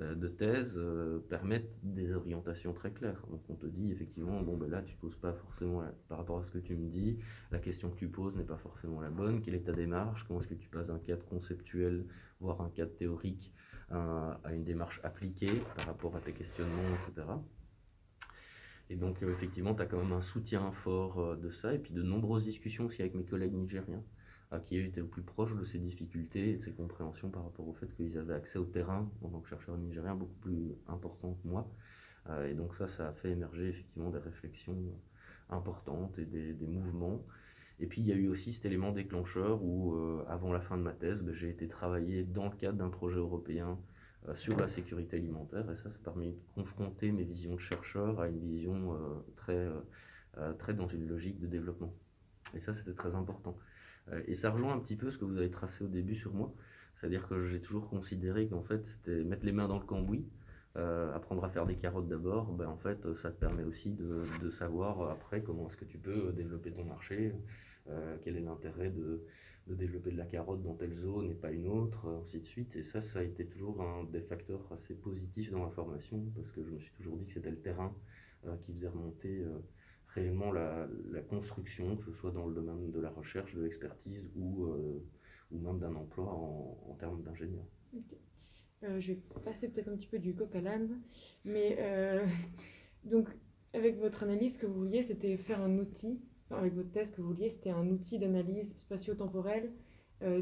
de 0.00 0.26
thèse 0.26 0.74
euh, 0.76 1.20
permettent 1.28 1.72
des 1.82 2.12
orientations 2.12 2.72
très 2.72 2.90
claires. 2.90 3.22
Donc, 3.30 3.42
on 3.48 3.54
te 3.54 3.66
dit 3.66 3.92
effectivement, 3.92 4.40
bon, 4.42 4.56
ben 4.56 4.68
là, 4.68 4.82
tu 4.82 4.96
poses 4.96 5.16
pas 5.16 5.32
forcément, 5.32 5.82
par 6.08 6.18
rapport 6.18 6.38
à 6.38 6.44
ce 6.44 6.50
que 6.50 6.58
tu 6.58 6.74
me 6.74 6.88
dis, 6.88 7.18
la 7.52 7.58
question 7.58 7.90
que 7.90 7.96
tu 7.96 8.08
poses 8.08 8.34
n'est 8.36 8.44
pas 8.44 8.56
forcément 8.58 9.00
la 9.00 9.10
bonne. 9.10 9.40
Quelle 9.40 9.54
est 9.54 9.66
ta 9.66 9.72
démarche? 9.72 10.24
Comment 10.26 10.40
est-ce 10.40 10.48
que 10.48 10.54
tu 10.54 10.68
passes 10.68 10.88
d'un 10.88 10.98
cadre 10.98 11.24
conceptuel, 11.26 12.06
voire 12.40 12.60
un 12.60 12.70
cadre 12.70 12.94
théorique, 12.96 13.52
à, 13.90 14.40
à 14.42 14.52
une 14.52 14.64
démarche 14.64 15.00
appliquée 15.04 15.62
par 15.76 15.86
rapport 15.86 16.16
à 16.16 16.20
tes 16.20 16.32
questionnements, 16.32 16.94
etc. 16.96 17.26
Et 18.90 18.96
donc, 18.96 19.22
euh, 19.22 19.32
effectivement, 19.32 19.74
tu 19.74 19.82
as 19.82 19.86
quand 19.86 19.98
même 19.98 20.12
un 20.12 20.20
soutien 20.20 20.72
fort 20.72 21.18
euh, 21.18 21.36
de 21.36 21.50
ça, 21.50 21.74
et 21.74 21.78
puis 21.78 21.94
de 21.94 22.02
nombreuses 22.02 22.44
discussions 22.44 22.86
aussi 22.86 23.00
avec 23.00 23.14
mes 23.14 23.24
collègues 23.24 23.54
nigériens, 23.54 24.02
euh, 24.54 24.58
qui 24.60 24.78
étaient 24.78 25.00
au 25.00 25.06
plus 25.06 25.22
proche 25.22 25.54
de 25.54 25.64
ces 25.64 25.78
difficultés 25.78 26.50
et 26.52 26.56
de 26.56 26.62
ces 26.62 26.72
compréhensions 26.72 27.30
par 27.30 27.44
rapport 27.44 27.68
au 27.68 27.74
fait 27.74 27.92
qu'ils 27.94 28.18
avaient 28.18 28.34
accès 28.34 28.58
au 28.58 28.64
terrain 28.64 29.10
en 29.22 29.28
tant 29.28 29.40
que 29.40 29.48
chercheurs 29.48 29.76
nigériens 29.76 30.14
beaucoup 30.14 30.38
plus 30.40 30.74
important 30.88 31.36
que 31.42 31.48
moi. 31.48 31.68
Euh, 32.30 32.48
et 32.48 32.54
donc 32.54 32.74
ça, 32.74 32.88
ça 32.88 33.08
a 33.08 33.12
fait 33.12 33.30
émerger 33.30 33.68
effectivement 33.68 34.10
des 34.10 34.18
réflexions 34.18 34.78
importantes 35.50 36.18
et 36.18 36.24
des, 36.24 36.66
mouvements. 36.66 37.22
Et 37.80 37.86
puis 37.86 38.00
il 38.00 38.06
y 38.06 38.12
a 38.12 38.14
eu 38.14 38.28
aussi 38.28 38.52
cet 38.52 38.64
élément 38.64 38.92
déclencheur 38.92 39.62
où, 39.62 39.94
euh, 39.94 40.24
avant 40.28 40.52
la 40.52 40.60
fin 40.60 40.76
de 40.76 40.82
ma 40.82 40.92
thèse, 40.92 41.22
ben, 41.22 41.34
j'ai 41.34 41.50
été 41.50 41.68
travailler 41.68 42.22
dans 42.22 42.48
le 42.48 42.56
cadre 42.56 42.78
d'un 42.78 42.88
projet 42.88 43.18
européen 43.18 43.78
euh, 44.28 44.34
sur 44.34 44.58
la 44.58 44.68
sécurité 44.68 45.16
alimentaire. 45.16 45.70
Et 45.70 45.74
ça, 45.74 45.90
ça 45.90 45.96
a 45.96 46.04
permis 46.04 46.30
de 46.30 46.38
confronter 46.54 47.12
mes 47.12 47.24
visions 47.24 47.54
de 47.54 47.60
chercheur 47.60 48.20
à 48.20 48.28
une 48.28 48.40
vision 48.40 48.96
très, 49.36 49.68
très 50.58 50.72
dans 50.72 50.88
une 50.88 51.06
logique 51.06 51.38
de 51.40 51.46
développement. 51.46 51.92
Et 52.54 52.60
ça, 52.60 52.72
c'était 52.72 52.94
très 52.94 53.14
important. 53.14 53.56
Euh, 54.12 54.22
et 54.26 54.34
ça 54.34 54.50
rejoint 54.50 54.74
un 54.74 54.78
petit 54.78 54.96
peu 54.96 55.10
ce 55.10 55.18
que 55.18 55.24
vous 55.24 55.36
avez 55.36 55.50
tracé 55.50 55.84
au 55.84 55.88
début 55.88 56.14
sur 56.14 56.32
moi. 56.34 56.52
C'est-à-dire 56.94 57.26
que 57.28 57.44
j'ai 57.44 57.60
toujours 57.60 57.88
considéré 57.88 58.46
qu'en 58.46 58.62
fait, 58.62 58.84
c'était 58.84 59.24
mettre 59.24 59.44
les 59.44 59.52
mains 59.52 59.68
dans 59.68 59.78
le 59.78 59.84
cambouis. 59.84 60.24
Euh, 60.76 61.14
apprendre 61.14 61.44
à 61.44 61.48
faire 61.48 61.66
des 61.66 61.76
carottes 61.76 62.08
d'abord, 62.08 62.52
ben, 62.52 62.66
en 62.66 62.76
fait, 62.76 63.14
ça 63.14 63.30
te 63.30 63.38
permet 63.38 63.62
aussi 63.62 63.92
de, 63.92 64.24
de 64.42 64.50
savoir 64.50 65.00
euh, 65.02 65.12
après 65.12 65.40
comment 65.40 65.68
est-ce 65.68 65.76
que 65.76 65.84
tu 65.84 65.98
peux 65.98 66.32
développer 66.32 66.72
ton 66.72 66.84
marché, 66.84 67.32
quel 68.22 68.36
est 68.36 68.40
l'intérêt 68.40 68.90
de, 68.90 69.22
de 69.68 69.74
développer 69.74 70.10
de 70.10 70.16
la 70.16 70.24
carotte 70.24 70.62
dans 70.62 70.74
telle 70.74 70.94
zone 70.94 71.30
et 71.30 71.34
pas 71.34 71.52
une 71.52 71.68
autre, 71.68 72.08
ainsi 72.20 72.40
de 72.40 72.46
suite. 72.46 72.74
Et 72.74 72.82
ça, 72.82 73.02
ça 73.02 73.20
a 73.20 73.22
été 73.22 73.46
toujours 73.46 73.82
un 73.82 74.02
des 74.04 74.22
facteurs 74.22 74.66
assez 74.72 74.94
positifs 74.94 75.52
dans 75.52 75.60
ma 75.60 75.70
formation, 75.70 76.24
parce 76.34 76.50
que 76.50 76.64
je 76.64 76.70
me 76.70 76.78
suis 76.80 76.92
toujours 76.94 77.16
dit 77.18 77.26
que 77.26 77.32
c'était 77.32 77.50
le 77.50 77.60
terrain 77.60 77.94
qui 78.64 78.72
faisait 78.72 78.88
remonter 78.88 79.44
réellement 80.14 80.52
la, 80.52 80.86
construction, 81.28 81.96
que 81.96 82.04
ce 82.04 82.12
soit 82.12 82.30
dans 82.30 82.46
le 82.46 82.54
domaine 82.54 82.90
de 82.90 83.00
la 83.00 83.10
recherche, 83.10 83.54
de 83.54 83.62
l'expertise 83.62 84.30
ou, 84.36 84.66
euh, 84.66 85.04
ou 85.50 85.58
même 85.58 85.78
d'un 85.78 85.94
emploi 85.94 86.26
en, 86.26 86.96
termes 86.98 87.22
d'ingénieur. 87.22 87.64
Euh, 88.84 89.00
je 89.00 89.12
vais 89.12 89.18
passer 89.44 89.68
peut-être 89.68 89.88
un 89.88 89.96
petit 89.96 90.06
peu 90.06 90.18
du 90.18 90.34
coq 90.34 90.54
à 90.54 90.60
l'âne, 90.60 91.00
mais 91.44 91.76
euh, 91.80 92.24
donc 93.04 93.28
avec 93.72 93.98
votre 93.98 94.22
analyse, 94.22 94.54
ce 94.54 94.58
que 94.58 94.66
vous 94.66 94.74
vouliez, 94.80 95.02
c'était 95.02 95.36
faire 95.36 95.60
un 95.60 95.78
outil, 95.78 96.20
avec 96.50 96.74
votre 96.74 96.92
thèse, 96.92 97.08
ce 97.08 97.16
que 97.16 97.22
vous 97.22 97.28
vouliez, 97.28 97.50
c'était 97.50 97.70
un 97.70 97.88
outil 97.88 98.18
d'analyse 98.18 98.72
spatio-temporelle, 98.78 99.72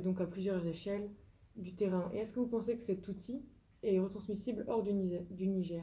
donc 0.05 0.21
à 0.21 0.27
plusieurs 0.27 0.65
échelles 0.67 1.09
du 1.57 1.75
terrain. 1.75 2.11
Et 2.13 2.19
est-ce 2.19 2.35
que 2.35 2.41
vous 2.41 2.47
pensez 2.47 2.77
que 2.77 2.85
cet 2.85 3.09
outil 3.09 3.43
est 3.83 3.99
retransmissible 3.99 4.65
hors 4.69 4.83
du 4.83 4.93
Niger? 4.93 5.83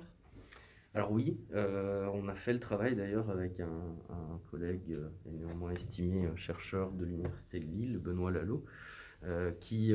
Alors 0.96 1.12
oui, 1.12 1.38
on 1.54 2.28
a 2.28 2.36
fait 2.36 2.54
le 2.54 2.60
travail 2.60 2.96
d'ailleurs 2.96 3.30
avec 3.30 3.60
un, 3.60 4.40
collègue 4.50 4.98
et 5.28 5.32
néanmoins 5.32 5.72
estimé 5.72 6.28
chercheur 6.36 6.92
de 6.92 7.06
l'Université 7.06 7.60
de 7.60 7.66
Lille, 7.66 7.98
Benoît 8.00 8.32
Lalo, 8.32 8.66
qui 9.60 9.94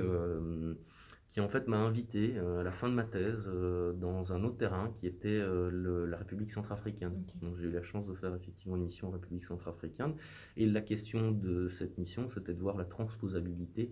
qui 1.34 1.40
en 1.40 1.48
fait 1.48 1.66
m'a 1.66 1.78
invité 1.78 2.34
euh, 2.36 2.60
à 2.60 2.62
la 2.62 2.70
fin 2.70 2.88
de 2.88 2.94
ma 2.94 3.02
thèse 3.02 3.50
euh, 3.52 3.92
dans 3.92 4.32
un 4.32 4.44
autre 4.44 4.56
terrain 4.56 4.94
qui 5.00 5.08
était 5.08 5.26
euh, 5.28 6.06
la 6.06 6.16
République 6.16 6.52
centrafricaine. 6.52 7.24
Donc 7.42 7.56
j'ai 7.56 7.64
eu 7.64 7.72
la 7.72 7.82
chance 7.82 8.06
de 8.06 8.14
faire 8.14 8.32
effectivement 8.36 8.76
une 8.76 8.84
mission 8.84 9.08
en 9.08 9.10
République 9.10 9.44
centrafricaine. 9.44 10.14
Et 10.56 10.64
la 10.64 10.80
question 10.80 11.32
de 11.32 11.68
cette 11.70 11.98
mission, 11.98 12.28
c'était 12.30 12.54
de 12.54 12.60
voir 12.60 12.76
la 12.76 12.84
transposabilité 12.84 13.90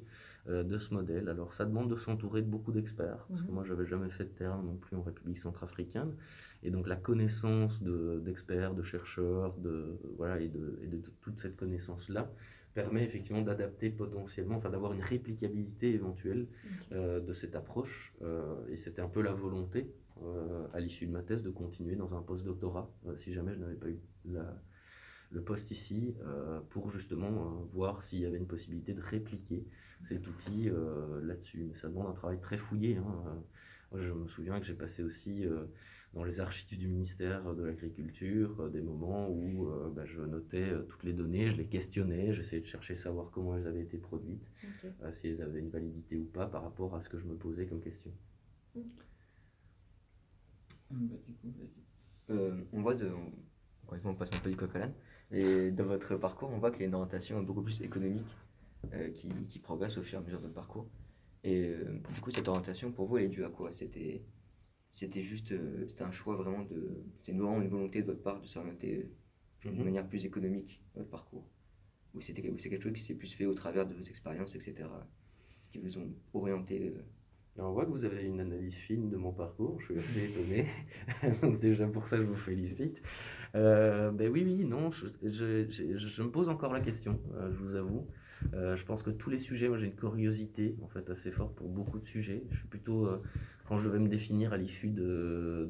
de 0.48 0.78
ce 0.78 0.94
modèle. 0.94 1.28
Alors 1.28 1.52
ça 1.52 1.64
demande 1.64 1.90
de 1.90 1.96
s'entourer 1.96 2.42
de 2.42 2.48
beaucoup 2.48 2.70
d'experts, 2.70 3.26
parce 3.28 3.42
que 3.42 3.48
mhm. 3.48 3.54
moi 3.54 3.64
j'avais 3.64 3.86
jamais 3.86 4.10
fait 4.10 4.24
de 4.24 4.30
terrain 4.30 4.62
non 4.62 4.76
plus 4.76 4.96
en 4.96 5.02
République 5.02 5.38
centrafricaine. 5.38 6.14
Et 6.62 6.70
donc 6.70 6.86
la 6.86 6.96
connaissance 6.96 7.82
d'experts, 7.82 8.74
de, 8.74 8.82
chercheurs, 8.82 9.54
de, 9.58 9.98
voilà, 10.16 10.40
et, 10.40 10.48
de, 10.48 10.78
et 10.82 10.86
de 10.86 11.02
toute 11.20 11.40
cette 11.40 11.56
connaissance-là, 11.56 12.30
permet 12.74 13.04
effectivement 13.04 13.42
d'adapter 13.42 13.90
potentiellement, 13.90 14.56
enfin 14.56 14.70
d'avoir 14.70 14.92
une 14.92 15.02
réplicabilité 15.02 15.92
éventuelle 15.92 16.46
euh, 16.92 17.20
de 17.20 17.32
cette 17.32 17.54
approche. 17.54 18.14
Euh, 18.22 18.54
et 18.68 18.76
c'était 18.76 19.02
un 19.02 19.08
peu 19.08 19.22
la 19.22 19.32
volonté, 19.32 19.90
euh, 20.22 20.66
à 20.72 20.80
l'issue 20.80 21.06
de 21.06 21.12
ma 21.12 21.22
thèse, 21.22 21.42
de 21.42 21.50
continuer 21.50 21.96
dans 21.96 22.14
un 22.14 22.22
post-doctorat, 22.22 22.90
si 23.16 23.32
jamais 23.32 23.54
je 23.54 23.58
n'avais 23.58 23.74
pas 23.74 23.88
eu 23.88 23.98
le 25.30 25.40
poste 25.40 25.70
ici, 25.70 26.14
pour 26.68 26.90
justement 26.90 27.66
voir 27.72 28.02
s'il 28.02 28.20
y 28.20 28.26
avait 28.26 28.36
une 28.36 28.46
possibilité 28.46 28.92
de 28.92 29.00
répliquer 29.00 29.66
cet 30.02 30.26
outil 30.28 30.70
là-dessus. 31.22 31.64
Mais 31.68 31.74
ça 31.74 31.88
demande 31.88 32.08
un 32.08 32.12
travail 32.12 32.38
très 32.38 32.58
fouillé. 32.58 32.98
Hein. 32.98 33.42
Je 33.94 34.10
me 34.10 34.28
souviens 34.28 34.60
que 34.60 34.66
j'ai 34.66 34.74
passé 34.74 35.02
aussi 35.02 35.46
dans 36.14 36.24
les 36.24 36.40
archives 36.40 36.78
du 36.78 36.88
ministère 36.88 37.54
de 37.54 37.62
l'Agriculture, 37.62 38.60
euh, 38.60 38.68
des 38.68 38.82
moments 38.82 39.30
où 39.30 39.68
euh, 39.68 39.90
bah, 39.94 40.04
je 40.04 40.20
notais 40.20 40.70
euh, 40.70 40.82
toutes 40.82 41.04
les 41.04 41.12
données, 41.12 41.48
je 41.48 41.56
les 41.56 41.66
questionnais, 41.66 42.34
j'essayais 42.34 42.60
de 42.60 42.66
chercher 42.66 42.92
à 42.92 42.96
savoir 42.96 43.30
comment 43.30 43.56
elles 43.56 43.66
avaient 43.66 43.82
été 43.82 43.96
produites, 43.96 44.46
si 45.12 45.28
elles 45.28 45.40
avaient 45.40 45.60
une 45.60 45.70
validité 45.70 46.16
ou 46.16 46.24
pas 46.24 46.46
par 46.46 46.62
rapport 46.62 46.94
à 46.94 47.00
ce 47.00 47.08
que 47.08 47.18
je 47.18 47.24
me 47.24 47.34
posais 47.34 47.66
comme 47.66 47.80
question. 47.80 48.10
Bah, 50.90 51.16
on 52.72 52.82
voit 52.82 52.94
de. 52.94 53.10
On, 54.04 54.14
passe 54.14 54.32
un 54.32 54.38
peu 54.38 54.50
du 54.50 54.56
coq 54.56 54.74
à 54.76 54.78
l'âne. 54.78 54.94
Et 55.30 55.70
dans 55.70 55.84
votre 55.84 56.16
parcours, 56.16 56.50
on 56.50 56.58
voit 56.58 56.70
qu'il 56.70 56.80
y 56.80 56.84
a 56.84 56.86
une 56.88 56.94
orientation 56.94 57.42
beaucoup 57.42 57.62
plus 57.62 57.80
économique 57.82 58.26
qui, 59.14 59.28
qui, 59.48 59.58
progresse 59.58 59.98
au 59.98 60.02
fur 60.02 60.18
et 60.18 60.22
à 60.22 60.24
mesure 60.24 60.38
de 60.38 60.44
votre 60.44 60.54
parcours. 60.54 60.88
Et 61.44 61.74
du 62.14 62.20
coup, 62.20 62.30
cette 62.30 62.48
orientation, 62.48 62.90
pour 62.90 63.06
vous, 63.06 63.18
elle 63.18 63.24
est 63.24 63.28
due 63.28 63.44
à 63.44 63.50
quoi? 63.50 63.70
C'était 63.72 64.22
c'était 64.92 65.22
juste 65.22 65.52
euh, 65.52 65.86
c'était 65.88 66.04
un 66.04 66.12
choix 66.12 66.36
vraiment 66.36 66.62
de 66.62 67.02
c'est 67.22 67.32
vraiment 67.32 67.60
une 67.60 67.68
volonté 67.68 68.02
de 68.02 68.06
votre 68.06 68.22
part 68.22 68.40
de 68.40 68.46
s'orienter 68.46 69.10
euh, 69.64 69.70
de 69.70 69.74
mhm. 69.74 69.84
manière 69.84 70.06
plus 70.06 70.24
économique 70.24 70.82
votre 70.94 71.08
parcours 71.08 71.48
ou 72.14 72.20
c'était 72.20 72.42
c'est 72.58 72.68
quelque 72.68 72.82
chose 72.82 72.92
qui 72.92 73.02
s'est 73.02 73.14
plus 73.14 73.32
fait 73.32 73.46
au 73.46 73.54
travers 73.54 73.86
de 73.86 73.94
vos 73.94 74.04
expériences 74.04 74.54
etc 74.54 74.84
qui 75.70 75.78
vous 75.78 75.96
ont 75.96 76.12
orienté 76.34 76.92
euh. 76.94 77.62
on 77.62 77.72
voit 77.72 77.86
que 77.86 77.90
vous 77.90 78.04
avez 78.04 78.24
une 78.24 78.40
analyse 78.40 78.74
fine 78.74 79.08
de 79.08 79.16
mon 79.16 79.32
parcours, 79.32 79.80
je 79.80 79.86
suis 79.86 79.98
assez 79.98 80.24
étonné. 80.30 80.68
Donc 81.40 81.60
déjà 81.60 81.86
pour 81.86 82.06
ça, 82.06 82.18
je 82.18 82.24
vous 82.24 82.36
félicite. 82.36 83.00
ben 83.54 84.28
oui, 84.30 84.42
oui, 84.44 84.64
non, 84.66 84.90
je, 84.90 85.06
je, 85.22 85.64
je, 85.70 86.22
me 86.22 86.30
pose 86.30 86.50
encore 86.50 86.74
la 86.74 86.82
question, 86.82 87.18
je 87.50 87.56
vous 87.56 87.74
avoue. 87.74 88.06
Euh, 88.54 88.76
je 88.76 88.84
pense 88.84 89.02
que 89.02 89.10
tous 89.10 89.30
les 89.30 89.38
sujets, 89.38 89.68
moi 89.68 89.78
j'ai 89.78 89.86
une 89.86 89.94
curiosité 89.94 90.76
en 90.82 90.88
fait 90.88 91.08
assez 91.10 91.30
forte 91.30 91.54
pour 91.54 91.68
beaucoup 91.68 91.98
de 91.98 92.06
sujets. 92.06 92.42
Je 92.50 92.58
suis 92.58 92.68
plutôt, 92.68 93.06
euh, 93.06 93.22
quand 93.66 93.78
je 93.78 93.88
devais 93.88 93.98
me 93.98 94.08
définir 94.08 94.52
à 94.52 94.56
l'issue 94.56 94.88
de, 94.88 95.68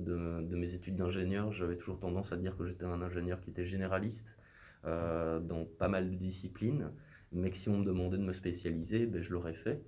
mes 0.51 0.75
études 0.75 0.97
d'ingénieur, 0.97 1.53
j'avais 1.53 1.77
toujours 1.77 1.99
tendance 1.99 2.33
à 2.33 2.37
dire 2.37 2.57
que 2.57 2.67
j'étais 2.67 2.85
un 2.85 3.03
ingénieur 3.03 3.41
qui 3.41 3.51
était 3.51 3.65
généraliste 3.65 4.37
euh, 4.85 5.41
dans 5.41 5.65
pas 5.65 5.89
mal 5.89 6.11
de 6.11 6.17
disciplines, 6.17 6.91
mais 7.33 7.51
que 7.51 7.57
si 7.57 7.69
on 7.69 7.79
me 7.79 7.85
demandait 7.85 8.19
de 8.19 8.25
me 8.25 8.33
spécialiser, 8.33 9.07
ben, 9.07 9.23
je 9.23 9.33
l'aurais 9.33 9.55
fait. 9.55 9.81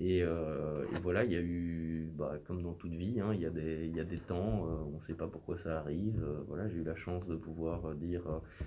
Euh, 0.00 0.84
et, 0.94 0.98
voilà, 1.00 1.24
il 1.24 1.30
y 1.30 1.36
a 1.36 1.40
eu, 1.40 2.10
bah, 2.16 2.38
comme 2.46 2.62
dans 2.62 2.72
toute 2.74 2.92
vie, 2.94 3.20
hein, 3.20 3.32
il, 3.32 3.40
y 3.40 3.46
a 3.46 3.50
des, 3.50 3.86
il 3.86 3.96
y 3.96 4.00
a 4.00 4.04
des 4.04 4.18
temps, 4.18 4.66
euh, 4.66 4.92
on 4.92 4.96
ne 4.96 5.02
sait 5.02 5.14
pas 5.14 5.28
pourquoi 5.28 5.56
ça 5.56 5.78
arrive. 5.78 6.22
Euh, 6.22 6.42
voilà, 6.48 6.68
j'ai 6.68 6.78
eu 6.78 6.84
la 6.84 6.96
chance 6.96 7.26
de 7.26 7.36
pouvoir 7.36 7.94
dire, 7.94 8.22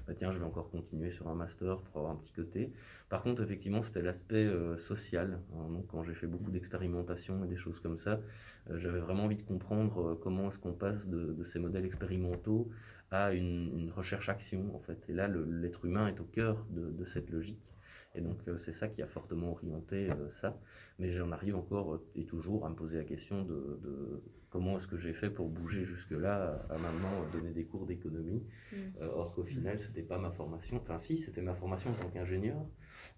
bah, 0.07 0.13
tiens, 0.15 0.31
je 0.31 0.39
vais 0.39 0.45
encore 0.45 0.69
continuer 0.69 1.11
sur 1.11 1.27
un 1.27 1.35
master 1.35 1.81
pour 1.81 1.97
avoir 1.97 2.13
un 2.13 2.17
petit 2.17 2.31
côté. 2.31 2.71
Par 3.09 3.23
contre, 3.23 3.41
effectivement, 3.41 3.81
c'était 3.81 4.01
l'aspect 4.01 4.49
social. 4.77 5.39
Hein, 5.53 5.69
donc, 5.69 5.87
quand 5.87 6.03
j'ai 6.03 6.13
fait 6.13 6.27
beaucoup 6.27 6.51
d'expérimentation 6.51 7.43
et 7.43 7.47
des 7.47 7.57
choses 7.57 7.79
comme 7.79 7.97
ça, 7.97 8.21
j'avais 8.69 8.99
vraiment 8.99 9.23
envie 9.25 9.37
de 9.37 9.43
comprendre 9.43 10.17
comment 10.21 10.49
est-ce 10.49 10.59
qu'on 10.59 10.73
passe 10.73 11.07
de, 11.07 11.43
ces 11.43 11.59
modèles 11.59 11.85
expérimentaux 11.85 12.69
à 13.11 13.33
une, 13.33 13.91
recherche-action, 13.95 14.75
en 14.75 14.79
fait. 14.79 15.09
Et 15.09 15.13
là, 15.13 15.27
l'être 15.27 15.85
humain 15.85 16.07
est 16.07 16.19
au 16.19 16.25
cœur 16.25 16.65
de, 16.69 16.91
de 16.91 17.05
cette 17.05 17.29
logique. 17.29 17.76
Et 18.17 18.21
donc, 18.21 18.37
c'est 18.57 18.71
ça 18.71 18.87
qui 18.87 19.01
a 19.01 19.07
fortement 19.07 19.51
orienté 19.51 20.09
ça. 20.31 20.59
Mais 20.99 21.11
j'en 21.11 21.31
arrive 21.31 21.55
encore 21.55 21.93
euh, 21.93 22.05
et 22.15 22.25
toujours 22.25 22.65
à 22.65 22.69
me 22.69 22.75
poser 22.75 22.97
la 22.97 23.03
question 23.03 23.43
de, 23.43 23.79
comment 24.49 24.77
est-ce 24.77 24.87
que 24.87 24.97
j'ai 24.97 25.13
fait 25.13 25.29
pour 25.29 25.47
bouger 25.47 25.85
jusque-là, 25.85 26.65
à 26.69 26.77
maintenant 26.77 27.11
donner 27.31 27.51
des 27.51 27.65
cours 27.65 27.85
d'économie. 27.85 28.43
Mm. 28.71 28.75
Euh, 29.01 29.09
or 29.13 29.33
qu'au 29.33 29.43
final, 29.43 29.77
c'était 29.77 30.01
pas 30.01 30.17
ma 30.17 30.31
formation. 30.31 30.77
Enfin, 30.77 30.97
si, 30.97 31.17
c'était 31.17 31.41
ma 31.41 31.53
formation 31.53 31.91
en 31.91 31.93
tant 31.93 32.09
qu'ingénieur, 32.09 32.65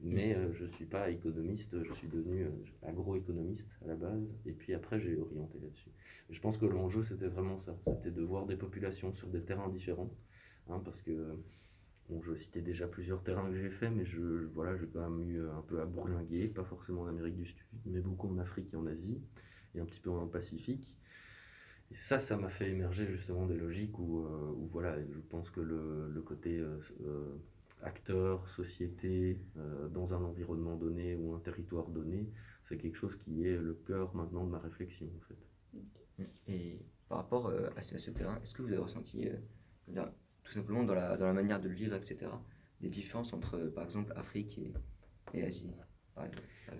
mais 0.01 0.35
euh, 0.35 0.51
je 0.53 0.65
ne 0.65 0.71
suis 0.71 0.85
pas 0.85 1.09
économiste, 1.09 1.81
je 1.83 1.93
suis 1.93 2.09
devenu 2.09 2.47
agroéconomiste 2.83 3.69
à 3.85 3.87
la 3.87 3.95
base, 3.95 4.33
et 4.45 4.51
puis 4.51 4.73
après, 4.73 4.99
j'ai 4.99 5.17
orienté 5.17 5.59
là-dessus. 5.59 5.89
Je 6.29 6.39
pense 6.41 6.57
que 6.57 6.65
l'enjeu, 6.65 7.03
c'était 7.03 7.27
vraiment 7.27 7.57
ça 7.57 7.75
c'était 7.85 8.11
de 8.11 8.21
voir 8.21 8.45
des 8.45 8.55
populations 8.55 9.13
sur 9.13 9.29
des 9.29 9.41
terrains 9.41 9.69
différents, 9.69 10.11
hein, 10.69 10.81
parce 10.83 11.01
que 11.01 11.37
Bon, 12.09 12.21
je 12.23 12.33
citais 12.33 12.61
déjà 12.61 12.87
plusieurs 12.87 13.21
terrains 13.21 13.47
que 13.51 13.55
j'ai 13.55 13.69
fait, 13.69 13.91
mais 13.91 14.03
je, 14.03 14.19
voilà, 14.53 14.75
j'ai 14.75 14.87
quand 14.87 15.07
même 15.07 15.29
eu 15.29 15.47
un 15.47 15.61
peu 15.61 15.79
à 15.79 15.85
bourlinguer, 15.85 16.47
pas 16.47 16.63
forcément 16.63 17.01
en 17.01 17.07
Amérique 17.07 17.35
du 17.35 17.45
Sud, 17.45 17.57
mais 17.85 18.01
beaucoup 18.01 18.27
en 18.27 18.39
Afrique 18.39 18.73
et 18.73 18.75
en 18.75 18.87
Asie, 18.87 19.21
et 19.75 19.79
un 19.79 19.85
petit 19.85 19.99
peu 19.99 20.09
en 20.09 20.27
Pacifique. 20.27 20.97
Et 21.91 21.95
ça, 21.95 22.17
ça 22.17 22.35
m'a 22.35 22.49
fait 22.49 22.69
émerger 22.69 23.05
justement 23.05 23.45
des 23.45 23.57
logiques 23.57 23.97
où, 23.99 24.19
euh, 24.19 24.53
voilà, 24.71 24.99
je 24.99 25.19
pense 25.19 25.51
que 25.51 25.61
le, 25.61 26.21
côté 26.25 26.57
euh, 26.57 26.79
euh, 27.05 27.37
acteur, 27.83 28.47
société, 28.47 29.39
dans 29.93 30.13
un 30.13 30.23
environnement 30.23 30.75
donné 30.75 31.15
ou 31.15 31.33
un 31.33 31.39
territoire 31.39 31.89
donné, 31.89 32.27
c'est 32.63 32.77
quelque 32.77 32.97
chose 32.97 33.15
qui 33.17 33.45
est 33.45 33.55
le 33.55 33.75
cœur 33.87 34.15
maintenant 34.15 34.45
de 34.45 34.49
ma 34.49 34.59
réflexion 34.59 35.07
en 35.15 35.21
fait. 35.27 36.27
Et 36.47 36.79
par 37.07 37.19
rapport 37.19 37.51
à 37.75 37.81
ce 37.81 38.11
terrain, 38.11 38.39
est-ce 38.43 38.53
que 38.53 38.61
vous 38.61 38.69
avez 38.69 38.81
ressenti 38.81 39.29
tout 40.43 40.51
simplement 40.51 40.83
dans 40.83 40.95
la, 40.95 41.17
dans 41.17 41.25
la 41.25 41.33
manière 41.33 41.59
de 41.59 41.67
le 41.67 41.75
vivre, 41.75 41.95
etc. 41.95 42.31
Des 42.81 42.89
différences 42.89 43.33
entre, 43.33 43.57
par 43.57 43.83
exemple, 43.83 44.13
Afrique 44.15 44.57
et, 44.57 44.73
et 45.37 45.43
Asie. 45.43 45.73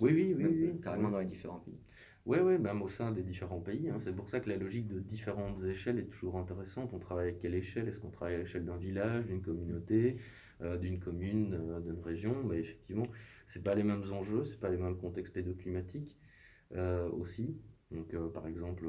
oui, 0.02 0.34
oui, 0.38 0.46
oui, 0.46 0.80
Carrément 0.82 1.10
dans 1.10 1.20
les 1.20 1.26
différents 1.26 1.60
pays. 1.60 1.80
Oui, 2.26 2.38
oui, 2.42 2.58
même 2.58 2.82
au 2.82 2.90
sein 2.90 3.12
des 3.12 3.24
différents 3.24 3.60
pays. 3.60 3.90
Hein. 3.90 3.98
C'est 4.00 4.16
pour 4.16 4.30
ça 4.30 4.40
que 4.40 4.50
la 4.50 4.58
logique 4.58 4.88
de 4.88 5.00
différentes 5.00 5.64
échelles 5.64 6.00
est 6.00 6.10
toujours 6.10 6.38
intéressante. 6.38 6.92
On 6.94 7.00
travaille 7.00 7.30
à 7.30 7.32
quelle 7.32 7.56
échelle? 7.56 7.88
Est-ce 7.88 8.00
qu'on 8.00 8.12
travaille 8.12 8.36
à 8.36 8.38
l'échelle 8.40 8.66
d'un 8.66 8.78
village, 8.78 9.26
d'une 9.26 9.42
communauté, 9.42 10.18
euh, 10.62 10.78
d'une 10.78 11.00
commune, 11.00 11.56
euh, 11.56 11.80
d'une 11.80 12.00
région? 12.02 12.44
Mais 12.44 12.60
effectivement, 12.60 13.08
ce 13.48 13.58
pas 13.60 13.74
les 13.74 13.84
mêmes 13.84 14.12
enjeux, 14.12 14.46
ce 14.46 14.56
pas 14.58 14.70
les 14.70 14.78
mêmes 14.78 14.98
contextes 14.98 15.34
pédoclimatiques 15.34 16.18
euh, 16.76 17.10
aussi. 17.10 17.58
Donc, 17.90 18.16
par 18.34 18.46
exemple, 18.46 18.86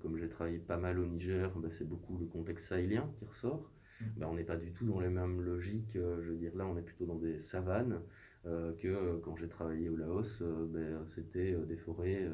comme 0.00 0.16
j'ai 0.16 0.28
travaillé 0.30 0.58
pas 0.58 0.78
mal 0.78 0.98
au 0.98 1.04
Niger, 1.04 1.52
bah, 1.56 1.68
c'est 1.70 1.86
beaucoup 1.86 2.16
le 2.16 2.24
contexte 2.24 2.68
sahélien 2.68 3.12
qui 3.18 3.26
ressort. 3.26 3.70
Ben, 4.16 4.26
on 4.26 4.34
n'est 4.34 4.44
pas 4.44 4.56
du 4.56 4.72
tout 4.72 4.86
dans 4.86 5.00
les 5.00 5.08
mêmes 5.08 5.40
logiques. 5.40 5.96
Euh, 5.96 6.22
je 6.22 6.30
veux 6.30 6.36
dire, 6.36 6.54
là, 6.56 6.66
on 6.66 6.76
est 6.76 6.82
plutôt 6.82 7.06
dans 7.06 7.16
des 7.16 7.40
savanes. 7.40 8.00
Euh, 8.46 8.72
que 8.78 8.86
euh, 8.86 9.18
quand 9.22 9.36
j'ai 9.36 9.48
travaillé 9.48 9.88
au 9.88 9.96
Laos, 9.96 10.42
ben, 10.42 11.04
c'était 11.06 11.54
des 11.66 11.76
forêts 11.76 12.26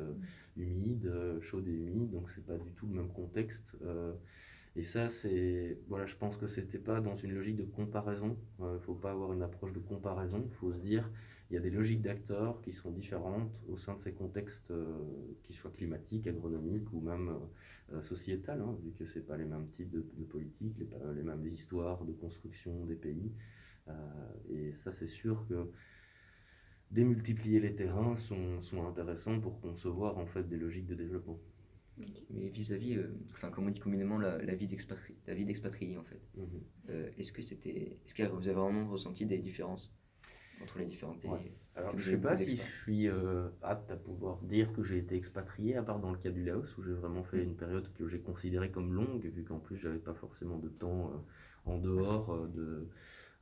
humides, 0.56 1.10
chaudes 1.40 1.66
et 1.66 1.72
humides, 1.72 2.10
donc 2.10 2.30
c'est 2.30 2.44
pas 2.44 2.58
du 2.58 2.70
tout 2.72 2.86
le 2.86 2.94
même 2.94 3.08
contexte. 3.08 3.76
et 4.76 4.82
ça, 4.82 5.08
c'est, 5.08 5.78
voilà, 5.88 6.06
je 6.06 6.16
pense 6.16 6.36
que 6.36 6.46
c'était 6.46 6.78
pas 6.78 7.00
dans 7.00 7.16
une 7.16 7.32
logique 7.32 7.56
de 7.56 7.64
comparaison. 7.64 8.36
Il 8.60 8.80
faut 8.82 8.94
pas 8.94 9.12
avoir 9.12 9.32
une 9.32 9.42
approche 9.42 9.72
de 9.72 9.78
comparaison. 9.78 10.42
Il 10.44 10.54
faut 10.56 10.72
se 10.72 10.78
dire, 10.78 11.08
il 11.50 11.54
y 11.54 11.56
a 11.56 11.60
des 11.60 11.70
logiques 11.70 12.02
d'acteurs 12.02 12.60
qui 12.62 12.72
sont 12.72 12.90
différentes 12.90 13.52
au 13.68 13.76
sein 13.76 13.94
de 13.94 14.00
ces 14.00 14.12
contextes, 14.12 14.72
qui 15.42 15.52
soient 15.52 15.70
climatiques, 15.70 16.26
agronomiques 16.26 16.90
ou 16.92 17.00
même 17.00 17.38
euh, 17.92 18.02
sociétale, 18.02 18.62
hein, 18.62 18.78
vu 18.82 18.92
que 18.92 19.04
ce 19.04 19.18
pas 19.18 19.36
les 19.36 19.44
mêmes 19.44 19.68
types 19.76 19.90
de, 19.90 20.06
de 20.16 20.24
politiques, 20.24 20.78
les, 20.78 20.88
les, 21.14 21.22
mêmes 21.22 21.46
histoires 21.46 22.02
de 22.06 22.12
construction 22.12 22.86
des 22.86 22.94
pays. 22.94 23.30
Euh, 23.88 23.92
et 24.48 24.72
ça, 24.72 24.90
c'est 24.90 25.06
sûr 25.06 25.46
que 25.48 25.70
démultiplier 26.90 27.60
les 27.60 27.74
terrains 27.74 28.16
sont, 28.16 28.62
sont, 28.62 28.86
intéressants 28.86 29.38
pour 29.38 29.60
concevoir 29.60 30.16
en 30.16 30.24
fait 30.24 30.48
des 30.48 30.56
logiques 30.56 30.86
de 30.86 30.94
développement. 30.94 31.38
Mais 32.30 32.48
vis-à-vis, 32.48 32.96
euh, 32.96 33.14
enfin 33.32 33.50
comme 33.50 33.66
on 33.66 33.70
dit 33.70 33.80
communément, 33.80 34.16
la, 34.16 34.38
la 34.38 34.54
vie 34.54 34.66
d'expatrié 34.66 35.98
en 35.98 36.04
fait. 36.04 36.22
Mhm. 36.36 37.10
est-ce 37.18 37.32
que 37.32 37.42
c'était, 37.42 37.98
est-ce 38.06 38.14
que 38.14 38.22
vous 38.22 38.48
avez 38.48 38.58
vraiment 38.58 38.88
ressenti 38.88 39.26
des 39.26 39.38
différences? 39.38 39.92
Entre 40.62 40.78
les 40.78 40.84
différents 40.84 41.14
pays 41.14 41.30
Alors, 41.76 41.98
je 41.98 42.10
ne 42.10 42.16
sais 42.16 42.20
pas 42.20 42.36
si 42.36 42.56
je 42.56 42.62
suis 42.62 43.08
apte 43.62 43.90
à 43.90 43.96
pouvoir 43.96 44.38
dire 44.42 44.72
que 44.72 44.82
j'ai 44.82 44.98
été 44.98 45.16
expatrié, 45.16 45.76
à 45.76 45.82
part 45.82 45.98
dans 45.98 46.10
le 46.10 46.18
cas 46.18 46.30
du 46.30 46.44
Laos, 46.44 46.76
où 46.78 46.82
j'ai 46.82 46.92
vraiment 46.92 47.24
fait 47.24 47.38
mm. 47.38 47.48
une 47.48 47.56
période 47.56 47.92
que 47.94 48.06
j'ai 48.06 48.20
considérée 48.20 48.70
comme 48.70 48.94
longue, 48.94 49.24
vu 49.24 49.44
qu'en 49.44 49.58
plus, 49.58 49.76
j'avais 49.76 49.98
pas 49.98 50.14
forcément 50.14 50.58
de 50.58 50.68
temps 50.68 51.12
en 51.66 51.78
dehors 51.78 52.48
de 52.48 52.88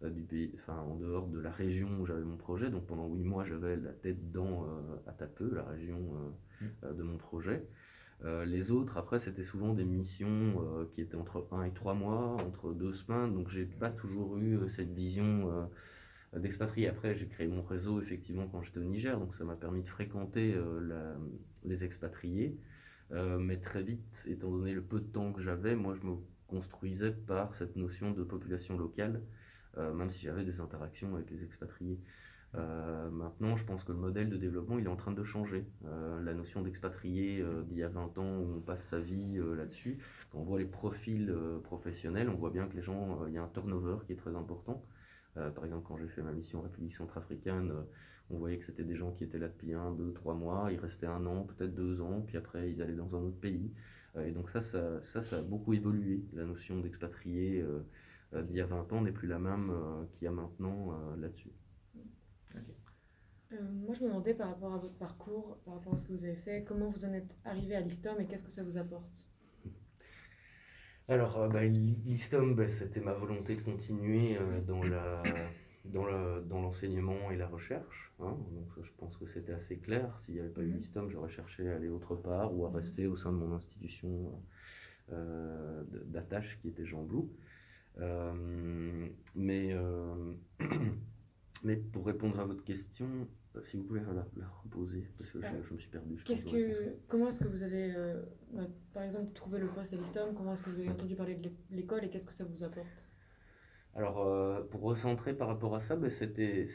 euh, 0.04 0.10
du 0.10 0.22
pays, 0.22 0.52
enfin 0.54 0.78
en 0.80 0.96
dehors 0.96 1.28
de 1.28 1.38
la 1.38 1.50
région 1.50 1.88
où 2.00 2.06
j'avais 2.06 2.24
mon 2.24 2.36
projet. 2.36 2.70
Donc 2.70 2.86
pendant 2.86 3.06
huit 3.08 3.24
mois, 3.24 3.44
j'avais 3.44 3.76
la 3.76 3.92
tête 3.92 4.32
dans 4.32 4.64
euh, 4.64 4.96
Atapeu, 5.06 5.52
la 5.54 5.64
région 5.64 5.98
euh, 6.62 6.92
mm. 6.92 6.96
de 6.96 7.02
mon 7.02 7.16
projet. 7.18 7.64
les 8.46 8.70
autres, 8.70 8.98
après, 8.98 9.18
c'était 9.18 9.42
souvent 9.42 9.74
des 9.74 9.84
missions 9.84 10.86
qui 10.92 11.00
étaient 11.00 11.16
entre 11.16 11.48
un 11.50 11.64
et 11.64 11.72
trois 11.72 11.94
mois, 11.94 12.36
entre 12.46 12.72
deux 12.72 12.92
semaines. 12.92 13.34
Donc 13.34 13.48
j'ai 13.48 13.64
pas 13.64 13.90
toujours 13.90 14.38
eu 14.38 14.68
cette 14.68 14.92
vision 14.92 15.68
d'expatrié. 16.34 16.88
Après, 16.88 17.14
j'ai 17.14 17.26
créé 17.26 17.46
mon 17.46 17.62
réseau 17.62 18.00
effectivement 18.00 18.46
quand 18.48 18.62
j'étais 18.62 18.78
au 18.78 18.84
Niger, 18.84 19.18
donc 19.18 19.34
ça 19.34 19.44
m'a 19.44 19.56
permis 19.56 19.82
de 19.82 19.88
fréquenter 19.88 20.54
les 21.64 21.84
expatriés. 21.84 22.56
mais 23.10 23.58
très 23.58 23.82
vite, 23.82 24.24
étant 24.26 24.50
donné 24.50 24.72
le 24.72 24.82
peu 24.82 25.00
de 25.00 25.06
temps 25.06 25.32
que 25.32 25.42
j'avais, 25.42 25.74
moi 25.76 25.94
je 25.94 26.06
me 26.06 26.16
construisais 26.46 27.12
par 27.12 27.54
cette 27.54 27.76
notion 27.76 28.12
de 28.12 28.22
population 28.22 28.76
locale 28.78 29.22
euh, 29.78 29.92
même 29.94 30.10
si 30.10 30.26
j'avais 30.26 30.44
des 30.44 30.60
interactions 30.60 31.14
avec 31.14 31.30
les 31.30 31.44
expatriés. 31.44 31.98
Euh, 32.54 33.10
maintenant, 33.10 33.56
je 33.56 33.64
pense 33.64 33.84
que 33.84 33.92
le 33.92 33.98
modèle 33.98 34.28
de 34.28 34.36
développement, 34.36 34.78
il 34.78 34.84
est 34.84 34.88
en 34.90 34.96
train 34.96 35.12
de 35.12 35.24
changer. 35.24 35.64
Euh, 35.86 36.22
la 36.22 36.34
notion 36.34 36.60
d'expatrié 36.60 37.42
d'il 37.66 37.78
y 37.78 37.82
a 37.82 37.88
20 37.88 38.18
ans, 38.18 38.38
où 38.38 38.56
on 38.56 38.60
passe 38.60 38.84
sa 38.84 39.00
vie 39.00 39.38
là-dessus, 39.56 39.98
quand 40.30 40.40
on 40.40 40.42
voit 40.42 40.58
les 40.58 40.66
profils 40.66 41.34
professionnels, 41.64 42.28
on 42.28 42.34
voit 42.36 42.50
bien 42.50 42.66
que 42.66 42.76
les 42.76 42.82
gens, 42.82 43.26
il 43.26 43.32
y 43.32 43.38
a 43.38 43.42
un 43.42 43.48
turnover 43.48 43.96
qui 44.06 44.12
est 44.12 44.16
très 44.16 44.36
important. 44.36 44.84
Par 45.34 45.64
exemple, 45.64 45.84
quand 45.86 45.96
j'ai 45.98 46.08
fait 46.08 46.22
ma 46.22 46.32
mission 46.32 46.58
en 46.60 46.62
République 46.62 46.94
centrafricaine, 46.94 47.72
on 48.30 48.38
voyait 48.38 48.58
que 48.58 48.64
c'était 48.64 48.84
des 48.84 48.96
gens 48.96 49.12
qui 49.12 49.24
étaient 49.24 49.38
là 49.38 49.48
depuis 49.48 49.74
un, 49.74 49.92
deux, 49.92 50.12
trois 50.12 50.34
mois, 50.34 50.68
ils 50.70 50.78
restaient 50.78 51.06
un 51.06 51.24
an, 51.26 51.44
peut-être 51.44 51.74
deux 51.74 52.00
ans, 52.00 52.22
puis 52.26 52.36
après 52.36 52.70
ils 52.70 52.82
allaient 52.82 52.94
dans 52.94 53.16
un 53.16 53.20
autre 53.20 53.40
pays. 53.40 53.70
et 54.18 54.30
donc 54.30 54.48
ça 54.50 54.60
ça, 54.62 55.00
ça, 55.00 55.22
ça, 55.22 55.38
a 55.38 55.42
beaucoup 55.42 55.72
évolué, 55.74 56.22
la 56.34 56.44
notion 56.44 56.80
d'expatrié 56.80 57.64
euh, 58.34 58.42
d'il 58.42 58.56
y 58.56 58.60
a 58.60 58.66
20 58.66 58.92
ans 58.92 59.00
n'est 59.02 59.12
plus 59.12 59.28
la 59.28 59.38
même 59.38 59.70
euh, 59.70 60.04
qu'il 60.12 60.24
y 60.24 60.28
a 60.28 60.30
maintenant 60.30 60.92
euh, 60.92 61.16
là-dessus. 61.16 61.52
moi, 63.50 63.94
je 63.94 64.02
me 64.02 64.08
demandais 64.08 64.32
par 64.32 64.48
rapport 64.48 64.72
à 64.72 64.78
votre 64.78 64.94
parcours, 64.94 65.58
par 65.66 65.74
rapport 65.74 65.94
à 65.94 65.98
ce 65.98 66.04
que 66.04 66.12
vous 66.12 66.24
avez 66.24 66.36
fait, 66.36 66.64
comment 66.64 66.88
vous 66.88 67.04
en 67.04 67.12
êtes 67.12 67.36
arrivé 67.44 67.76
à 67.76 67.80
l'ISTOM 67.80 68.18
et 68.20 68.26
qu'est-ce 68.26 68.44
que 68.44 68.50
ça 68.50 68.62
vous 68.62 68.78
apporte? 68.78 69.31
Alors, 71.08 71.48
bah, 71.48 71.64
l'ISTOM, 71.64 72.54
bah, 72.54 72.68
c'était 72.68 73.00
ma 73.00 73.12
volonté 73.12 73.56
de 73.56 73.60
continuer 73.60 74.38
dans 74.66 74.82
la 74.82 75.22
dans 75.84 76.60
l'enseignement 76.60 77.30
et 77.32 77.36
la 77.36 77.48
recherche. 77.48 78.12
Hein. 78.20 78.36
Donc 78.52 78.84
je 78.84 78.90
pense 78.98 79.16
que 79.16 79.26
c'était 79.26 79.52
assez 79.52 79.78
clair. 79.78 80.16
S'il 80.20 80.34
n'y 80.34 80.40
avait 80.40 80.48
pas 80.48 80.62
eu 80.62 80.68
mhm. 80.68 80.76
l'ISTOM, 80.76 81.10
j'aurais 81.10 81.28
cherché 81.28 81.68
à 81.68 81.74
aller 81.76 81.88
autre 81.88 82.14
part 82.14 82.54
ou 82.54 82.66
à 82.66 82.70
mhm. 82.70 82.76
rester 82.76 83.06
au 83.06 83.16
sein 83.16 83.32
de 83.32 83.36
mon 83.36 83.52
institution 83.52 84.30
d'attache 86.06 86.58
qui 86.60 86.68
était 86.68 86.86
Jean 86.86 87.02
Blou. 87.02 87.30
Euh, 87.98 89.08
mais, 89.34 89.72
euh, 89.72 90.34
mais 91.64 91.76
pour 91.76 92.06
répondre 92.06 92.38
à 92.40 92.44
votre 92.44 92.64
question, 92.64 93.06
euh, 93.06 93.24
si 93.60 93.76
vous 93.76 93.84
pouvez 93.84 94.00
la, 94.00 94.26
la 94.36 94.48
reposer, 94.62 95.06
parce 95.18 95.30
que 95.30 95.40
je, 95.40 95.74
me 95.74 95.78
suis 95.78 95.90
perdu. 95.90 96.16
que, 96.16 96.96
comment 97.08 97.28
est-ce 97.28 97.40
que 97.40 97.48
vous 97.48 97.62
avez, 97.62 97.94
bah, 98.52 98.62
par 98.94 99.02
exemple, 99.02 99.32
trouvé 99.34 99.58
le 99.58 99.66
poste 99.66 99.92
à 99.92 99.96
l'ISTOM 99.96 100.34
Comment 100.34 100.54
est-ce 100.54 100.62
que 100.62 100.70
vous 100.70 100.80
avez 100.80 100.90
entendu 100.90 101.14
parler 101.14 101.34
de 101.34 101.50
l'école 101.70 102.04
et 102.04 102.10
qu'est-ce 102.10 102.26
que 102.26 102.32
ça 102.32 102.44
vous 102.44 102.64
apporte? 102.64 102.86
Alors, 103.94 104.26
euh, 104.26 104.62
pour 104.70 104.80
recentrer 104.80 105.34
par 105.34 105.48
rapport 105.48 105.74
à 105.74 105.80
ça, 105.80 105.96
ben, 105.96 106.08
c'était 106.08 106.66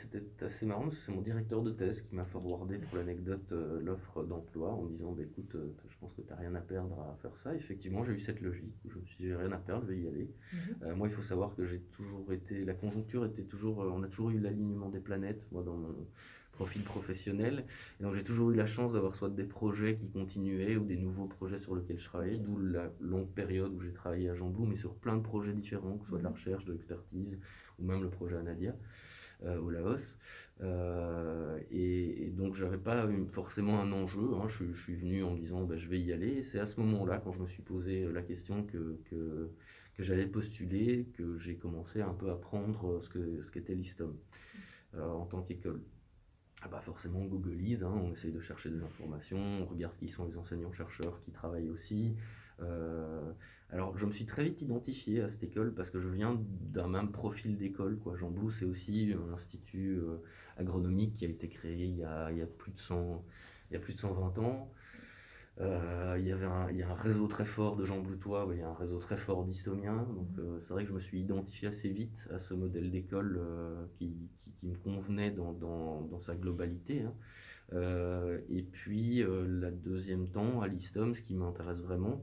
assez 0.41 0.67
marrant 0.67 0.91
c'est 0.91 1.11
mon 1.11 1.21
directeur 1.21 1.63
de 1.63 1.71
thèse 1.71 2.01
qui 2.01 2.13
m'a 2.15 2.25
forwardé 2.25 2.77
pour 2.77 2.97
l'anecdote 2.97 3.51
euh, 3.51 3.81
l'offre 3.81 4.23
d'emploi 4.23 4.71
en 4.71 4.85
disant 4.85 5.13
bah, 5.13 5.23
écoute, 5.23 5.55
euh, 5.55 5.73
je 5.89 5.97
pense 5.99 6.13
que 6.13 6.21
tu 6.21 6.29
n'as 6.29 6.35
rien 6.35 6.53
à 6.53 6.61
perdre 6.61 6.99
à 6.99 7.17
faire 7.23 7.35
ça. 7.35 7.55
Effectivement, 7.55 8.03
j'ai 8.03 8.13
eu 8.13 8.19
cette 8.19 8.39
logique 8.39 8.75
où 8.85 8.91
je 8.91 8.99
me 8.99 9.05
suis 9.05 9.17
dit 9.17 9.29
j'ai 9.29 9.35
rien 9.35 9.51
à 9.51 9.57
perdre, 9.57 9.87
je 9.87 9.93
vais 9.93 9.99
y 9.99 10.07
aller. 10.07 10.29
Mhm. 10.53 10.93
moi, 10.93 11.07
il 11.07 11.13
faut 11.13 11.23
savoir 11.23 11.55
que 11.55 11.65
j'ai 11.65 11.79
toujours 11.79 12.31
été, 12.31 12.63
la 12.63 12.75
conjoncture 12.75 13.25
était 13.25 13.43
toujours, 13.43 13.79
on 13.79 14.03
a 14.03 14.07
toujours 14.07 14.29
eu 14.29 14.39
l'alignement 14.39 14.89
des 14.89 14.99
planètes. 14.99 15.41
Moi, 15.51 15.63
dans 15.63 15.75
mon, 15.75 15.95
profil 16.57 16.81
professionnel. 16.81 17.65
Et 17.99 18.03
donc 18.03 18.13
j'ai 18.15 18.23
toujours 18.23 18.51
eu 18.51 18.55
la 18.55 18.65
chance 18.65 18.93
d'avoir 18.93 19.13
soit 19.15 19.29
des 19.29 19.43
projets 19.43 19.95
qui 19.95 20.09
continuaient 20.09 20.75
ou 20.75 20.85
des 20.85 20.97
nouveaux 20.97 21.27
projets 21.27 21.59
sur 21.59 21.75
lesquels 21.75 21.99
je 21.99 22.05
travaillais, 22.05 22.37
d'où 22.37 22.57
la 22.57 22.91
longue 22.99 23.29
période 23.29 23.71
où 23.73 23.79
j'ai 23.79 23.93
travaillé 23.93 24.29
à 24.29 24.33
Jean 24.33 24.49
Blou, 24.49 24.65
mais 24.65 24.75
sur 24.75 24.95
plein 24.95 25.15
de 25.15 25.21
projets 25.21 25.53
différents, 25.53 25.97
que 25.97 26.03
ce 26.03 26.09
soit 26.09 26.19
de 26.19 26.23
la 26.23 26.29
mhm. 26.29 26.35
recherche, 26.35 26.65
de 26.65 26.73
l'expertise 26.73 27.39
ou 27.79 27.85
même 27.85 28.01
le 28.01 28.09
projet 28.09 28.37
Anadia 28.37 28.75
euh, 29.43 29.59
au 29.59 29.69
Laos. 29.69 30.17
Euh, 30.61 31.59
et, 31.69 32.31
donc 32.35 32.55
j'avais 32.55 32.79
pas 32.79 33.07
forcément 33.29 33.79
un 33.79 33.91
enjeu, 33.91 34.27
hein. 34.35 34.47
je, 34.47 34.73
suis 34.73 34.95
venu 34.95 35.23
en 35.23 35.33
me 35.35 35.39
disant 35.39 35.63
ben, 35.63 35.77
je 35.77 35.87
vais 35.87 35.99
y 35.99 36.11
aller. 36.11 36.37
Et 36.39 36.43
c'est 36.43 36.59
à 36.59 36.65
ce 36.65 36.79
moment-là, 36.79 37.21
quand 37.23 37.31
je 37.31 37.39
me 37.39 37.47
suis 37.47 37.61
posé 37.61 38.11
la 38.11 38.23
question 38.23 38.63
que, 38.63 38.99
que, 39.09 39.51
que 39.95 40.03
j'allais 40.03 40.25
postuler, 40.25 41.05
que 41.13 41.37
j'ai 41.37 41.55
commencé 41.55 42.01
un 42.01 42.13
peu 42.13 42.29
à 42.29 42.33
apprendre 42.33 42.99
ce 43.03 43.09
qu'était 43.09 43.43
ce 43.43 43.51
qu'était 43.51 43.75
l'ISTOM 43.75 44.15
euh, 44.95 45.07
en 45.11 45.25
tant 45.25 45.43
qu'école 45.43 45.81
ah 46.63 46.67
bah 46.69 46.81
forcément 46.81 47.23
googleise, 47.23 47.83
hein, 47.83 47.93
on 48.03 48.11
essaye 48.11 48.31
de 48.31 48.39
chercher 48.39 48.69
des 48.69 48.81
informations, 48.81 49.37
on 49.37 49.65
regarde 49.65 49.95
qui 49.97 50.07
sont 50.07 50.25
les 50.25 50.37
enseignants-chercheurs 50.37 51.21
qui 51.21 51.31
travaillent 51.31 51.69
aussi. 51.69 52.15
Euh, 52.61 53.31
alors 53.69 53.95
je 53.97 54.05
me 54.05 54.11
suis 54.11 54.25
très 54.25 54.43
vite 54.43 54.61
identifié 54.61 55.21
à 55.21 55.29
cette 55.29 55.43
école 55.43 55.73
parce 55.73 55.91
que 55.91 55.99
je 55.99 56.07
viens 56.07 56.39
d'un 56.73 56.87
même 56.87 57.11
profil 57.11 57.57
d'école. 57.57 57.99
Quoi. 57.99 58.15
Jean 58.17 58.31
Blou, 58.31 58.49
c'est 58.49 58.65
aussi 58.65 59.13
un 59.13 59.33
institut 59.33 59.97
euh, 59.99 60.17
agronomique 60.57 61.13
qui 61.13 61.25
a 61.25 61.29
été 61.29 61.47
créé 61.47 61.85
il 61.85 61.97
y 61.97 62.03
a, 62.03 62.31
il 62.31 62.37
y 62.37 62.41
a, 62.41 62.47
plus, 62.47 62.71
de 62.71 62.79
100, 62.79 63.23
il 63.69 63.73
y 63.73 63.77
a 63.77 63.79
plus 63.79 63.93
de 63.93 63.99
120 63.99 64.39
ans. 64.39 64.71
Euh, 65.59 66.15
il, 66.19 66.27
y 66.27 66.31
avait 66.31 66.45
un, 66.45 66.69
il 66.69 66.77
y 66.77 66.83
a 66.83 66.89
un 66.89 66.95
réseau 66.95 67.27
très 67.27 67.45
fort 67.45 67.75
de 67.75 67.83
Jean 67.83 67.99
Bloutois, 68.01 68.47
il 68.51 68.59
y 68.59 68.61
a 68.61 68.69
un 68.69 68.75
réseau 68.75 68.99
très 68.99 69.17
fort 69.17 69.43
d'histomiens. 69.43 70.07
Donc 70.15 70.27
c'est 70.59 70.73
vrai 70.73 70.83
que 70.83 70.89
je 70.89 70.93
me 70.93 70.99
suis 70.99 71.19
identifié 71.19 71.67
assez 71.69 71.89
vite 71.89 72.27
à 72.31 72.39
ce 72.39 72.53
modèle 72.53 72.91
d'école 72.91 73.41
qui, 73.97 74.29
qui, 74.59 74.67
me 74.67 74.75
convenait 74.75 75.31
dans, 75.31 75.53
dans, 75.53 76.01
dans 76.01 76.19
sa 76.19 76.35
globalité. 76.35 77.01
Hein. 77.01 77.13
Euh, 77.73 78.39
et 78.49 78.63
puis, 78.63 79.21
euh, 79.23 79.45
la 79.45 79.71
deuxième 79.71 80.29
temps, 80.29 80.61
à 80.61 80.67
l'ISTOM, 80.67 81.15
ce 81.15 81.21
qui 81.21 81.35
m'intéresse 81.35 81.79
vraiment, 81.79 82.21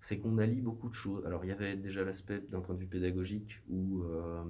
c'est 0.00 0.18
qu'on 0.18 0.38
allie 0.38 0.60
beaucoup 0.60 0.88
de 0.88 0.94
choses. 0.94 1.24
Alors, 1.26 1.44
il 1.44 1.48
y 1.48 1.52
avait 1.52 1.76
déjà 1.76 2.04
l'aspect 2.04 2.40
d'un 2.50 2.60
point 2.60 2.74
de 2.74 2.80
vue 2.80 2.86
pédagogique 2.86 3.60
où 3.68 4.02
euh, 4.04 4.44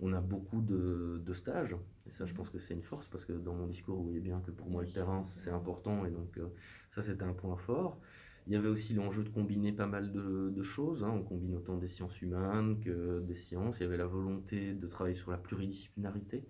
on 0.00 0.12
a 0.12 0.20
beaucoup 0.20 0.60
de, 0.60 1.22
de, 1.24 1.34
stages. 1.34 1.76
Et 2.06 2.10
ça, 2.10 2.26
je 2.26 2.34
pense 2.34 2.50
que 2.50 2.58
c'est 2.58 2.74
une 2.74 2.82
force 2.82 3.06
parce 3.08 3.24
que 3.24 3.32
dans 3.32 3.54
mon 3.54 3.66
discours, 3.66 3.96
vous 3.96 4.04
voyez 4.04 4.20
bien 4.20 4.40
que 4.40 4.50
pour 4.50 4.68
moi, 4.68 4.82
le 4.82 4.88
terrain, 4.88 5.22
c'est 5.22 5.50
important. 5.50 6.04
Et 6.04 6.10
donc, 6.10 6.38
ça, 6.90 7.02
c'était 7.02 7.22
un 7.22 7.32
point 7.32 7.56
fort. 7.56 7.98
Il 8.46 8.52
y 8.52 8.56
avait 8.56 8.68
aussi 8.68 8.92
l'enjeu 8.92 9.22
de 9.22 9.28
combiner 9.28 9.72
pas 9.72 9.86
mal 9.86 10.10
de, 10.10 10.62
choses. 10.62 11.04
Hein. 11.04 11.10
On 11.14 11.22
combine 11.22 11.54
autant 11.54 11.76
des 11.76 11.88
sciences 11.88 12.20
humaines 12.20 12.80
que 12.80 13.20
des 13.20 13.36
sciences. 13.36 13.78
Il 13.78 13.84
y 13.84 13.86
avait 13.86 13.96
la 13.96 14.06
volonté 14.06 14.74
de 14.74 14.86
travailler 14.86 15.14
sur 15.14 15.30
la 15.30 15.38
pluridisciplinarité. 15.38 16.44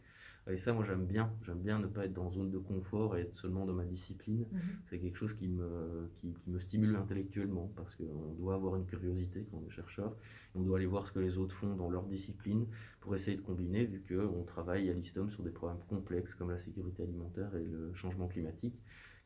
Et 0.51 0.59
ça, 0.59 0.73
moi, 0.73 0.85
j'aime 0.85 1.07
bien. 1.07 1.33
J'aime 1.47 1.61
bien 1.61 1.79
ne 1.79 1.87
pas 1.87 2.05
être 2.05 2.13
dans 2.13 2.31
zone 2.31 2.51
de 2.51 2.59
confort 2.59 3.17
et 3.17 3.21
être 3.21 3.37
seulement 3.37 3.65
dans 3.65 3.75
ma 3.75 3.85
discipline. 3.85 4.45
Mhm. 4.51 4.61
C'est 4.91 4.99
quelque 4.99 5.17
chose 5.17 5.35
qui 5.35 5.49
me, 5.49 6.11
qui, 6.21 6.35
me 6.47 6.59
stimule 6.59 6.97
intellectuellement 6.97 7.73
parce 7.77 7.95
qu'on 7.95 8.33
doit 8.39 8.55
avoir 8.55 8.77
une 8.77 8.87
curiosité 8.87 9.47
quand 9.51 9.59
on 9.63 9.69
est 9.69 9.71
chercheur. 9.71 10.17
on 10.55 10.63
doit 10.63 10.79
aller 10.79 10.87
voir 10.87 11.07
ce 11.07 11.13
que 11.13 11.21
les 11.21 11.39
autres 11.39 11.55
font 11.55 11.77
dans 11.77 11.89
leur 11.89 12.05
discipline 12.05 12.67
pour 13.01 13.15
essayer 13.15 13.37
de 13.37 13.43
combiner, 13.43 13.85
vu 13.85 14.03
qu'on 14.03 14.43
travaille 14.43 14.91
à 14.91 14.93
l'ISTOM 14.93 15.31
sur 15.31 15.43
des 15.43 15.51
problèmes 15.51 15.81
complexes 15.89 16.35
comme 16.35 16.51
la 16.51 16.59
sécurité 16.59 17.05
alimentaire 17.05 17.55
et 17.55 17.65
le 17.65 17.95
changement 17.95 18.27
climatique 18.27 18.75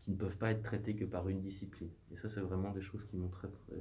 qui 0.03 0.13
ne 0.13 0.17
peuvent 0.17 0.37
pas 0.37 0.53
être 0.53 0.63
traités 0.63 0.95
que 0.95 1.05
par 1.05 1.29
une 1.29 1.41
discipline. 1.41 1.91
Et 2.13 2.17
ça, 2.17 2.29
c'est 2.29 2.41
vraiment 2.41 2.71
des 2.71 2.83
choses 2.83 3.05
qui 3.07 3.17
m'ont 3.17 3.29
très, 3.29 3.49
très 3.49 3.77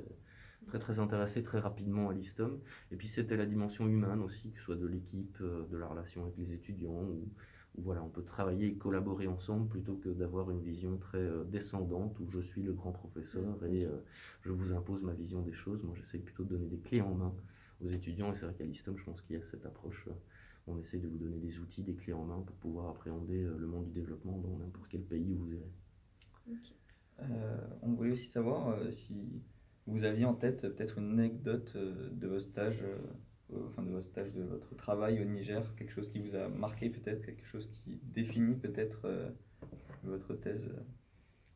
très 0.66 0.80
très 0.80 1.00
intéressé 1.00 1.44
très 1.44 1.60
rapidement 1.60 2.10
à 2.10 2.14
l'ISTOM. 2.14 2.60
Et 2.92 2.96
puis 2.96 3.08
c'était 3.08 3.38
la 3.38 3.46
dimension 3.46 3.88
humaine 3.88 4.22
aussi, 4.22 4.52
que 4.52 4.60
ce 4.60 4.66
soit 4.66 4.76
de 4.76 4.88
l'équipe, 4.88 5.38
euh, 5.42 5.66
de 5.72 5.78
la 5.78 5.88
relation 5.88 6.24
avec 6.24 6.38
les 6.38 6.54
étudiants, 6.54 7.04
où, 7.04 7.28
voilà, 7.78 8.02
on 8.04 8.10
peut 8.10 8.24
travailler 8.24 8.68
et 8.68 8.76
collaborer 8.76 9.28
ensemble 9.28 9.68
plutôt 9.68 9.96
que 9.96 10.10
d'avoir 10.10 10.50
une 10.50 10.62
vision 10.62 10.98
très 10.98 11.18
euh, 11.18 11.44
descendante 11.44 12.18
où 12.20 12.30
je 12.30 12.40
suis 12.40 12.64
le 12.64 12.74
grand 12.74 12.92
professeur 12.92 13.64
et 13.66 13.86
euh, 13.86 13.98
je 14.44 14.52
vous 14.52 14.74
impose 14.74 15.02
ma 15.04 15.14
vision 15.14 15.42
des 15.42 15.54
choses. 15.54 15.84
Moi 15.84 15.94
j'essaie 15.96 16.20
plutôt 16.20 16.44
de 16.44 16.50
donner 16.50 16.68
des 16.68 16.80
clés 16.80 17.02
en 17.02 17.14
main 17.14 17.34
aux 17.84 17.90
étudiants 17.90 18.32
et 18.32 18.34
c'est 18.34 18.46
vrai 18.46 18.56
qu'à 18.56 18.64
l'ISTOM 18.64 18.98
je 18.98 19.04
pense 19.04 19.22
qu'il 19.22 19.36
y 19.36 19.40
a 19.40 19.44
cette 19.44 19.66
approche. 19.66 20.08
on 20.68 20.80
essaie 20.80 21.00
de 21.00 21.08
vous 21.08 21.18
donner 21.18 21.38
des 21.38 21.60
outils, 21.60 21.84
des 21.84 21.96
clés 21.96 22.14
en 22.14 22.24
main 22.24 22.42
pour 22.42 22.56
pouvoir 22.56 22.90
appréhender 22.90 23.44
le 23.44 23.68
monde 23.68 23.86
du 23.86 23.92
développement 23.92 24.38
dans 24.38 24.58
n'importe 24.58 24.88
quel 24.90 25.04
pays 25.04 25.34
où 25.34 25.40
vous 25.40 25.52
irez. 25.52 25.72
on 27.82 27.92
voulait 27.94 28.12
aussi 28.12 28.28
savoir 28.28 28.78
si 28.94 29.44
vous 29.88 30.04
aviez 30.04 30.26
en 30.26 30.34
tête 30.34 30.62
peut-être 30.62 30.98
une 30.98 31.20
anecdote 31.20 31.72
euh, 31.76 32.10
de 32.12 32.28
vos 32.28 32.40
stages, 32.40 32.82
euh, 32.84 33.58
enfin 33.68 33.84
de 33.84 33.92
votre 33.92 34.08
stage, 34.08 34.32
de 34.34 34.44
votre 34.44 34.76
travail 34.76 35.22
au 35.22 35.26
Niger, 35.26 35.64
quelque 35.76 35.92
chose 35.92 36.10
qui 36.10 36.20
vous 36.20 36.36
a 36.36 36.50
marqué 36.50 36.90
peut-être, 36.90 37.22
quelque 37.24 37.46
chose 37.46 37.68
qui 37.72 38.00
définit 38.04 38.56
peut-être 38.56 39.02
euh, 39.06 39.30
votre 40.04 40.34
thèse 40.36 40.70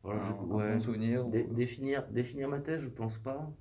voilà, 0.02 0.22
un, 0.22 0.80
souvenir 0.80 1.26
définir, 1.26 2.08
définir 2.08 2.48
ma 2.48 2.60
thèse, 2.60 2.80
je 2.80 2.88
pense 2.88 3.18
pas. 3.18 3.52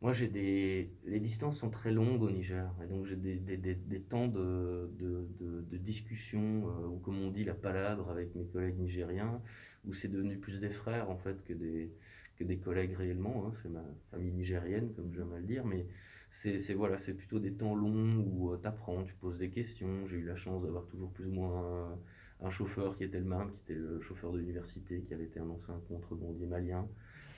moi, 0.00 0.12
j'ai 0.12 0.28
des... 0.28 0.92
les 1.06 1.18
distances 1.18 1.58
sont 1.58 1.70
très 1.70 1.90
longues 1.90 2.22
au 2.22 2.30
Niger, 2.30 2.72
et 2.84 2.86
donc 2.86 3.04
j'ai 3.04 3.16
des, 3.16 3.34
des, 3.34 3.56
des, 3.56 3.74
des, 3.74 4.00
temps 4.00 4.28
de, 4.28 4.92
de, 5.00 5.26
de, 5.40 5.76
discussion, 5.76 6.68
euh, 6.68 6.86
ou 6.86 6.98
comme 7.00 7.20
on 7.20 7.30
dit, 7.32 7.42
la 7.42 7.54
palabre 7.54 8.08
avec 8.10 8.32
mes 8.36 8.46
collègues 8.46 8.78
nigériens, 8.78 9.42
où 9.86 9.92
c'est 9.92 10.08
devenu 10.08 10.38
plus 10.38 10.60
des 10.60 10.70
frères 10.70 11.10
en 11.10 11.16
fait 11.16 11.42
que 11.42 11.52
des, 11.52 11.90
que 12.38 12.44
des 12.44 12.58
collègues 12.58 12.94
réellement. 12.94 13.46
Hein. 13.46 13.52
C'est 13.62 13.68
ma 13.68 13.84
famille 14.10 14.32
nigérienne, 14.32 14.92
comme 14.94 15.12
j'aime 15.14 15.32
à 15.32 15.38
le 15.38 15.44
dire, 15.44 15.64
mais 15.64 15.86
c'est 16.30 16.74
voilà, 16.74 16.96
plutôt 16.96 17.38
des 17.38 17.52
temps 17.52 17.76
longs 17.76 18.24
où 18.26 18.52
euh, 18.52 18.58
tu 18.60 18.66
apprends, 18.66 19.04
tu 19.04 19.14
poses 19.14 19.38
des 19.38 19.50
questions. 19.50 20.06
J'ai 20.08 20.16
eu 20.16 20.24
la 20.24 20.36
chance 20.36 20.62
d'avoir 20.62 20.84
toujours 20.86 21.10
plus 21.10 21.26
ou 21.26 21.30
moins 21.30 21.96
un, 22.40 22.50
chauffeur 22.50 22.96
qui 22.96 23.04
était 23.04 23.20
le 23.20 23.24
même, 23.24 23.50
qui 23.52 23.72
était 23.72 23.80
le 23.80 24.00
chauffeur 24.00 24.32
de 24.32 24.38
l'université, 24.38 25.00
qui 25.02 25.14
avait 25.14 25.24
été 25.24 25.38
un 25.40 25.48
ancien 25.48 25.80
contrebandier 25.88 26.46
malien. 26.46 26.88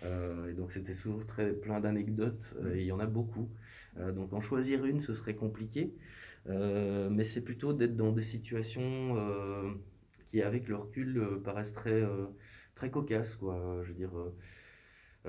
Euh, 0.04 0.50
et 0.50 0.54
donc 0.54 0.72
c'était 0.72 0.92
souvent 0.92 1.18
très, 1.24 1.52
plein 1.52 1.80
d'anecdotes, 1.80 2.54
euh, 2.60 2.74
et 2.74 2.80
il 2.80 2.86
y 2.86 2.92
en 2.92 3.00
a 3.00 3.06
beaucoup. 3.06 3.48
Euh, 3.98 4.12
donc 4.12 4.32
en 4.32 4.40
choisir 4.40 4.84
une, 4.84 5.00
ce 5.00 5.14
serait 5.14 5.34
compliqué, 5.34 5.92
mais 6.46 7.24
c'est 7.24 7.40
plutôt 7.40 7.72
d'être 7.72 7.96
dans 7.96 8.12
des 8.12 8.22
situations 8.22 9.16
qui, 10.28 10.42
avec 10.42 10.68
le 10.68 10.76
recul, 10.76 11.40
paraissent 11.44 11.72
très, 11.72 12.04
très 12.76 12.90
cocasses. 12.90 13.34
Quoi. 13.34 13.82
Je 13.82 13.88
veux 13.88 13.94
dire, 13.94 14.12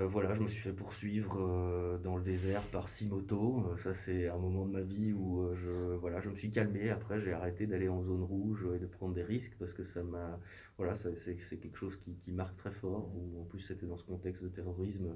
voilà, 0.05 0.35
je 0.35 0.41
me 0.41 0.47
suis 0.47 0.61
fait 0.61 0.73
poursuivre 0.73 1.39
euh, 1.39 1.97
dans 1.97 2.17
le 2.17 2.23
désert 2.23 2.61
par 2.67 2.87
six 2.87 3.07
motos. 3.07 3.65
Euh, 3.65 3.77
ça, 3.77 3.95
c'est 3.95 4.27
un 4.27 4.37
moment 4.37 4.65
de 4.67 4.71
ma 4.71 4.81
vie 4.81 5.11
où 5.11 5.49
je, 5.55 5.95
voilà, 5.95 6.21
je 6.21 6.29
me 6.29 6.35
suis 6.35 6.51
calmé. 6.51 6.91
Après, 6.91 7.19
j'ai 7.19 7.33
arrêté 7.33 7.65
d'aller 7.65 7.89
en 7.89 8.03
zone 8.03 8.21
rouge 8.21 8.67
et 8.75 8.79
de 8.79 8.85
prendre 8.85 9.15
des 9.15 9.23
risques 9.23 9.55
parce 9.57 9.73
que 9.73 9.83
ça 9.83 10.03
m'a. 10.03 10.39
Voilà, 10.77 10.93
c'est 10.95 11.35
quelque 11.59 11.77
chose 11.77 11.97
qui, 11.97 12.13
qui, 12.13 12.31
marque 12.31 12.55
très 12.57 12.69
fort. 12.69 13.11
en 13.39 13.45
plus, 13.45 13.61
c'était 13.61 13.87
dans 13.87 13.97
ce 13.97 14.03
contexte 14.03 14.43
de 14.43 14.49
terrorisme. 14.49 15.15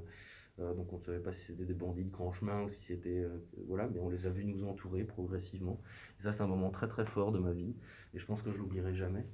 donc, 0.58 0.92
on 0.92 0.98
ne 0.98 1.04
savait 1.04 1.20
pas 1.20 1.34
si 1.34 1.46
c'était 1.46 1.66
des 1.66 1.76
bandits 1.76 2.04
de 2.04 2.10
grand 2.10 2.32
chemin 2.34 2.64
ou 2.64 2.72
si 2.72 2.82
c'était. 2.82 3.28
voilà, 3.68 3.88
mais 3.88 4.00
on 4.00 4.10
les 4.10 4.26
a 4.26 4.32
vus 4.32 4.46
nous 4.46 4.64
entourer 4.64 5.04
progressivement. 5.04 5.80
Et 6.20 6.24
ça, 6.24 6.34
c'est 6.34 6.42
un 6.42 6.48
moment 6.48 6.72
très, 6.72 6.88
très 6.88 7.06
fort 7.06 7.32
de 7.32 7.38
ma 7.38 7.52
vie. 7.52 7.76
Et 8.16 8.20
je 8.20 8.26
pense 8.26 8.42
que 8.42 8.52
je 8.52 8.58
l'oublierai 8.58 8.96
jamais. 8.96 9.28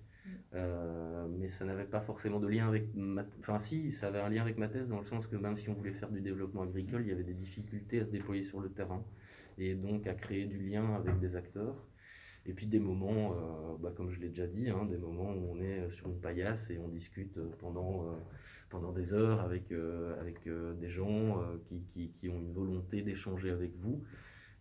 Euh, 0.53 1.27
mais 1.29 1.49
ça 1.49 1.65
n'avait 1.65 1.85
pas 1.85 2.01
forcément 2.01 2.39
de 2.39 2.47
lien 2.47 2.67
avec 2.67 2.93
ma... 2.95 3.25
Enfin 3.39 3.59
si, 3.59 3.91
ça 3.91 4.07
avait 4.07 4.19
un 4.19 4.29
lien 4.29 4.41
avec 4.41 4.57
ma 4.57 4.67
thèse 4.67 4.89
dans 4.89 4.99
le 4.99 5.05
sens 5.05 5.27
que 5.27 5.35
même 5.35 5.55
si 5.55 5.69
on 5.69 5.73
voulait 5.73 5.91
faire 5.91 6.09
du 6.09 6.21
développement 6.21 6.63
agricole, 6.63 7.01
il 7.01 7.09
y 7.09 7.11
avait 7.11 7.23
des 7.23 7.33
difficultés 7.33 7.99
à 7.99 8.05
se 8.05 8.11
déployer 8.11 8.43
sur 8.43 8.59
le 8.59 8.69
terrain 8.69 9.03
et 9.57 9.75
donc 9.75 10.07
à 10.07 10.13
créer 10.13 10.45
du 10.45 10.57
lien 10.57 10.95
avec 10.95 11.19
des 11.19 11.35
acteurs. 11.35 11.75
Et 12.45 12.53
puis 12.53 12.65
des 12.65 12.79
moments, 12.79 13.33
euh, 13.33 13.75
bah, 13.79 13.91
comme 13.95 14.09
je 14.09 14.21
l'ai 14.21 14.29
déjà 14.29 14.47
dit, 14.47 14.69
hein, 14.69 14.85
des 14.85 14.97
moments 14.97 15.33
où 15.33 15.51
on 15.51 15.59
est 15.59 15.89
sur 15.91 16.07
une 16.07 16.19
paillasse 16.19 16.69
et 16.69 16.77
on 16.77 16.87
discute 16.87 17.37
pendant, 17.59 18.05
euh, 18.05 18.15
pendant 18.69 18.93
des 18.93 19.13
heures 19.13 19.41
avec, 19.41 19.73
avec 20.19 20.47
des 20.79 20.89
gens 20.89 21.43
qui, 21.93 22.11
qui, 22.19 22.29
ont 22.29 22.39
une 22.39 22.53
volonté 22.53 23.01
d'échanger 23.01 23.51
avec 23.51 23.75
vous. 23.75 24.01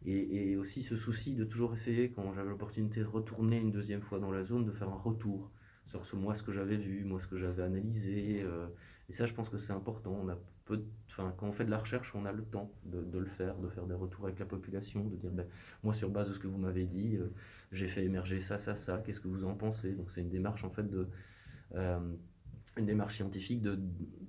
Et, 0.04 0.56
aussi 0.56 0.82
ce 0.82 0.96
souci 0.96 1.34
de 1.34 1.44
toujours 1.44 1.74
essayer, 1.74 2.10
quand 2.10 2.32
j'avais 2.32 2.48
l'opportunité 2.48 3.00
de 3.00 3.06
retourner 3.06 3.58
une 3.58 3.72
deuxième 3.72 4.02
fois 4.02 4.20
dans 4.20 4.30
la 4.30 4.42
zone, 4.42 4.64
de 4.64 4.70
faire 4.70 4.88
un 4.88 4.96
retour 4.96 5.50
sur 5.86 6.04
ce, 6.04 6.16
moi 6.16 6.34
ce 6.34 6.42
que 6.42 6.52
j'avais 6.52 6.76
vu, 6.76 7.04
moi 7.04 7.20
ce 7.20 7.26
que 7.26 7.38
j'avais 7.38 7.62
analysé. 7.62 8.42
Euh, 8.42 8.66
et 9.08 9.12
ça, 9.12 9.26
je 9.26 9.34
pense 9.34 9.48
que 9.48 9.58
c'est 9.58 9.72
important. 9.72 10.18
On 10.22 10.28
a 10.28 10.36
peu, 10.64 10.82
enfin, 11.08 11.32
quand 11.38 11.46
on 11.46 11.52
fait 11.52 11.64
de 11.64 11.70
la 11.70 11.78
recherche, 11.78 12.14
on 12.14 12.24
a 12.26 12.32
le 12.32 12.42
temps 12.44 12.70
de, 12.84 13.02
de, 13.02 13.18
le 13.18 13.26
faire, 13.26 13.56
de 13.56 13.68
faire 13.68 13.86
des 13.86 13.94
retours 13.94 14.24
avec 14.26 14.38
la 14.38 14.46
population, 14.46 15.04
de 15.04 15.16
dire, 15.16 15.30
ben, 15.30 15.46
moi 15.84 15.94
sur 15.94 16.10
base 16.10 16.28
de 16.28 16.34
ce 16.34 16.40
que 16.40 16.48
vous 16.48 16.58
m'avez 16.58 16.86
dit, 16.86 17.16
euh, 17.16 17.32
j'ai 17.72 17.88
fait 17.88 18.04
émerger 18.04 18.40
ça, 18.40 18.58
ça, 18.58 18.76
ça. 18.76 18.98
Qu'est-ce 19.04 19.20
que 19.20 19.28
vous 19.28 19.44
en 19.44 19.54
pensez? 19.54 19.92
Donc 19.92 20.10
c'est 20.10 20.22
une 20.22 20.30
démarche 20.30 20.64
en 20.64 20.70
fait 20.70 20.88
de 20.90 21.08
euh, 21.74 21.98
une 22.76 22.86
démarche 22.86 23.16
scientifique, 23.16 23.62
de, 23.62 23.78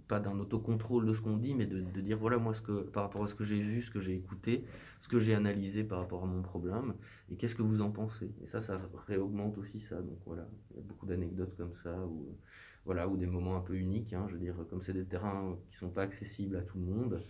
pas 0.08 0.20
d'un 0.20 0.40
autocontrôle 0.40 1.06
de 1.06 1.14
ce 1.14 1.22
qu'on 1.22 1.38
dit, 1.38 1.54
mais 1.54 1.66
de, 1.66 1.82
de, 1.82 2.02
dire 2.02 2.18
voilà, 2.18 2.38
moi, 2.38 2.54
ce 2.54 2.62
que, 2.62 2.82
par 2.82 3.04
rapport 3.04 3.24
à 3.24 3.28
ce 3.28 3.36
que 3.36 3.44
j'ai 3.44 3.62
vu, 3.62 3.82
ce 3.82 3.92
que 3.92 4.00
j'ai 4.00 4.16
écouté, 4.16 4.64
ce 5.00 5.08
que 5.08 5.20
j'ai 5.20 5.36
analysé 5.36 5.84
par 5.84 6.00
rapport 6.00 6.24
à 6.24 6.26
mon 6.26 6.42
problème, 6.42 6.94
et 7.30 7.36
qu'est-ce 7.36 7.56
que 7.56 7.62
vous 7.62 7.82
en 7.82 7.92
pensez? 7.92 8.32
Et 8.42 8.48
ça, 8.48 8.62
ça 8.62 8.80
réaugmente 9.08 9.58
aussi 9.58 9.80
ça. 9.80 10.02
Donc 10.02 10.18
voilà, 10.26 10.48
il 10.72 10.78
y 10.78 10.80
a 10.80 10.84
beaucoup 10.84 11.06
d'anecdotes 11.06 11.56
comme 11.58 11.74
ça, 11.74 12.06
ou, 12.06 12.38
voilà, 12.86 13.08
ou 13.08 13.18
des 13.18 13.28
moments 13.28 13.58
un 13.58 13.62
peu 13.62 13.76
uniques. 13.76 14.14
Hein, 14.14 14.26
je 14.30 14.34
veux 14.34 14.40
dire, 14.40 14.56
comme 14.70 14.82
c'est 14.82 14.94
des 14.94 15.06
terrains 15.06 15.58
qui 15.70 15.78
sont 15.78 15.90
pas 15.90 16.04
accessibles 16.04 16.56
à 16.56 16.62
tout 16.62 16.78
le 16.78 16.86
monde, 16.86 17.22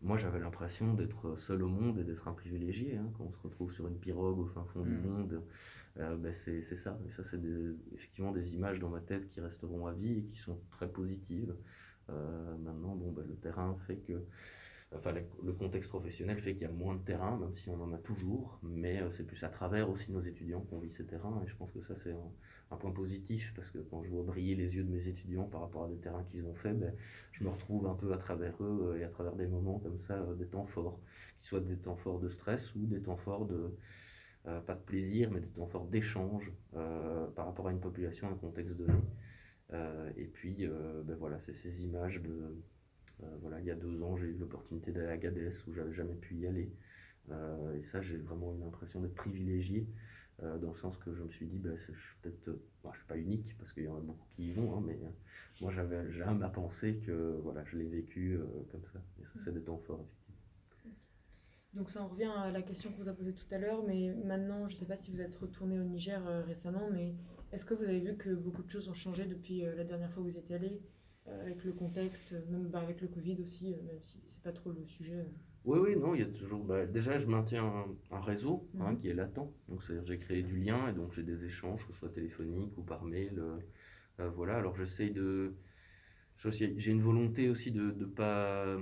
moi 0.00 0.16
j'avais 0.16 0.40
l'impression 0.40 0.94
d'être 0.94 1.36
seul 1.36 1.62
au 1.62 1.68
monde 1.68 1.98
et 1.98 2.04
d'être 2.04 2.28
un 2.28 2.32
privilégié. 2.32 2.96
Hein, 2.96 3.10
quand 3.16 3.24
on 3.24 3.30
se 3.30 3.38
retrouve 3.38 3.72
sur 3.72 3.88
une 3.88 3.98
pirogue 3.98 4.38
au 4.38 4.46
fin 4.46 4.64
fond 4.72 4.82
du 4.82 4.96
mmh. 4.96 5.06
monde 5.06 5.42
euh, 5.98 6.16
ben 6.16 6.32
c'est 6.32 6.62
ça. 6.62 6.98
Et 7.06 7.10
ça, 7.10 7.22
c'est 7.24 7.40
effectivement 7.94 8.32
des 8.32 8.54
images 8.54 8.78
dans 8.78 8.88
ma 8.88 9.00
tête 9.00 9.28
qui 9.28 9.40
resteront 9.40 9.86
à 9.86 9.92
vie 9.92 10.18
et 10.18 10.22
qui 10.22 10.36
sont 10.36 10.58
très 10.70 10.88
positives. 10.88 11.54
Euh, 12.10 12.56
maintenant, 12.58 12.94
bon, 12.94 13.12
ben, 13.12 13.24
le 13.26 13.36
terrain 13.36 13.76
fait 13.86 13.96
que. 13.96 14.24
Enfin, 14.94 15.14
le 15.42 15.52
contexte 15.54 15.88
professionnel 15.88 16.38
fait 16.42 16.52
qu'il 16.52 16.62
y 16.62 16.66
a 16.66 16.70
moins 16.70 16.94
de 16.94 17.00
terrain, 17.00 17.38
même 17.38 17.54
si 17.54 17.70
on 17.70 17.82
en 17.82 17.94
a 17.94 17.96
toujours, 17.96 18.58
mais 18.62 19.00
euh, 19.00 19.10
c'est 19.10 19.26
plus 19.26 19.42
à 19.42 19.48
travers 19.48 19.88
aussi 19.88 20.12
nos 20.12 20.20
étudiants 20.20 20.60
qu'on 20.60 20.80
vit 20.80 20.90
ces 20.90 21.06
terrains, 21.06 21.40
et 21.42 21.48
je 21.48 21.56
pense 21.56 21.70
que 21.72 21.80
ça 21.80 21.96
c'est 21.96 22.12
un, 22.12 22.76
point 22.76 22.90
positif, 22.90 23.54
parce 23.56 23.70
que 23.70 23.78
quand 23.78 24.02
je 24.04 24.10
vois 24.10 24.22
briller 24.22 24.54
les 24.54 24.76
yeux 24.76 24.84
de 24.84 24.90
mes 24.90 25.08
étudiants 25.08 25.44
par 25.44 25.62
rapport 25.62 25.84
à 25.84 25.88
des 25.88 25.96
terrains 25.96 26.24
qu'ils 26.24 26.44
ont 26.44 26.54
fait, 26.54 26.74
ben, 26.74 26.94
je 27.32 27.42
me 27.42 27.48
retrouve 27.48 27.86
un 27.86 27.94
peu 27.94 28.12
à 28.12 28.18
travers 28.18 28.54
eux, 28.62 28.98
et 29.00 29.04
à 29.04 29.08
travers 29.08 29.34
des 29.34 29.46
moments 29.46 29.78
comme 29.78 29.98
ça, 29.98 30.22
des 30.38 30.46
temps 30.46 30.66
forts, 30.66 31.00
qui 31.40 31.46
soient 31.46 31.60
des 31.60 31.76
temps 31.76 31.96
forts 31.96 32.20
de 32.20 32.28
stress 32.28 32.74
ou 32.74 32.84
des 32.84 33.00
temps 33.00 33.16
forts 33.16 33.46
de, 33.46 33.74
euh, 34.48 34.60
pas 34.60 34.74
de 34.74 34.80
plaisir, 34.80 35.30
mais 35.30 35.38
des 35.38 35.46
temps 35.46 35.66
forts 35.66 35.86
d'échange 35.86 36.50
euh, 36.74 37.28
par 37.28 37.46
rapport 37.46 37.68
à 37.68 37.70
une 37.70 37.80
population, 37.80 38.28
un 38.28 38.34
contexte 38.34 38.74
donné. 38.76 38.98
Euh, 39.72 40.10
et 40.16 40.24
puis, 40.24 40.66
ben 41.04 41.16
voilà, 41.16 41.38
c'est 41.38 41.52
ces 41.52 41.84
images 41.84 42.20
de. 42.20 42.56
voilà, 43.40 43.60
il 43.60 43.66
y 43.66 43.70
a 43.70 43.76
deux 43.76 44.02
ans, 44.02 44.16
j'ai 44.16 44.26
eu 44.26 44.36
l'opportunité 44.36 44.90
d'aller 44.90 45.12
à 45.12 45.16
Gadès 45.16 45.64
où 45.68 45.72
j'avais 45.72 45.92
jamais 45.92 46.14
pu 46.14 46.34
y 46.34 46.46
aller. 46.46 46.72
et 47.78 47.84
ça, 47.84 48.00
j'ai 48.02 48.16
vraiment 48.16 48.52
eu 48.54 48.58
l'impression 48.58 49.00
d'être 49.00 49.14
privilégié. 49.14 49.86
dans 50.40 50.72
le 50.72 50.76
sens 50.76 50.96
que 50.98 51.14
je 51.14 51.22
me 51.22 51.30
suis 51.30 51.46
dit, 51.46 51.58
ben, 51.58 51.76
je 51.76 51.92
suis 51.92 52.16
peut-être, 52.20 52.58
je 52.92 52.98
suis 52.98 53.06
pas 53.06 53.16
unique 53.16 53.56
parce 53.58 53.72
qu'il 53.72 53.84
y 53.84 53.88
en 53.88 53.96
a 53.96 54.00
beaucoup 54.00 54.26
qui 54.32 54.48
y 54.48 54.52
vont, 54.52 54.76
hein, 54.76 54.82
mais 54.84 54.98
moi 55.60 55.70
j'avais 55.70 56.10
jamais 56.10 56.44
à 56.44 56.48
penser 56.48 56.98
que 56.98 57.38
voilà, 57.44 57.64
je 57.64 57.78
l'ai 57.78 57.86
vécu 57.86 58.40
comme 58.72 58.84
ça. 58.86 59.00
Et 59.20 59.24
ça, 59.24 59.34
c'est 59.44 59.54
des 59.54 59.62
temps 59.62 59.78
forts. 59.78 60.08
Donc 61.74 61.88
ça 61.88 62.02
en 62.02 62.08
revient 62.08 62.30
à 62.36 62.50
la 62.50 62.60
question 62.60 62.90
qu'on 62.90 63.02
vous 63.02 63.08
a 63.08 63.14
posée 63.14 63.32
tout 63.32 63.46
à 63.50 63.58
l'heure, 63.58 63.82
mais 63.86 64.14
maintenant, 64.24 64.68
je 64.68 64.74
ne 64.74 64.78
sais 64.78 64.84
pas 64.84 64.96
si 64.96 65.10
vous 65.10 65.22
êtes 65.22 65.34
retourné 65.36 65.80
au 65.80 65.84
Niger 65.84 66.20
euh, 66.28 66.42
récemment, 66.42 66.88
mais 66.92 67.14
est-ce 67.50 67.64
que 67.64 67.72
vous 67.72 67.84
avez 67.84 68.00
vu 68.00 68.16
que 68.16 68.28
beaucoup 68.30 68.62
de 68.62 68.70
choses 68.70 68.88
ont 68.90 68.94
changé 68.94 69.24
depuis 69.24 69.64
euh, 69.64 69.74
la 69.74 69.84
dernière 69.84 70.12
fois 70.12 70.22
où 70.22 70.26
vous 70.26 70.36
étiez 70.36 70.56
allé, 70.56 70.82
euh, 71.28 71.40
avec 71.40 71.64
le 71.64 71.72
contexte, 71.72 72.34
même 72.50 72.68
bah, 72.68 72.80
avec 72.80 73.00
le 73.00 73.08
Covid 73.08 73.40
aussi, 73.42 73.70
même 73.86 74.00
si 74.00 74.20
c'est 74.26 74.42
pas 74.42 74.52
trop 74.52 74.70
le 74.70 74.84
sujet 74.84 75.24
Oui, 75.64 75.78
oui, 75.78 75.96
non, 75.96 76.14
il 76.14 76.20
y 76.20 76.24
a 76.24 76.26
toujours. 76.26 76.62
Bah, 76.62 76.84
déjà, 76.84 77.18
je 77.18 77.24
maintiens 77.24 77.86
un, 78.10 78.20
réseau 78.20 78.68
hein, 78.78 78.90
mhm. 78.90 78.98
qui 78.98 79.08
est 79.08 79.14
latent. 79.14 79.50
Donc, 79.70 79.82
c'est-à-dire 79.82 80.04
j'ai 80.04 80.18
créé 80.18 80.42
du 80.42 80.58
lien 80.58 80.88
et 80.88 80.92
donc 80.92 81.14
j'ai 81.14 81.22
des 81.22 81.46
échanges, 81.46 81.86
que 81.86 81.94
ce 81.94 82.00
soit 82.00 82.10
téléphonique 82.10 82.76
ou 82.76 82.82
par 82.82 83.02
mail. 83.02 83.42
voilà, 84.18 84.56
alors 84.56 84.76
j'essaye 84.76 85.10
de. 85.10 85.54
J'ai 86.50 86.90
une 86.90 87.02
volonté 87.02 87.48
aussi 87.48 87.70
de 87.70 87.92
ne 87.92 88.04
pas 88.04 88.76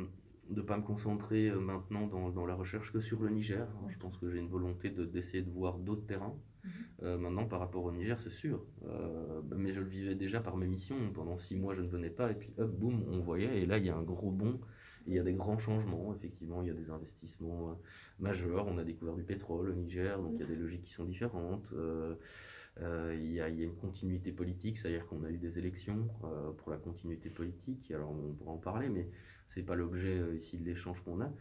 de 0.50 0.60
ne 0.60 0.66
pas 0.66 0.76
me 0.76 0.82
concentrer 0.82 1.48
euh, 1.48 1.60
maintenant 1.60 2.06
dans, 2.06 2.30
dans, 2.30 2.44
la 2.44 2.54
recherche 2.54 2.92
que 2.92 3.00
sur 3.00 3.22
le 3.22 3.30
Niger. 3.30 3.68
Je 3.88 3.96
pense 3.98 4.16
que 4.18 4.28
j'ai 4.28 4.38
une 4.38 4.48
volonté 4.48 4.90
d'essayer 4.90 5.42
de, 5.42 5.50
voir 5.50 5.78
d'autres 5.78 6.06
terrains. 6.06 6.34
Mhm. 6.64 6.70
Euh, 7.02 7.18
maintenant, 7.18 7.46
par 7.46 7.60
rapport 7.60 7.84
au 7.84 7.92
Niger, 7.92 8.20
c'est 8.20 8.30
sûr. 8.30 8.64
Euh, 8.84 9.40
mais 9.56 9.72
je 9.72 9.80
le 9.80 9.86
vivais 9.86 10.14
déjà 10.16 10.40
par 10.40 10.56
mes 10.56 10.66
missions. 10.66 10.96
Pendant 11.14 11.38
six 11.38 11.56
mois, 11.56 11.74
je 11.74 11.82
ne 11.82 11.88
venais 11.88 12.10
pas. 12.10 12.32
Et 12.32 12.34
puis, 12.34 12.52
hop, 12.58 12.70
boum, 12.70 13.04
on 13.08 13.20
voyait. 13.20 13.62
Et 13.62 13.66
là, 13.66 13.78
il 13.78 13.86
y 13.86 13.90
a 13.90 13.96
un 13.96 14.02
gros 14.02 14.32
bond. 14.32 14.60
il 15.06 15.14
y 15.14 15.18
a 15.20 15.22
des 15.22 15.34
grands 15.34 15.58
changements. 15.58 16.12
Effectivement, 16.14 16.62
il 16.62 16.68
y 16.68 16.70
a 16.70 16.74
des 16.74 16.90
investissements 16.90 17.78
majeurs. 18.18 18.66
On 18.66 18.76
a 18.78 18.84
découvert 18.84 19.14
du 19.14 19.22
pétrole 19.22 19.70
au 19.70 19.74
Niger. 19.74 20.20
Donc, 20.20 20.32
il 20.34 20.40
y 20.40 20.44
a 20.44 20.46
des 20.46 20.56
logiques 20.56 20.82
qui 20.82 20.92
sont 20.92 21.04
différentes. 21.04 21.72
il, 22.80 23.32
y 23.32 23.40
a, 23.40 23.48
il, 23.48 23.58
y 23.58 23.62
a, 23.62 23.64
une 23.66 23.76
continuité 23.76 24.32
politique, 24.32 24.78
c'est-à-dire 24.78 25.06
qu'on 25.06 25.22
a 25.22 25.30
eu 25.30 25.38
des 25.38 25.60
élections 25.60 26.08
pour 26.58 26.72
la 26.72 26.76
continuité 26.76 27.30
politique. 27.30 27.90
Alors, 27.92 28.10
on 28.10 28.34
pourra 28.34 28.52
en 28.52 28.58
parler, 28.58 28.88
mais 28.88 29.08
c'est 29.50 29.62
pas 29.64 29.74
l'objet 29.74 30.18
euh, 30.18 30.36
ici 30.36 30.58
de 30.58 30.64
l'échange 30.64 31.00
qu'on 31.02 31.20
a. 31.20 31.32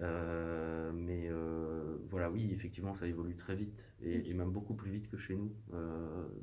Euh, 0.00 0.92
mais 0.94 1.28
euh, 1.28 1.96
voilà, 2.08 2.30
oui, 2.30 2.52
effectivement, 2.52 2.94
ça 2.94 3.08
évolue 3.08 3.34
très 3.34 3.56
vite 3.56 3.82
et, 4.00 4.32
même 4.32 4.50
beaucoup 4.52 4.74
plus 4.74 4.92
vite 4.92 5.10
que 5.10 5.16
chez 5.16 5.34
nous 5.34 5.52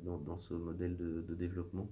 dans, 0.04 0.18
dans, 0.18 0.36
ce 0.36 0.52
modèle 0.52 0.94
de, 0.98 1.22
de 1.22 1.34
développement 1.34 1.90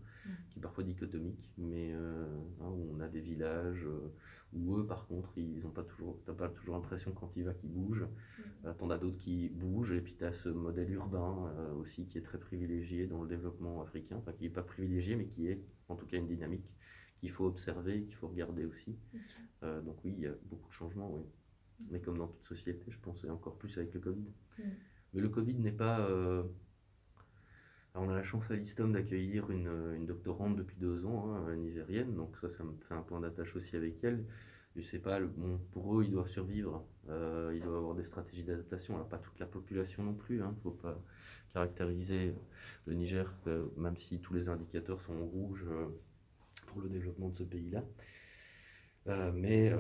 qui 0.50 0.58
est 0.58 0.62
parfois 0.62 0.84
dichotomique, 0.84 1.50
mais 1.56 1.94
hein, 1.94 2.68
où 2.68 2.94
on 2.94 3.00
a 3.00 3.08
des 3.08 3.22
villages 3.22 3.86
où 4.52 4.76
eux, 4.76 4.86
par 4.86 5.06
contre, 5.06 5.32
ils 5.38 5.62
n'ont 5.62 5.70
pas 5.70 5.84
toujours, 5.84 6.20
t'as 6.26 6.34
pas 6.34 6.50
toujours 6.50 6.74
l'impression 6.74 7.12
quand 7.12 7.34
il 7.34 7.44
va 7.44 7.54
qu'ils 7.54 7.72
bougent. 7.72 8.06
T'en 8.76 8.90
as 8.90 8.98
d'autres 8.98 9.16
qui 9.16 9.48
bougent 9.48 9.92
et 9.92 10.02
puis 10.02 10.14
tu 10.14 10.24
as 10.26 10.34
ce 10.34 10.50
modèle 10.50 10.92
urbain 10.92 11.50
aussi 11.80 12.06
qui 12.06 12.18
est 12.18 12.22
très 12.22 12.38
privilégié 12.38 13.06
dans 13.06 13.22
le 13.22 13.28
développement 13.28 13.80
africain, 13.80 14.16
enfin 14.18 14.32
qui 14.32 14.44
n'est 14.44 14.50
pas 14.50 14.62
privilégié 14.62 15.16
mais 15.16 15.28
qui 15.28 15.48
est 15.48 15.62
en 15.88 15.96
tout 15.96 16.04
cas 16.04 16.18
une 16.18 16.28
dynamique 16.28 16.73
qu'il 17.24 17.32
faut 17.32 17.46
observer, 17.46 18.02
qu'il 18.02 18.16
faut 18.16 18.28
regarder 18.28 18.66
aussi. 18.66 18.98
Euh, 19.62 19.80
donc 19.80 19.96
oui, 20.04 20.12
il 20.14 20.24
y 20.24 20.26
a 20.26 20.34
beaucoup 20.44 20.68
de 20.68 20.74
changements, 20.74 21.10
oui. 21.10 21.22
Mais 21.90 21.98
comme 21.98 22.18
dans 22.18 22.28
toute 22.28 22.44
société, 22.44 22.84
je 22.90 22.98
pense, 22.98 23.24
et 23.24 23.30
encore 23.30 23.56
plus 23.56 23.78
avec 23.78 23.94
le 23.94 24.00
Covid. 24.00 24.26
Mais 25.14 25.20
le 25.22 25.30
Covid 25.30 25.54
n'est 25.54 25.72
pas... 25.72 26.00
Euh, 26.00 26.42
on 27.94 28.10
a 28.10 28.14
la 28.14 28.22
chance 28.22 28.50
à 28.50 28.56
l'ISTOM 28.56 28.92
d'accueillir 28.92 29.50
une, 29.50 29.94
une, 29.96 30.04
doctorante 30.04 30.56
depuis 30.56 30.76
deux 30.76 31.06
ans, 31.06 31.34
hein, 31.34 31.56
nigérienne, 31.56 32.14
donc 32.14 32.36
ça, 32.42 32.50
ça 32.50 32.62
me 32.62 32.74
fait 32.88 32.94
un 32.94 33.02
point 33.02 33.20
d'attache 33.20 33.56
aussi 33.56 33.74
avec 33.74 34.04
elle. 34.04 34.22
je 34.76 34.82
sais 34.82 34.98
pas, 34.98 35.18
bon, 35.20 35.58
pour 35.72 35.98
eux, 35.98 36.04
ils 36.04 36.10
doivent 36.10 36.28
survivre, 36.28 36.84
euh, 37.08 37.52
ils 37.54 37.62
doivent 37.62 37.76
avoir 37.76 37.94
des 37.94 38.04
stratégies 38.04 38.44
d'adaptation. 38.44 38.96
Alors, 38.96 39.08
pas 39.08 39.18
toute 39.18 39.38
la 39.38 39.46
population 39.46 40.02
non 40.02 40.14
plus, 40.14 40.36
il 40.36 40.42
hein, 40.42 40.54
ne 40.54 40.60
faut 40.60 40.72
pas 40.72 41.00
caractériser 41.54 42.34
le 42.84 42.94
Niger, 42.94 43.32
euh, 43.46 43.66
même 43.78 43.96
si 43.96 44.20
tous 44.20 44.34
les 44.34 44.48
indicateurs 44.50 45.00
sont 45.00 45.24
rouges 45.24 45.64
euh, 45.68 45.86
pour 46.74 46.82
le 46.82 46.90
développement 46.90 47.28
de 47.30 47.36
ce 47.38 47.44
pays-là. 47.44 47.84
mais, 49.32 49.72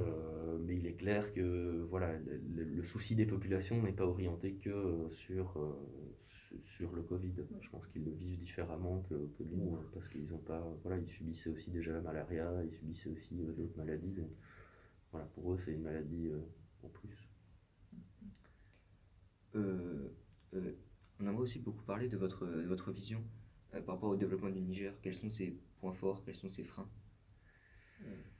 mais 0.60 0.76
il 0.76 0.86
est 0.86 0.94
clair 0.94 1.32
que 1.32 1.86
voilà, 1.90 2.16
le, 2.18 2.82
souci 2.82 3.14
des 3.14 3.26
populations 3.26 3.82
n'est 3.82 3.92
pas 3.92 4.06
orienté 4.06 4.54
que 4.54 5.08
sur, 5.10 5.58
sur 6.76 6.94
le 6.94 7.02
Covid. 7.02 7.34
Je 7.60 7.68
pense 7.70 7.86
qu'ils 7.88 8.04
le 8.04 8.12
vivent 8.12 8.38
différemment 8.38 9.04
que, 9.08 9.14
que 9.14 9.42
nous, 9.44 9.74
hein, 9.74 9.84
parce 9.92 10.08
qu'ils 10.08 10.32
ont 10.32 10.38
pas, 10.38 10.62
voilà, 10.82 10.98
ils 10.98 11.10
subissaient 11.10 11.50
aussi 11.50 11.70
déjà 11.70 11.92
la 11.92 12.00
malaria, 12.00 12.50
ils 12.64 12.74
subissaient 12.76 13.10
aussi 13.10 13.34
d'autres 13.34 13.76
maladies. 13.76 14.12
Donc, 14.12 14.30
voilà, 15.14 15.28
pour 15.28 15.52
eux, 15.52 15.58
c'est 15.64 15.70
une 15.72 15.82
maladie 15.82 16.26
euh, 16.26 16.40
en 16.82 16.88
plus. 16.88 17.28
Euh, 19.54 20.08
euh, 20.54 20.72
on 21.20 21.26
aimerait 21.28 21.42
aussi 21.42 21.60
beaucoup 21.60 21.84
parler 21.84 22.08
de 22.08 22.16
votre, 22.16 22.44
votre 22.46 22.90
vision 22.90 23.22
par 23.70 23.94
rapport 23.94 24.10
au 24.10 24.16
développement 24.16 24.50
du 24.50 24.60
Niger. 24.60 24.92
Quels 25.02 25.14
sont 25.14 25.30
ses 25.30 25.56
points 25.84 25.92
forts, 25.92 26.22
quels 26.24 26.34
sont 26.34 26.48
ses 26.48 26.64
freins 26.64 26.88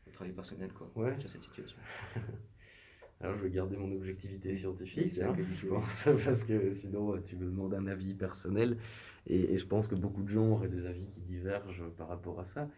au 0.06 0.10
travail 0.10 0.32
personnel 0.32 0.72
quoi, 0.72 0.90
ouais. 0.96 1.18
sur 1.20 1.28
cette 1.30 1.42
situation 1.42 1.76
Alors, 3.20 3.36
je 3.36 3.42
vais 3.42 3.50
garder 3.50 3.76
mon 3.76 3.92
objectivité 3.92 4.56
scientifique, 4.56 5.18
hein, 5.18 5.34
je 5.54 5.66
pense, 5.66 6.04
parce 6.24 6.44
que 6.44 6.72
sinon, 6.72 7.18
tu 7.22 7.36
me 7.36 7.46
demandes 7.46 7.74
un 7.74 7.86
avis 7.86 8.12
personnel. 8.12 8.78
Et, 9.26 9.54
et, 9.54 9.58
je 9.58 9.66
pense 9.66 9.86
que 9.86 9.94
beaucoup 9.94 10.22
de 10.22 10.28
gens 10.28 10.46
auraient 10.48 10.68
des 10.68 10.84
avis 10.84 11.06
qui 11.06 11.20
divergent 11.20 11.88
par 11.96 12.08
rapport 12.08 12.40
à 12.40 12.44
ça. 12.44 12.68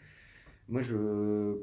Moi, 0.68 0.82
je, 0.82 1.56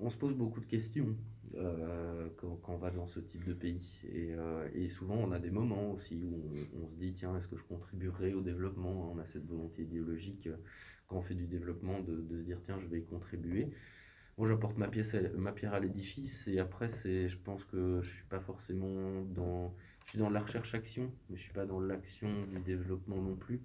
on 0.00 0.10
se 0.10 0.16
pose 0.16 0.34
beaucoup 0.34 0.60
de 0.60 0.66
questions. 0.66 1.14
Euh, 1.54 2.28
quand, 2.36 2.60
on 2.68 2.76
va 2.76 2.90
dans 2.90 3.06
ce 3.06 3.20
type 3.20 3.44
de 3.44 3.54
pays. 3.54 3.98
Euh, 4.14 4.68
et, 4.74 4.88
souvent, 4.88 5.16
on 5.16 5.32
a 5.32 5.38
des 5.38 5.50
moments 5.50 5.92
aussi 5.92 6.22
où 6.24 6.82
on, 6.82 6.88
se 6.88 6.94
dit, 6.96 7.12
tiens, 7.12 7.36
est-ce 7.36 7.48
que 7.48 7.56
je 7.56 7.62
contribuerai 7.64 8.34
au 8.34 8.40
développement? 8.40 9.12
On 9.12 9.18
a 9.18 9.26
cette 9.26 9.46
volonté 9.46 9.82
idéologique, 9.82 10.46
euh, 10.48 10.56
quand 11.06 11.16
on 11.16 11.22
fait 11.22 11.34
du 11.34 11.46
développement, 11.46 12.00
de, 12.00 12.24
se 12.36 12.42
dire, 12.42 12.58
tiens, 12.62 12.78
je 12.80 12.86
vais 12.86 13.00
y 13.00 13.04
contribuer. 13.04 13.68
Moi, 14.38 14.48
j'apporte 14.48 14.76
ma, 14.76 14.90
ma 15.36 15.52
pierre 15.52 15.74
à 15.74 15.80
l'édifice, 15.80 16.46
et 16.48 16.58
après, 16.58 16.88
je 16.88 17.36
pense 17.38 17.64
que 17.64 18.00
je 18.02 18.10
suis 18.10 18.26
pas 18.26 18.40
forcément 18.40 19.22
dans... 19.22 19.74
Je 20.04 20.10
suis 20.10 20.18
dans 20.18 20.30
la 20.30 20.40
recherche-action, 20.40 21.10
mais 21.28 21.36
je 21.36 21.42
suis 21.42 21.52
pas 21.52 21.66
dans 21.66 21.80
l'action 21.80 22.28
du 22.46 22.60
développement 22.60 23.20
non 23.20 23.34
plus. 23.34 23.60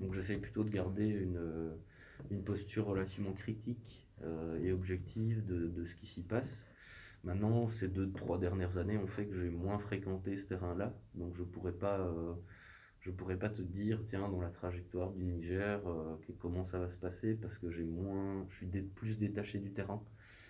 Donc, 0.00 0.12
j'essaie 0.14 0.36
plutôt 0.38 0.64
de 0.64 0.70
garder 0.70 1.06
une, 1.06 1.76
une 2.30 2.42
posture 2.42 2.86
relativement 2.86 3.32
critique 3.32 4.08
et 4.62 4.72
objective 4.72 5.44
de, 5.44 5.68
de 5.68 5.84
ce 5.84 5.94
qui 5.94 6.06
s'y 6.06 6.22
passe 6.22 6.64
Maintenant, 7.24 7.68
ces 7.70 7.88
deux, 7.88 8.10
trois 8.12 8.38
dernières 8.38 8.76
années 8.76 8.98
ont 8.98 9.06
fait 9.06 9.24
que 9.26 9.34
j'ai 9.34 9.48
moins 9.48 9.78
fréquenté 9.78 10.36
ce 10.36 10.44
terrain-là, 10.44 10.94
donc 11.14 11.34
je 11.36 11.42
pourrais 11.42 11.72
pas, 11.72 11.98
euh, 11.98 12.34
je 13.00 13.10
pourrais 13.10 13.38
pas 13.38 13.48
te 13.48 13.62
dire, 13.62 14.02
tiens, 14.06 14.28
dans 14.28 14.42
la 14.42 14.50
trajectoire 14.50 15.10
du 15.10 15.24
Niger, 15.24 15.80
euh, 15.88 16.16
comment 16.38 16.66
ça 16.66 16.78
va 16.78 16.90
se 16.90 16.98
passer, 16.98 17.34
parce 17.34 17.58
que 17.58 17.70
j'ai 17.70 17.84
moins, 17.84 18.44
je 18.50 18.56
suis 18.56 18.66
plus 18.66 19.18
détaché 19.18 19.58
du 19.58 19.72
terrain. 19.72 20.02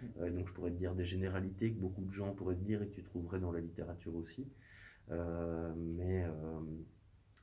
Mm. 0.02 0.06
Euh, 0.20 0.30
donc 0.30 0.48
je 0.48 0.52
pourrais 0.52 0.72
te 0.72 0.76
dire 0.76 0.96
des 0.96 1.04
généralités 1.04 1.70
que 1.70 1.78
beaucoup 1.78 2.04
de 2.04 2.12
gens 2.12 2.34
pourraient 2.34 2.56
te 2.56 2.64
dire 2.64 2.82
et 2.82 2.88
que 2.88 2.94
tu 2.94 3.04
trouverais 3.04 3.38
dans 3.38 3.52
la 3.52 3.60
littérature 3.60 4.16
aussi. 4.16 4.48
mais, 5.10 6.24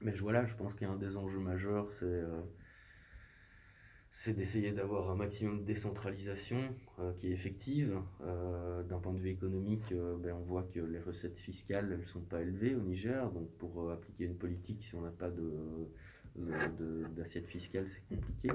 mais 0.02 0.12
voilà, 0.16 0.46
je 0.46 0.56
pense 0.56 0.76
qu'un 0.76 0.98
des 0.98 1.16
enjeux 1.16 1.40
majeurs, 1.40 1.90
c'est 1.94 2.22
c'est 4.14 4.34
d'essayer 4.34 4.74
d'avoir 4.74 5.10
un 5.10 5.16
maximum 5.16 5.62
de 5.62 5.64
décentralisation 5.64 6.60
euh, 7.00 7.14
qui 7.14 7.28
est 7.28 7.32
effective. 7.32 7.98
Euh, 8.22 8.84
d'un 8.84 9.00
point 9.00 9.14
de 9.14 9.20
vue 9.20 9.30
économique, 9.30 9.90
euh, 9.94 10.18
ben, 10.18 10.36
on 10.36 10.44
voit 10.44 10.64
que 10.64 10.82
les 10.82 11.00
recettes 11.00 11.40
fiscales 11.40 11.98
ne 11.98 12.06
sont 12.06 12.20
pas 12.20 12.42
élevées 12.42 12.76
au 12.76 12.82
Niger. 12.82 13.32
Donc 13.32 13.50
pour 13.58 13.90
appliquer 13.90 14.26
une 14.26 14.36
politique, 14.36 14.84
si 14.84 14.96
on 14.96 15.02
n'a 15.02 15.12
pas 15.12 15.32
d'assiette 16.36 17.46
de, 17.46 17.50
fiscale, 17.50 17.88
c'est 17.88 18.04
compliqué. 18.10 18.52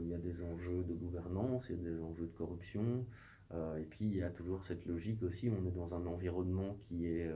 il 0.00 0.08
y 0.08 0.14
a 0.14 0.18
des 0.18 0.42
enjeux 0.42 0.82
de 0.82 0.94
gouvernance, 0.94 1.70
il 1.70 1.76
y 1.76 1.78
a 1.86 1.90
des 1.90 2.02
enjeux 2.02 2.26
de 2.26 2.36
corruption. 2.36 3.06
et 3.52 3.84
puis 3.84 4.06
il 4.06 4.16
y 4.16 4.22
a 4.22 4.30
toujours 4.30 4.64
cette 4.64 4.86
logique 4.86 5.22
aussi, 5.22 5.48
on 5.50 5.64
est 5.68 5.70
dans 5.70 5.94
un 5.94 6.04
environnement 6.06 6.76
qui 6.88 7.06
est, 7.06 7.30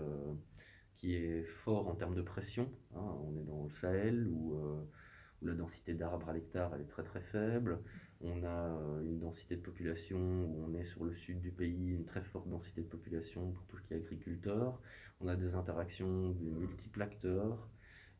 qui 0.97 1.15
est 1.15 1.45
fort 1.45 1.89
en 1.89 1.95
termes 1.95 2.17
de 2.17 2.23
pression. 2.23 2.69
Hein. 2.97 3.17
On 3.25 3.37
est 3.39 3.45
dans 3.45 3.65
le 3.65 3.71
Sahel 3.71 4.27
où 4.27 4.57
la 5.45 5.55
densité 5.55 5.95
d'arbres 5.95 6.29
à 6.29 6.33
l'hectare 6.33 6.75
est 6.77 6.89
très 6.89 7.03
très 7.03 7.21
faible. 7.21 7.79
On 8.25 8.45
a 8.45 8.69
euh, 8.69 9.03
une 9.03 9.19
densité 9.19 9.57
de 9.57 9.61
population 9.61 10.19
où 10.19 10.65
on 10.69 10.75
est 10.75 10.85
sur 10.85 11.05
le 11.05 11.13
sud 11.13 11.41
du 11.41 11.51
pays, 11.51 11.91
une 11.91 12.05
très 12.05 12.23
forte 12.23 12.49
densité 12.49 12.83
de 12.83 12.87
population 12.87 13.51
pour 13.51 13.67
tout 13.67 13.79
ce 13.79 13.83
qui 13.83 13.95
est 13.95 13.97
agriculteur. 13.97 14.81
On 15.21 15.27
a 15.27 15.35
des 15.35 15.55
interactions 15.55 16.31
de 16.31 16.51
multiples 16.51 17.03
acteurs. 17.03 17.69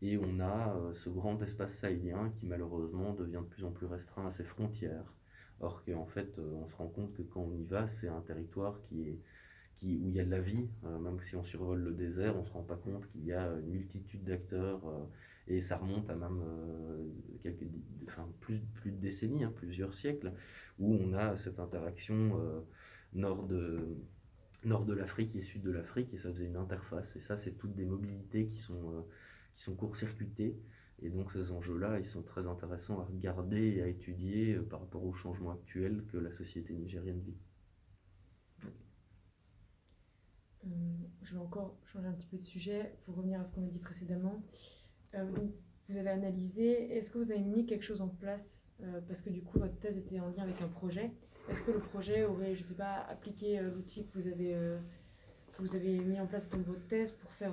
Et 0.05 0.19
on 0.19 0.41
a 0.41 0.77
euh, 0.77 0.95
ce 0.95 1.09
grand 1.09 1.41
espace 1.43 1.79
sahélien 1.79 2.33
qui 2.41 2.47
malheureusement 2.47 3.15
devient 3.15 3.43
de 3.45 3.55
plus 3.55 3.65
en 3.65 3.71
plus 3.71 3.87
restreint 3.87 4.27
à 4.27 4.31
ses 4.33 4.43
frontières. 4.43 5.15
Or 5.61 5.85
qu'en 5.85 6.07
fait, 6.07 6.37
euh, 6.41 6.53
on 6.55 6.67
se 6.67 6.75
rend 6.75 6.89
compte 6.89 7.15
que 7.15 7.23
quand 7.23 7.43
on 7.43 7.53
y 7.53 7.65
va, 7.65 7.87
c'est 7.87 8.09
un 8.09 8.21
territoire 8.23 8.81
qui 8.83 9.03
est, 9.09 9.21
qui, 9.77 10.01
où 10.03 10.09
il 10.09 10.17
y 10.17 10.21
a 10.21 10.25
de 10.25 10.31
la 10.31 10.41
vie. 10.41 10.69
même 10.83 11.21
si 11.21 11.37
on 11.37 11.45
survole 11.45 11.79
le 11.79 11.93
désert, 11.93 12.37
on 12.37 12.41
ne 12.41 12.47
se 12.47 12.53
rend 12.53 12.65
pas 12.65 12.77
compte 12.77 13.09
qu'il 13.13 13.25
y 13.25 13.33
a 13.33 13.47
une 13.61 13.71
multitude 13.71 14.25
d'acteurs 14.25 14.83
et 15.47 15.61
ça 15.61 15.77
remonte 15.77 16.09
à 16.11 16.15
même 16.17 16.43
quelques, 17.43 17.67
enfin, 18.09 18.29
plus, 18.41 18.61
plus 18.75 18.93
de 18.93 18.97
décennies, 18.97 19.45
hein, 19.45 19.53
plusieurs 19.55 19.95
siècles, 19.95 20.33
où 20.79 20.95
on 20.95 21.13
a 21.15 21.37
cette 21.39 21.59
interaction 21.59 22.39
euh, 22.41 22.61
nord 23.13 23.45
de, 23.47 23.97
nord 24.65 24.85
de 24.85 24.95
l'Afrique 24.95 25.35
et 25.37 25.41
sud 25.41 25.63
de 25.63 25.71
l'Afrique, 25.71 26.13
et 26.15 26.19
ça 26.19 26.33
faisait 26.33 26.47
une 26.47 26.57
interface. 26.57 27.17
Et 27.17 27.21
ça, 27.21 27.37
c'est 27.37 27.53
toutes 27.53 27.75
des 27.75 27.85
mobilités 27.85 28.47
qui 28.47 28.57
sont, 28.57 28.93
euh, 28.93 29.03
sont 29.55 29.75
court-circuitées. 29.75 30.57
Et 31.03 31.11
donc 31.11 31.33
ces 31.33 31.51
enjeux-là, 31.51 31.99
ils 31.99 32.05
sont 32.05 32.23
très 32.23 32.47
intéressants 32.47 33.01
à 33.01 33.05
regarder 33.05 33.77
et 33.77 33.83
à 33.83 33.89
étudier 33.89 34.55
par 34.71 34.81
rapport 34.81 35.05
aux 35.05 35.13
changements 35.13 35.51
actuels 35.51 36.05
que 36.13 36.17
la 36.17 36.33
société 36.33 36.75
nigérienne 36.75 37.21
vit. 37.21 37.37
je 41.33 41.35
vais 41.35 41.41
encore 41.41 41.77
changer 41.93 42.07
un 42.07 42.13
petit 42.13 42.27
peu 42.27 42.37
de 42.37 42.43
sujet 42.43 42.95
pour 43.05 43.17
revenir 43.17 43.41
à 43.41 43.47
ce 43.47 43.53
qu'on 43.53 43.65
a 43.65 43.69
dit 43.69 43.79
précédemment. 43.79 44.43
Euh, 45.15 45.27
vous 45.89 45.97
avez 45.99 46.11
analysé, 46.11 46.97
est-ce 46.97 47.11
que 47.11 47.19
vous 47.19 47.31
avez 47.31 47.41
mis 47.41 47.67
quelque 47.67 47.85
chose 47.85 48.01
en 48.01 48.09
place 48.09 48.51
euh, 48.83 49.01
Parce 49.09 49.21
que 49.21 49.31
du 49.31 49.43
coup, 49.43 49.59
votre 49.59 49.79
thèse 49.81 49.97
était 49.97 50.21
en 50.21 50.29
lien 50.29 50.43
avec 50.43 50.61
un 50.63 50.69
projet. 50.69 51.11
Est-ce 51.51 51.63
que 51.65 51.73
le 51.73 51.81
projet 51.81 52.25
aurait, 52.25 52.55
je 52.55 52.63
ne 52.63 52.69
sais 52.69 52.75
pas, 52.75 53.05
appliqué 53.09 53.59
euh, 53.59 53.71
l'outil 53.75 54.07
que 54.07 54.19
vous 54.19 54.27
avez 54.29 54.57
que 55.53 55.63
vous 55.63 55.75
avez 55.75 55.99
mis 55.99 56.19
en 56.19 56.27
place 56.27 56.49
dans 56.49 56.59
votre 56.59 56.87
thèse 56.87 57.13
pour 57.13 57.31
faire 57.33 57.53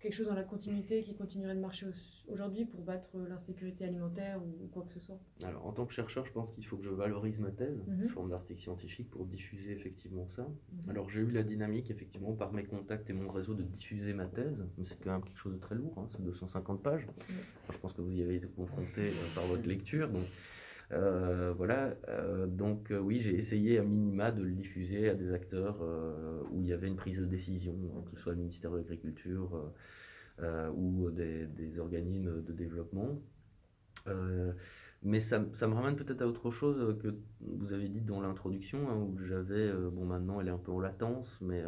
quelque 0.00 0.14
chose 0.14 0.26
dans 0.26 0.34
la 0.34 0.42
continuité 0.42 1.02
qui 1.02 1.14
continuerait 1.14 1.54
de 1.54 1.60
marcher 1.60 1.86
aujourd'hui 2.28 2.64
pour 2.64 2.80
battre 2.80 3.10
l'insécurité 3.28 3.84
alimentaire 3.84 4.40
ou 4.42 4.66
quoi 4.68 4.84
que 4.84 4.92
ce 4.94 5.00
soit 5.00 5.20
Alors, 5.44 5.66
en 5.66 5.72
tant 5.72 5.84
que 5.84 5.92
chercheur, 5.92 6.24
je 6.24 6.32
pense 6.32 6.50
qu'il 6.52 6.66
faut 6.66 6.76
que 6.76 6.84
je 6.84 6.90
valorise 6.90 7.38
ma 7.38 7.50
thèse 7.50 7.84
mhm. 7.86 8.08
sous 8.08 8.14
forme 8.14 8.30
d'article 8.30 8.60
scientifique 8.60 9.10
pour 9.10 9.26
diffuser 9.26 9.72
effectivement 9.72 10.26
ça. 10.30 10.42
Mhm. 10.42 10.90
Alors, 10.90 11.10
j'ai 11.10 11.20
eu 11.20 11.30
la 11.30 11.42
dynamique, 11.42 11.90
effectivement, 11.90 12.32
par 12.32 12.52
mes 12.52 12.64
contacts 12.64 13.10
et 13.10 13.12
mon 13.12 13.30
réseau 13.30 13.54
de 13.54 13.62
diffuser 13.62 14.14
ma 14.14 14.26
thèse, 14.26 14.66
mais 14.78 14.84
c'est 14.84 14.98
quand 15.02 15.12
même 15.12 15.22
quelque 15.22 15.38
chose 15.38 15.52
de 15.52 15.58
très 15.58 15.74
lourd, 15.74 15.94
hein, 15.98 16.08
c'est 16.10 16.22
250 16.22 16.82
pages. 16.82 17.06
je 17.70 17.78
pense 17.78 17.92
que 17.92 18.00
vous 18.00 18.12
y 18.12 18.22
avez 18.22 18.36
été 18.36 18.48
confronté 18.48 19.08
euh, 19.08 19.34
par 19.34 19.46
votre 19.46 19.68
lecture. 19.68 20.08
Donc, 20.08 20.24
euh, 20.24 20.59
voilà, 20.90 21.94
euh, 22.08 22.46
donc 22.46 22.92
oui, 22.92 23.18
j'ai 23.18 23.36
essayé 23.36 23.78
à 23.78 23.82
minima 23.82 24.32
de 24.32 24.42
le 24.42 24.50
diffuser 24.52 25.08
à 25.08 25.14
des 25.14 25.32
acteurs 25.32 25.80
où 26.50 26.60
il 26.62 26.68
y 26.68 26.72
avait 26.72 26.88
une 26.88 26.96
prise 26.96 27.20
de 27.20 27.26
décision, 27.26 27.74
que 28.06 28.16
ce 28.16 28.22
soit 28.22 28.32
le 28.32 28.38
ministère 28.38 28.70
de 28.72 28.78
l'Agriculture 28.78 29.72
ou 30.74 31.10
des, 31.10 31.78
organismes 31.78 32.42
de 32.42 32.52
développement. 32.52 33.20
mais 35.02 35.20
ça, 35.20 35.44
ça, 35.54 35.68
me 35.68 35.74
ramène 35.74 35.96
peut-être 35.96 36.22
à 36.22 36.26
autre 36.26 36.50
chose 36.50 36.98
que 37.02 37.14
vous 37.40 37.72
avez 37.72 37.88
dit 37.88 38.00
dans 38.00 38.20
l'introduction, 38.20 38.88
hein, 38.90 38.96
où 38.96 39.18
j'avais, 39.24 39.72
bon 39.92 40.04
maintenant 40.06 40.40
elle 40.40 40.48
est 40.48 40.52
un 40.52 40.58
peu 40.58 40.72
en 40.72 40.80
latence, 40.80 41.38
mais 41.40 41.62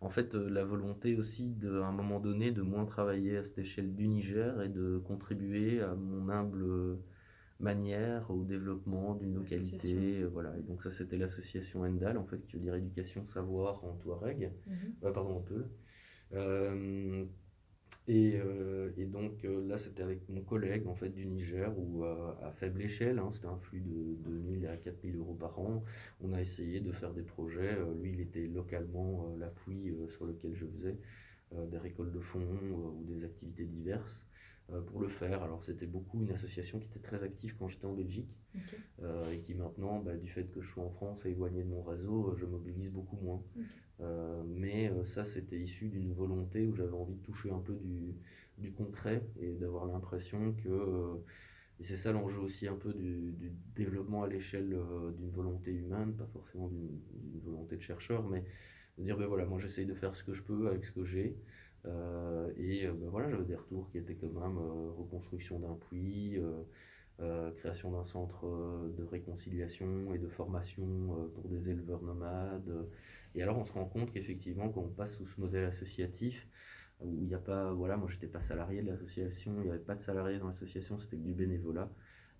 en 0.00 0.10
fait 0.10 0.34
la 0.34 0.64
volonté 0.64 1.16
aussi 1.16 1.48
de, 1.54 1.78
à 1.80 1.86
un 1.86 1.92
moment 1.92 2.18
donné 2.18 2.50
de 2.50 2.62
moins 2.62 2.86
travailler 2.86 3.36
à 3.36 3.44
cette 3.44 3.58
échelle 3.58 3.94
du 3.94 4.08
Niger 4.08 4.60
et 4.62 4.68
de 4.68 4.98
contribuer 4.98 5.80
à 5.80 5.94
mon 5.94 6.28
humble 6.28 6.98
manière 7.62 8.30
au 8.30 8.44
développement 8.44 9.14
d'une 9.14 9.34
localité. 9.34 10.20
Euh, 10.20 10.28
voilà. 10.28 10.56
Et 10.58 10.62
donc 10.62 10.82
ça, 10.82 10.90
c'était 10.90 11.16
l'association 11.16 11.82
Endal, 11.82 12.18
en 12.18 12.24
fait, 12.24 12.44
qui 12.46 12.56
veut 12.56 12.62
dire 12.62 12.74
éducation, 12.74 13.24
savoir 13.26 13.84
en 13.84 13.94
Touareg, 13.94 14.50
mhm. 14.66 14.76
euh, 15.04 15.12
pardon, 15.12 15.36
en 15.36 15.40
Peul. 15.40 15.68
Euh, 16.34 17.24
et, 18.08 18.40
et, 18.96 19.04
donc 19.06 19.44
là, 19.44 19.78
c'était 19.78 20.02
avec 20.02 20.28
mon 20.28 20.40
collègue 20.40 20.88
en 20.88 20.94
fait 20.96 21.10
du 21.10 21.24
Niger 21.24 21.72
où 21.78 22.02
à 22.02 22.50
faible 22.56 22.82
échelle, 22.82 23.20
hein, 23.20 23.30
c'était 23.32 23.46
un 23.46 23.58
flux 23.58 23.80
de 23.80 24.16
2000 24.28 24.66
à 24.66 24.76
4000 24.76 25.18
euros 25.18 25.34
par 25.34 25.56
an. 25.60 25.84
On 26.20 26.32
a 26.32 26.40
essayé 26.40 26.80
de 26.80 26.90
faire 26.90 27.12
des 27.12 27.22
projets. 27.22 27.78
lui, 28.00 28.10
il 28.14 28.20
était 28.20 28.48
localement 28.48 29.32
l'appui 29.38 29.94
sur 30.08 30.26
lequel 30.26 30.52
je 30.52 30.66
faisais 30.66 30.96
des 31.70 31.78
récoltes 31.78 32.10
de 32.10 32.18
fonds 32.18 32.48
ou 32.98 33.04
des 33.04 33.22
activités 33.22 33.66
diverses. 33.66 34.26
Pour 34.86 35.00
le 35.00 35.08
faire. 35.08 35.42
Alors 35.42 35.62
c'était 35.62 35.86
beaucoup 35.86 36.22
une 36.22 36.32
association 36.32 36.78
qui 36.78 36.86
était 36.88 37.00
très 37.00 37.22
active 37.22 37.54
quand 37.58 37.68
j'étais 37.68 37.86
en 37.86 37.92
Belgique 37.92 38.36
et 39.30 39.38
qui 39.40 39.54
maintenant, 39.54 40.00
bah, 40.00 40.16
du 40.16 40.28
fait 40.28 40.44
que 40.44 40.60
je 40.60 40.70
suis 40.70 40.80
en 40.80 40.90
France 40.90 41.26
et 41.26 41.30
éloigné 41.30 41.62
de 41.62 41.68
mon 41.68 41.82
réseau, 41.82 42.34
je 42.36 42.46
mobilise 42.46 42.90
beaucoup 42.90 43.16
moins. 43.16 43.42
mais 44.46 44.90
ça, 45.04 45.24
c'était 45.24 45.58
issu 45.58 45.88
d'une 45.88 46.12
volonté 46.12 46.66
où 46.66 46.74
j'avais 46.74 46.94
envie 46.94 47.14
de 47.14 47.22
toucher 47.22 47.50
un 47.50 47.60
peu 47.60 47.74
du, 47.74 48.14
du 48.58 48.72
concret 48.72 49.22
et 49.40 49.52
d'avoir 49.52 49.86
l'impression 49.86 50.54
que 50.64 51.20
et 51.82 51.84
c'est 51.84 51.96
ça 51.96 52.12
l'enjeu 52.12 52.38
aussi 52.38 52.68
un 52.68 52.76
peu 52.76 52.92
du, 52.92 53.34
développement 53.74 54.22
à 54.22 54.28
l'échelle 54.28 54.72
euh, 54.72 55.10
d'une 55.12 55.30
volonté 55.30 55.72
humaine, 55.72 56.14
pas 56.14 56.28
forcément 56.32 56.68
d'une 56.68 57.40
volonté 57.44 57.76
de 57.76 57.82
chercheur, 57.82 58.22
mais 58.28 58.44
de 58.98 59.02
dire 59.02 59.16
ben 59.16 59.26
voilà, 59.26 59.46
moi 59.46 59.58
j'essaye 59.58 59.84
de 59.84 59.94
faire 59.94 60.14
ce 60.14 60.22
que 60.22 60.32
je 60.32 60.42
peux 60.42 60.68
avec 60.68 60.84
ce 60.84 60.92
que 60.92 61.04
j'ai. 61.04 61.36
Euh, 61.86 62.52
et 62.56 62.86
euh, 62.86 62.92
ben 62.92 63.08
voilà, 63.08 63.30
j'avais 63.30 63.44
des 63.44 63.56
retours 63.56 63.90
qui 63.90 63.98
étaient 63.98 64.14
quand 64.14 64.28
même 64.28 64.58
reconstruction 64.98 65.58
d'un 65.60 65.74
puits, 65.74 66.38
création 67.56 67.92
d'un 67.92 68.04
centre 68.04 68.46
de 68.96 69.04
réconciliation 69.04 70.12
et 70.14 70.18
de 70.18 70.28
formation 70.28 71.30
pour 71.34 71.48
des 71.48 71.70
éleveurs 71.70 72.02
nomades. 72.02 72.88
Et 73.34 73.42
alors 73.42 73.58
on 73.58 73.64
se 73.64 73.72
rend 73.72 73.84
compte 73.84 74.12
qu'effectivement, 74.12 74.68
quand 74.70 74.82
on 74.82 74.88
passe 74.88 75.16
sous 75.16 75.26
ce 75.26 75.40
modèle 75.40 75.64
associatif, 75.64 76.48
où 77.00 77.14
il 77.22 77.28
n'y 77.28 77.34
a 77.34 77.38
pas, 77.38 77.72
voilà, 77.72 77.96
moi 77.96 78.08
j'étais 78.10 78.26
pas 78.26 78.40
salarié 78.40 78.82
de 78.82 78.90
l'association, 78.90 79.54
il 79.58 79.64
n'y 79.64 79.70
avait 79.70 79.78
pas 79.78 79.94
de 79.94 80.02
salarié 80.02 80.38
dans 80.38 80.48
l'association, 80.48 80.98
c'était 80.98 81.16
que 81.16 81.22
du 81.22 81.32
bénévolat. 81.32 81.88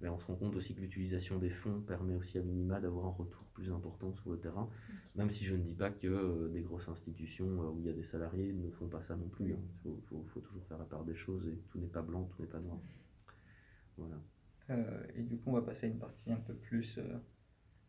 Mais 0.03 0.09
on 0.09 0.19
se 0.19 0.27
rend 0.27 0.35
compte 0.35 0.57
aussi 0.57 0.75
que 0.75 0.81
l'utilisation 0.81 1.39
des 1.39 1.49
fonds 1.49 1.81
permet 1.81 2.17
aussi 2.17 2.37
à 2.37 2.43
minima 2.43 2.81
d'avoir 2.81 3.07
un 3.07 3.11
retour 3.11 3.45
plus 3.55 3.71
important 3.71 4.13
sur 4.13 4.31
le 4.31 4.39
terrain, 4.39 4.69
même 5.15 5.31
si 5.31 5.45
je 5.45 5.55
ne 5.55 5.63
dis 5.63 5.75
pas 5.75 5.91
que 5.91 6.09
euh, 6.09 6.49
des 6.49 6.63
grosses 6.63 6.89
institutions 6.89 7.63
euh, 7.63 7.71
où 7.71 7.79
il 7.79 7.87
y 7.87 7.89
a 7.89 7.93
des 7.93 8.03
salariés 8.03 8.53
ne 8.53 8.69
font 8.73 8.89
pas 8.89 9.01
ça 9.01 9.15
non 9.15 9.29
plus. 9.29 9.53
Hein. 9.53 9.61
Il 9.85 10.03
faut, 10.09 10.25
faut, 10.35 10.41
toujours 10.41 10.65
faire 10.65 10.79
la 10.79 10.87
part 10.87 11.05
des 11.05 11.15
choses 11.15 11.47
et 11.47 11.57
tout 11.71 11.79
n'est 11.79 11.87
pas 11.87 12.03
blanc, 12.03 12.29
tout 12.35 12.43
n'est 12.43 12.49
pas 12.49 12.59
noir. 12.59 12.79
Voilà. 13.97 14.17
Euh, 14.71 15.05
et 15.15 15.23
du 15.23 15.39
coup, 15.39 15.51
on 15.51 15.55
va 15.55 15.63
passer 15.63 15.87
à 15.87 15.89
une 15.89 15.99
partie 15.99 16.33
un 16.33 16.41
peu 16.41 16.55
plus, 16.55 16.99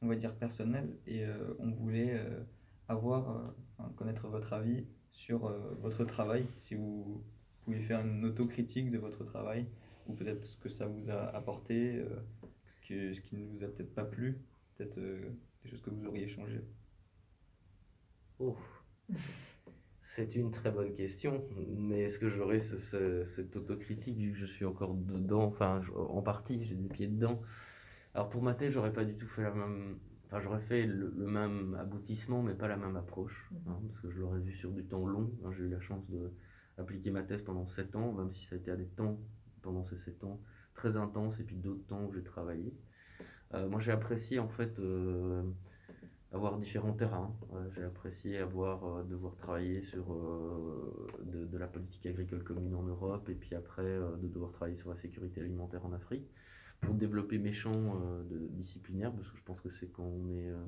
on 0.04 0.08
va 0.08 0.16
dire, 0.16 0.36
personnelle. 0.36 0.96
Et 1.08 1.26
on 1.58 1.72
voulait 1.72 2.22
avoir, 2.88 3.56
connaître 3.96 4.28
votre 4.28 4.54
avis 4.54 4.86
sur 5.12 5.52
votre 5.82 6.04
travail, 6.04 6.46
si 6.58 6.76
vous 6.76 7.24
pouvez 7.64 7.80
faire 7.80 8.06
une 8.06 8.26
autocritique 8.26 8.92
de 8.92 8.98
votre 8.98 9.24
travail, 9.24 9.66
ou 10.08 10.14
peut-être 10.14 10.44
ce 10.46 10.58
que 10.58 10.70
ça 10.70 10.86
vous 10.86 11.10
a 11.10 11.36
apporté, 11.36 11.98
euh, 11.98 12.08
ce, 12.66 12.88
que, 12.88 13.14
ce 13.14 13.22
qui 13.22 13.38
ne 13.38 13.46
vous 13.46 13.64
a 13.64 13.68
peut-être 13.68 13.94
pas 13.94 14.06
plu, 14.06 14.40
peut-être 14.76 14.98
euh, 14.98 15.30
des 15.64 15.70
choses 15.70 15.82
que 15.82 15.90
vous 15.90 16.06
auriez 16.06 16.28
changé. 16.28 16.62
Oh. 18.40 18.58
C'est 20.02 20.36
une 20.36 20.52
très 20.52 20.70
bonne 20.72 20.94
question, 20.94 21.44
mais 21.76 22.02
est-ce 22.02 22.20
que 22.20 22.30
j'aurais 22.30 22.60
cette 22.60 23.56
autocritique 23.56 24.18
vu 24.18 24.32
que 24.32 24.38
je 24.38 24.46
suis 24.46 24.66
encore 24.66 24.94
dedans, 24.94 25.46
enfin 25.46 25.82
en 25.96 26.22
partie, 26.22 26.62
j'ai 26.64 26.76
des 26.76 26.88
pieds 26.88 27.08
dedans? 27.08 27.42
Alors 28.14 28.30
pour 28.30 28.44
ma 28.44 28.54
tête, 28.54 28.72
j'aurais 28.72 28.94
pas 28.94 29.06
du 29.06 29.16
tout 29.16 29.28
fait 29.28 29.42
la 29.42 29.52
même, 29.52 29.98
j'aurais 30.40 30.62
fait 30.62 30.86
le, 30.86 31.10
même 31.12 31.76
aboutissement, 31.80 32.44
mais 32.44 32.54
pas 32.54 32.68
la 32.68 32.78
même 32.78 32.96
approche, 32.96 33.50
mhm. 33.52 33.60
hein, 33.68 33.80
parce 33.88 34.00
que 34.02 34.12
je 34.12 34.20
l'aurais 34.20 34.40
vu 34.40 34.54
sur 34.54 34.72
du 34.72 34.84
temps 34.84 35.06
long. 35.06 35.32
Hein, 35.44 35.52
j'ai 35.58 35.64
eu 35.64 35.70
la 35.70 35.80
chance 35.80 36.04
d'appliquer 36.78 37.12
ma 37.12 37.24
thèse 37.24 37.42
pendant 37.42 37.68
7 37.68 37.96
ans, 37.96 38.14
même 38.14 38.32
si 38.32 38.46
ça 38.46 38.56
a 38.56 38.60
été 38.60 38.72
à 38.72 38.76
des 38.76 38.88
temps, 38.88 39.20
pendant 39.64 39.84
ces 39.84 39.98
7 39.98 40.24
ans, 40.24 40.40
très 40.76 40.98
intenses, 40.98 41.40
et 41.40 41.44
puis 41.44 41.56
d'autres 41.56 41.86
temps 41.88 42.04
où 42.06 42.14
j'ai 42.14 42.24
travaillé. 42.24 42.74
Euh, 43.54 43.68
moi, 43.68 43.80
j'ai 43.80 43.92
apprécié, 43.92 44.40
en 44.40 44.48
fait, 44.50 44.78
euh, 44.80 45.44
avoir 46.32 46.58
différents 46.58 46.94
terrains. 46.94 47.36
j'ai 47.76 47.84
apprécié 47.84 48.38
avoir, 48.38 48.86
euh, 48.86 49.04
devoir 49.04 49.36
travailler 49.36 49.82
sur 49.82 50.06
de, 51.26 51.58
la 51.58 51.68
politique 51.68 52.06
agricole 52.06 52.44
commune 52.44 52.76
en 52.76 52.84
Europe, 52.84 53.30
et 53.30 53.36
puis 53.36 53.56
après, 53.56 54.00
de 54.22 54.28
devoir 54.28 54.52
travailler 54.52 54.78
sur 54.78 54.90
la 54.90 54.96
sécurité 54.98 55.42
alimentaire 55.42 55.86
en 55.86 55.94
Afrique 55.94 56.30
pour 56.84 56.96
développer 56.96 57.38
mes 57.38 57.54
champs 57.54 58.02
euh, 58.02 58.24
disciplinaires, 58.52 59.12
parce 59.12 59.30
que 59.30 59.38
je 59.38 59.44
pense 59.44 59.60
que 59.62 59.70
c'est 59.70 59.88
quand 59.88 60.04
on 60.04 60.30
est 60.30 60.50
euh, 60.50 60.64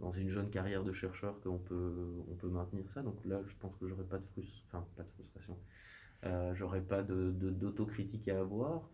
dans 0.00 0.12
une 0.12 0.28
jeune 0.28 0.50
carrière 0.50 0.82
de 0.82 0.92
chercheur 0.92 1.40
qu'on 1.40 1.58
peut, 1.58 2.24
on 2.30 2.34
peut 2.34 2.48
maintenir 2.48 2.88
ça. 2.90 3.02
Donc 3.02 3.24
là, 3.24 3.40
je 3.46 3.54
pense 3.56 3.76
que 3.76 3.88
j'aurais 3.88 4.04
pas 4.04 4.18
de 4.18 4.26
frustration, 4.26 4.64
enfin 4.72 4.86
pas 4.96 5.02
de 5.02 5.10
frustration, 5.10 5.58
euh, 6.24 6.54
j'aurais 6.54 6.80
pas 6.80 7.02
d'autocritique 7.02 8.26
de, 8.26 8.32
à 8.32 8.40
avoir. 8.40 8.88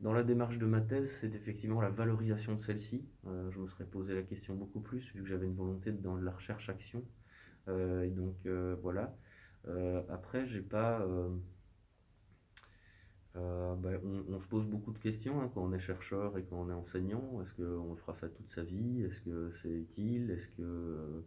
Dans 0.00 0.12
la 0.12 0.22
démarche 0.22 0.58
de 0.58 0.66
ma 0.66 0.80
thèse, 0.80 1.10
c'est 1.20 1.34
effectivement 1.34 1.80
la 1.80 1.90
valorisation 1.90 2.54
de 2.56 2.60
celle-ci. 2.60 3.06
je 3.24 3.58
me 3.58 3.66
serais 3.68 3.84
posé 3.84 4.14
la 4.14 4.22
question 4.22 4.54
beaucoup 4.54 4.80
plus, 4.80 5.14
vu 5.14 5.22
que 5.22 5.28
j'avais 5.28 5.46
une 5.46 5.54
volonté 5.54 5.92
dans 5.92 6.16
la 6.16 6.32
recherche-action. 6.32 7.04
et 7.68 8.10
donc 8.10 8.36
voilà. 8.82 9.16
après, 10.10 10.46
j'ai 10.46 10.62
pas 10.62 11.06
euh, 13.36 13.74
ben, 13.74 14.00
on, 14.28 14.38
se 14.38 14.46
pose 14.46 14.64
beaucoup 14.66 14.92
de 14.92 14.98
questions 14.98 15.40
hein, 15.40 15.50
quand 15.52 15.62
on 15.62 15.72
est 15.72 15.80
chercheur 15.80 16.38
et 16.38 16.44
quand 16.44 16.56
on 16.56 16.70
est 16.70 16.74
enseignant. 16.74 17.40
Est-ce 17.42 17.54
qu'on 17.54 17.96
fera 17.96 18.14
ça 18.14 18.28
toute 18.28 18.50
sa 18.52 18.62
vie? 18.62 19.02
Est-ce 19.02 19.20
que 19.20 19.50
c'est 19.62 19.72
utile? 19.72 20.30
Est-ce 20.30 20.48
que 20.48 20.62
euh, 20.62 21.24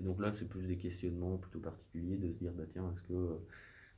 et 0.00 0.02
donc 0.02 0.20
là, 0.20 0.32
c'est 0.32 0.48
plus 0.48 0.66
des 0.66 0.76
questionnements 0.76 1.38
plutôt 1.38 1.60
particuliers 1.60 2.16
de 2.16 2.28
se 2.32 2.38
dire 2.38 2.52
bah 2.52 2.64
tiens, 2.72 2.92
est-ce 2.92 3.02
que 3.02 3.38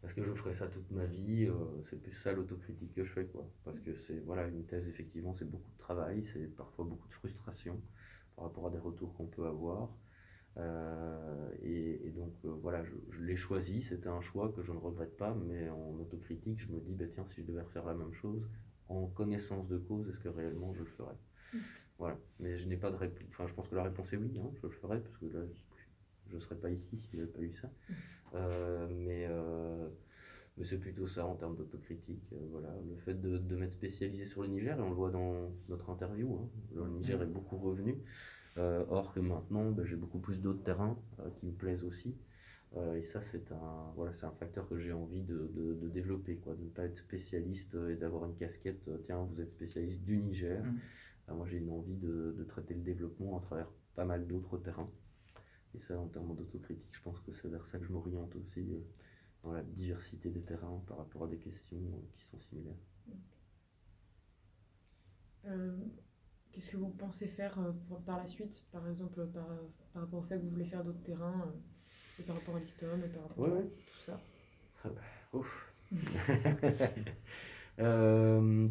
est-ce 0.04 0.14
que 0.14 0.22
je 0.22 0.32
ferai 0.34 0.52
ça 0.52 0.68
toute 0.68 0.90
ma 0.90 1.04
vie 1.04 1.46
euh, 1.46 1.82
C'est 1.84 2.00
plus 2.00 2.12
ça 2.12 2.32
l'autocritique 2.32 2.94
que 2.94 3.04
je 3.04 3.12
fais 3.12 3.26
quoi. 3.26 3.50
Parce 3.64 3.80
que 3.80 3.96
c'est 3.96 4.20
voilà 4.20 4.46
une 4.46 4.64
thèse 4.64 4.88
effectivement, 4.88 5.34
c'est 5.34 5.48
beaucoup 5.48 5.70
de 5.70 5.78
travail, 5.78 6.24
c'est 6.24 6.46
parfois 6.56 6.84
beaucoup 6.84 7.08
de 7.08 7.14
frustration 7.14 7.80
par 8.36 8.46
rapport 8.46 8.66
à 8.66 8.70
des 8.70 8.78
retours 8.78 9.14
qu'on 9.14 9.26
peut 9.26 9.46
avoir. 9.46 9.90
Euh, 10.58 11.50
et, 11.62 12.10
donc 12.16 12.32
euh, 12.44 12.48
voilà, 12.62 12.82
je, 12.84 13.20
l'ai 13.22 13.36
choisi, 13.36 13.82
c'était 13.82 14.08
un 14.08 14.22
choix 14.22 14.50
que 14.52 14.62
je 14.62 14.72
ne 14.72 14.78
regrette 14.78 15.16
pas, 15.16 15.34
mais 15.34 15.68
en 15.68 15.98
autocritique, 16.00 16.58
je 16.60 16.72
me 16.72 16.80
dis, 16.80 16.94
bah, 16.94 17.04
tiens, 17.10 17.26
si 17.26 17.42
je 17.42 17.46
devais 17.46 17.60
refaire 17.60 17.84
la 17.84 17.94
même 17.94 18.12
chose, 18.14 18.48
en 18.88 19.06
connaissance 19.06 19.68
de 19.68 19.76
cause, 19.76 20.08
est-ce 20.08 20.20
que 20.20 20.28
réellement 20.28 20.72
je 20.74 20.80
le 20.80 20.86
ferais? 20.86 21.16
Voilà, 21.98 22.18
mais 22.40 22.56
je 22.56 22.68
n'ai 22.68 22.76
pas 22.76 22.90
de 22.90 22.96
réponse, 22.96 23.22
enfin 23.30 23.46
je 23.46 23.54
pense 23.54 23.68
que 23.68 23.74
la 23.74 23.82
réponse 23.82 24.12
est 24.12 24.16
oui, 24.16 24.38
hein, 24.38 24.50
je 24.54 24.66
le 24.66 24.72
ferais, 24.72 25.00
parce 25.00 25.16
que 25.18 25.26
là, 25.26 25.40
je 26.28 26.34
ne 26.34 26.40
serais 26.40 26.56
pas 26.56 26.70
ici 26.70 26.96
s'il 26.96 27.18
n'y 27.18 27.22
avait 27.22 27.32
pas 27.32 27.40
eu 27.40 27.52
ça. 27.52 27.70
Euh, 28.34 28.88
mais 28.90 29.28
mais 30.58 30.64
c'est 30.64 30.78
plutôt 30.78 31.06
ça 31.06 31.26
en 31.26 31.34
termes 31.34 31.54
d'autocritique. 31.54 32.32
voilà, 32.50 32.68
le 32.88 32.96
fait 32.96 33.20
de, 33.20 33.36
de 33.36 33.56
m'être 33.56 33.72
spécialisé 33.72 34.24
sur 34.24 34.42
le 34.42 34.48
Niger, 34.48 34.78
et 34.78 34.82
on 34.82 34.88
le 34.88 34.94
voit 34.94 35.10
dans 35.10 35.50
notre 35.68 35.90
interview, 35.90 36.32
hein, 36.34 36.48
le 36.74 36.88
Niger 36.88 37.20
est 37.22 37.26
beaucoup 37.26 37.58
revenu. 37.58 37.98
Euh, 38.58 38.84
or 38.88 39.12
que 39.12 39.20
maintenant, 39.20 39.70
ben, 39.70 39.84
j'ai 39.84 39.96
beaucoup 39.96 40.18
plus 40.18 40.40
d'autres 40.40 40.62
terrains 40.62 40.98
euh, 41.20 41.28
qui 41.38 41.46
me 41.46 41.52
plaisent 41.52 41.84
aussi. 41.84 42.16
Euh, 42.76 42.96
et 42.96 43.02
ça, 43.02 43.20
c'est 43.20 43.52
un, 43.52 43.92
voilà, 43.96 44.12
c'est 44.14 44.24
un 44.26 44.32
facteur 44.32 44.68
que 44.68 44.78
j'ai 44.78 44.92
envie 44.92 45.22
de, 45.22 45.50
de, 45.54 45.88
développer, 45.88 46.36
quoi, 46.36 46.54
de 46.54 46.64
ne 46.64 46.68
pas 46.70 46.84
être 46.84 46.96
spécialiste 46.96 47.76
et 47.90 47.96
d'avoir 47.96 48.24
une 48.24 48.34
casquette, 48.34 48.88
tiens, 49.04 49.28
vous 49.30 49.40
êtes 49.40 49.50
spécialiste 49.50 50.00
du 50.02 50.16
Niger. 50.18 50.62
Mmh. 50.64 51.34
moi, 51.34 51.46
j'ai 51.46 51.58
une 51.58 51.70
envie 51.70 51.96
de, 51.96 52.34
de, 52.36 52.44
traiter 52.44 52.74
le 52.74 52.80
développement 52.80 53.38
à 53.38 53.40
travers 53.40 53.68
pas 53.94 54.04
mal 54.04 54.26
d'autres 54.26 54.58
terrains. 54.58 54.90
Et 55.76 55.78
ça, 55.78 55.98
en 55.98 56.08
termes 56.08 56.34
d'autocritique, 56.34 56.94
je 56.94 57.02
pense 57.02 57.20
que 57.20 57.32
c'est 57.32 57.48
vers 57.48 57.66
ça 57.66 57.78
que 57.78 57.84
je 57.84 57.92
m'oriente 57.92 58.34
aussi, 58.36 58.66
dans 59.42 59.52
la 59.52 59.62
diversité 59.62 60.30
des 60.30 60.42
terrains 60.42 60.82
par 60.86 60.96
rapport 60.96 61.24
à 61.24 61.28
des 61.28 61.38
questions 61.38 61.78
qui 62.16 62.24
sont 62.30 62.40
similaires. 62.40 62.74
Qu'est-ce 66.56 66.70
que 66.70 66.78
vous 66.78 66.88
pensez 66.88 67.26
faire 67.26 67.58
euh, 67.58 67.72
par 68.06 68.16
la 68.16 68.26
suite, 68.26 68.62
par 68.72 68.88
exemple, 68.88 69.26
par, 69.26 69.46
par, 69.92 70.02
rapport 70.04 70.20
au 70.20 70.22
fait 70.22 70.38
que 70.38 70.42
vous 70.44 70.48
voulez 70.48 70.64
faire 70.64 70.82
d'autres 70.82 71.02
terrains, 71.02 71.42
euh, 71.46 72.18
et 72.18 72.22
par 72.22 72.36
rapport 72.36 72.56
à 72.56 72.60
l'histoire, 72.60 72.96
et 72.96 73.08
par 73.08 73.28
rapport 73.28 73.56
à 73.58 73.60
tout 73.60 74.00
ça? 74.06 74.20
Ouf. 75.34 75.74
Euh, 77.78 78.68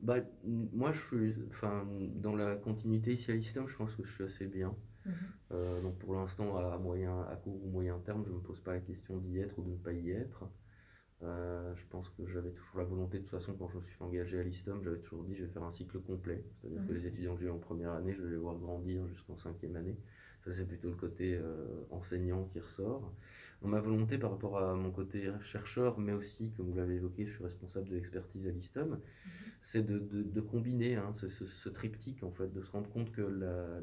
bah, 0.00 0.16
Moi, 0.42 0.90
je 0.90 1.00
suis, 1.06 1.34
enfin, 1.50 1.86
dans 2.16 2.34
la 2.34 2.56
continuité 2.56 3.12
ici 3.12 3.30
à 3.30 3.36
l'histoire, 3.36 3.68
je 3.68 3.76
pense 3.76 3.94
que 3.94 4.02
je 4.02 4.12
suis 4.12 4.24
assez 4.24 4.46
bien. 4.48 4.74
Mhm. 5.04 5.82
donc 5.82 5.98
pour 5.98 6.14
l'instant, 6.14 6.56
à, 6.56 6.78
moyen, 6.78 7.22
à 7.30 7.36
court 7.36 7.64
ou 7.64 7.68
moyen 7.68 7.98
terme, 8.00 8.24
je 8.24 8.30
ne 8.30 8.36
me 8.36 8.40
pose 8.40 8.60
pas 8.60 8.72
la 8.74 8.80
question 8.80 9.18
d'y 9.18 9.38
être 9.38 9.58
ou 9.58 9.62
de 9.62 9.70
ne 9.70 9.76
pas 9.76 9.92
y 9.92 10.10
être. 10.10 10.44
Euh, 11.24 11.72
je 11.76 11.84
pense 11.88 12.08
que 12.10 12.26
j'avais 12.26 12.50
toujours 12.50 12.78
la 12.78 12.84
volonté, 12.84 13.18
de 13.18 13.22
toute 13.22 13.30
façon, 13.30 13.54
quand 13.54 13.68
je 13.68 13.76
me 13.76 13.82
suis 13.82 13.96
engagé 14.00 14.40
à 14.40 14.42
l'ISTOM, 14.42 14.82
j'avais 14.82 14.98
toujours 14.98 15.22
dit 15.24 15.34
je 15.36 15.44
vais 15.44 15.52
faire 15.52 15.62
un 15.62 15.70
cycle 15.70 16.00
complet. 16.00 16.44
C'est-à-dire 16.60 16.84
que 16.84 16.92
mhm. 16.92 16.98
les 16.98 17.06
étudiants 17.06 17.36
que 17.36 17.42
j'ai 17.42 17.50
en 17.50 17.58
première 17.58 17.92
année, 17.92 18.12
je 18.12 18.22
vais 18.22 18.30
les 18.30 18.36
voir 18.36 18.56
grandir 18.56 19.06
jusqu'en 19.06 19.36
cinquième 19.36 19.76
année. 19.76 19.96
Ça, 20.44 20.52
c'est 20.52 20.66
plutôt 20.66 20.88
le 20.88 20.96
côté 20.96 21.34
euh, 21.36 21.84
enseignant 21.90 22.44
qui 22.52 22.58
ressort. 22.58 23.12
Ma 23.68 23.80
volonté 23.80 24.18
par 24.18 24.30
rapport 24.30 24.58
à 24.58 24.74
mon 24.74 24.90
côté 24.90 25.30
chercheur, 25.42 25.98
mais 25.98 26.12
aussi, 26.12 26.50
comme 26.56 26.70
vous 26.70 26.76
l'avez 26.76 26.96
évoqué, 26.96 27.26
je 27.26 27.32
suis 27.32 27.44
responsable 27.44 27.88
de 27.88 27.94
l'expertise 27.94 28.46
à 28.46 28.50
l'ISTOM, 28.50 28.90
mhm. 28.90 28.98
c'est 29.60 29.82
de, 29.82 29.98
de, 29.98 30.40
combiner 30.40 30.96
hein, 30.96 31.12
ce, 31.12 31.26
ce, 31.28 31.68
triptyque, 31.68 32.22
en 32.22 32.30
fait, 32.30 32.52
de 32.52 32.62
se 32.62 32.70
rendre 32.70 32.88
compte 32.90 33.12
que 33.12 33.22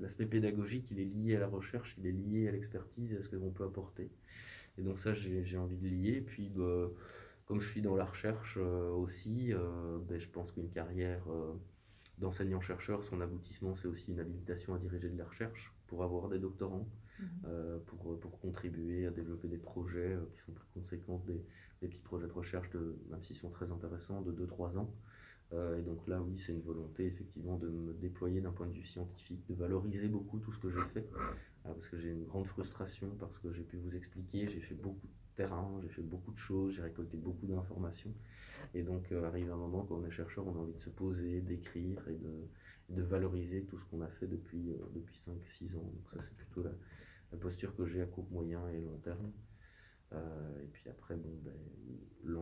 l'aspect 0.01 0.25
pédagogique, 0.25 0.89
il 0.91 0.99
est 0.99 1.05
lié 1.05 1.35
à 1.35 1.39
la 1.39 1.47
recherche, 1.47 1.95
il 1.97 2.07
est 2.07 2.11
lié 2.11 2.47
à 2.47 2.51
l'expertise 2.51 3.13
et 3.13 3.17
à 3.17 3.21
ce 3.21 3.29
que 3.29 3.35
l'on 3.35 3.51
peut 3.51 3.63
apporter. 3.65 4.09
Et 4.77 4.81
donc 4.81 4.99
ça, 4.99 5.13
j'ai 5.13 5.57
envie 5.57 5.77
de 5.77 5.87
lier. 5.87 6.21
Puis, 6.21 6.49
bah, 6.55 6.89
comme 7.45 7.59
je 7.59 7.67
suis 7.67 7.81
dans 7.81 7.95
la 7.95 8.05
recherche 8.05 8.57
euh, 8.57 8.91
aussi, 8.91 9.53
euh, 9.53 9.97
ben, 10.07 10.19
je 10.19 10.27
pense 10.27 10.51
qu'une 10.51 10.69
carrière 10.69 11.23
euh, 11.29 11.53
d'enseignant-chercheur, 12.19 13.03
son 13.03 13.21
aboutissement, 13.21 13.75
c'est 13.75 13.87
aussi 13.87 14.11
une 14.11 14.19
habilitation 14.19 14.73
à 14.73 14.77
diriger 14.79 15.09
de 15.09 15.17
la 15.17 15.25
recherche 15.25 15.73
pour 15.87 16.03
avoir 16.03 16.29
des 16.29 16.39
doctorants. 16.39 16.87
Mhm. 17.19 17.79
pour, 17.85 18.19
pour, 18.19 18.39
contribuer 18.39 19.07
à 19.07 19.11
développer 19.11 19.47
des 19.47 19.57
projets 19.57 20.17
qui 20.33 20.41
sont 20.45 20.51
plus 20.51 20.67
conséquents 20.73 21.21
des, 21.25 21.41
des, 21.81 21.87
petits 21.87 22.01
projets 22.01 22.27
de 22.27 22.33
recherche, 22.33 22.69
même 23.09 23.21
s'ils 23.21 23.35
sont 23.35 23.49
très 23.49 23.71
intéressants, 23.71 24.21
de 24.21 24.31
2-3 24.31 24.77
ans. 24.77 24.93
et 25.53 25.81
donc 25.81 26.07
là, 26.07 26.21
oui, 26.21 26.39
c'est 26.39 26.53
une 26.53 26.61
volonté 26.61 27.05
effectivement 27.07 27.57
de 27.57 27.67
me 27.67 27.93
déployer 27.93 28.41
d'un 28.41 28.51
point 28.51 28.67
de 28.67 28.73
vue 28.73 28.85
scientifique, 28.85 29.45
de 29.47 29.55
valoriser 29.55 30.07
beaucoup 30.07 30.39
tout 30.39 30.53
ce 30.53 30.59
que 30.59 30.69
j'ai 30.69 30.85
fait, 30.93 31.07
parce 31.63 31.87
que 31.87 31.97
j'ai 31.97 32.11
une 32.11 32.25
grande 32.25 32.47
frustration, 32.47 33.09
parce 33.19 33.37
que 33.39 33.51
j'ai 33.53 33.63
pu 33.63 33.77
vous 33.77 33.95
expliquer, 33.95 34.47
j'ai 34.47 34.61
fait 34.61 34.75
beaucoup 34.75 35.07
de 35.07 35.19
terrain, 35.35 35.79
j'ai 35.81 35.89
fait 35.89 36.01
beaucoup 36.01 36.31
de 36.31 36.37
choses, 36.37 36.75
j'ai 36.75 36.81
récolté 36.81 37.17
beaucoup 37.17 37.47
d'informations. 37.47 38.13
Et 38.73 38.83
donc 38.83 39.11
euh, 39.11 39.25
arrive 39.25 39.51
un 39.51 39.55
moment 39.55 39.85
quand 39.87 39.95
on 39.95 40.05
est 40.05 40.11
chercheur, 40.11 40.45
on 40.47 40.55
a 40.55 40.59
envie 40.59 40.73
de 40.73 40.81
se 40.81 40.89
poser, 40.89 41.41
d'écrire 41.41 42.07
et 42.09 42.15
de, 42.15 42.47
de, 42.89 43.01
valoriser 43.01 43.63
tout 43.63 43.77
ce 43.77 43.85
qu'on 43.85 44.01
a 44.01 44.07
fait 44.07 44.27
depuis, 44.27 44.71
euh, 44.71 44.77
depuis 44.93 45.17
5-6 45.17 45.75
ans. 45.75 45.81
Donc 45.81 46.09
ça 46.13 46.21
c'est 46.21 46.35
plutôt 46.35 46.63
la, 46.63 47.37
posture 47.37 47.75
que 47.75 47.85
j'ai 47.85 48.01
à 48.01 48.05
court, 48.05 48.27
moyen 48.31 48.67
et 48.69 48.81
long 48.81 48.97
terme. 49.03 49.31
Euh, 50.11 50.63
et 50.63 50.67
puis 50.67 50.89
après, 50.89 51.15
bon, 51.15 51.29
ben, 51.43 51.53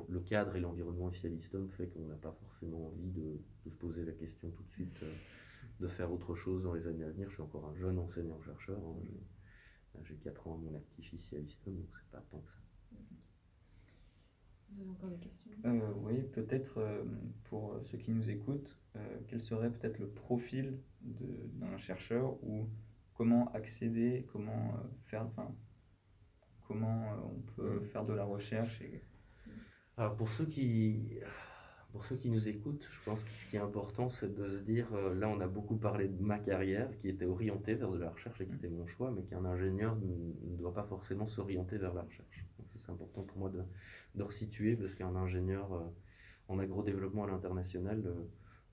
le, 0.08 0.20
cadre 0.22 0.56
et 0.56 0.62
l'environnement 0.62 1.10
ici 1.10 1.26
à 1.28 1.30
l'ISTOM 1.30 1.70
fait 1.72 1.88
qu'on 1.88 2.06
n'a 2.06 2.16
pas 2.16 2.32
forcément 2.32 2.88
envie 2.88 3.12
de, 3.12 3.42
de, 3.66 3.70
se 3.70 3.76
poser 3.76 4.06
la 4.06 4.14
question 4.14 4.50
tout 4.50 4.64
de 4.64 4.70
suite 4.70 5.04
de 5.80 5.88
faire 5.88 6.12
autre 6.12 6.36
chose 6.36 6.64
dans 6.64 6.74
les 6.74 6.88
années 6.88 7.04
à 7.04 7.10
venir. 7.10 7.30
Je 7.30 7.36
suis 7.36 7.44
encore 7.44 7.68
un 7.68 7.76
jeune 7.76 8.00
enseignant-chercheur. 8.00 8.78
Hein. 8.78 8.96
J'ai 10.04 10.16
4 10.16 10.48
ans 10.48 10.56
à 10.56 10.58
mon 10.58 10.76
actif 10.76 11.12
ici 11.14 11.36
à 11.36 11.40
l'ISTOM, 11.40 11.76
donc 11.76 11.90
c'est 11.96 12.12
pas 12.12 12.24
tant 12.32 12.40
que 12.40 12.52
ça. 12.52 12.58
Vous 14.70 14.82
avez 14.82 14.90
encore 14.90 15.10
des 15.10 15.18
questions? 15.18 15.52
Euh, 15.66 15.94
Oui, 16.02 16.22
peut-être 16.34 16.78
euh, 16.78 17.04
pour 17.46 17.74
euh, 17.74 17.82
ceux 17.84 17.98
qui 17.98 18.12
nous 18.12 18.30
écoutent, 18.30 18.78
quel 19.28 19.42
serait 19.42 19.70
peut-être 19.70 20.00
le 20.00 20.08
profil 20.08 20.80
d'un 21.02 21.78
chercheur 21.78 22.44
ou 22.44 22.68
comment 23.14 23.52
accéder, 23.54 24.26
comment 24.32 24.74
faire, 25.04 25.28
enfin, 25.28 25.54
comment 26.68 27.14
on 27.24 27.40
peut 27.56 27.82
faire 27.82 28.06
de 28.06 28.14
la 28.14 28.26
recherche 28.26 28.82
et... 28.82 29.04
Alors 29.98 30.16
pour 30.16 30.30
ceux 30.30 30.46
qui 30.46 31.20
pour 31.92 32.06
ceux 32.06 32.16
qui 32.16 32.30
nous 32.30 32.48
écoutent, 32.48 32.88
je 32.92 33.04
pense 33.06 33.24
que 33.24 33.30
ce 33.32 33.46
qui 33.48 33.56
est 33.56 33.60
important, 33.60 34.10
c'est 34.10 34.34
de 34.34 34.50
se 34.50 34.62
dire, 34.62 34.92
là 35.16 35.30
on 35.30 35.40
a 35.40 35.48
beaucoup 35.48 35.78
parlé 35.78 36.08
de 36.08 36.22
ma 36.22 36.38
carrière, 36.38 36.90
qui 37.00 37.10
était 37.10 37.26
orientée 37.26 37.76
vers 37.76 37.92
de 37.92 37.98
la 37.98 38.10
recherche 38.10 38.40
et 38.42 38.46
qui 38.46 38.54
était 38.54 38.70
mon 38.70 38.86
choix, 38.86 39.12
mais 39.12 39.24
qu'un 39.24 39.46
ingénieur 39.46 39.96
ne 39.96 40.58
doit 40.58 40.74
pas 40.74 40.84
forcément 40.84 41.28
s'orienter 41.28 41.78
vers 41.78 41.94
la 41.94 42.04
recherche. 42.04 42.46
c'est 42.76 42.92
important 42.92 43.24
pour 43.24 43.38
moi 43.38 43.50
de, 43.50 43.64
de 44.16 44.24
resituer 44.24 44.76
parce 44.76 44.96
qu'un 44.96 45.16
ingénieur 45.16 45.74
euh, 45.74 45.82
en 46.48 46.60
agro-développement 46.60 47.24
à 47.24 47.28
l'international, 47.28 48.04
euh, 48.06 48.24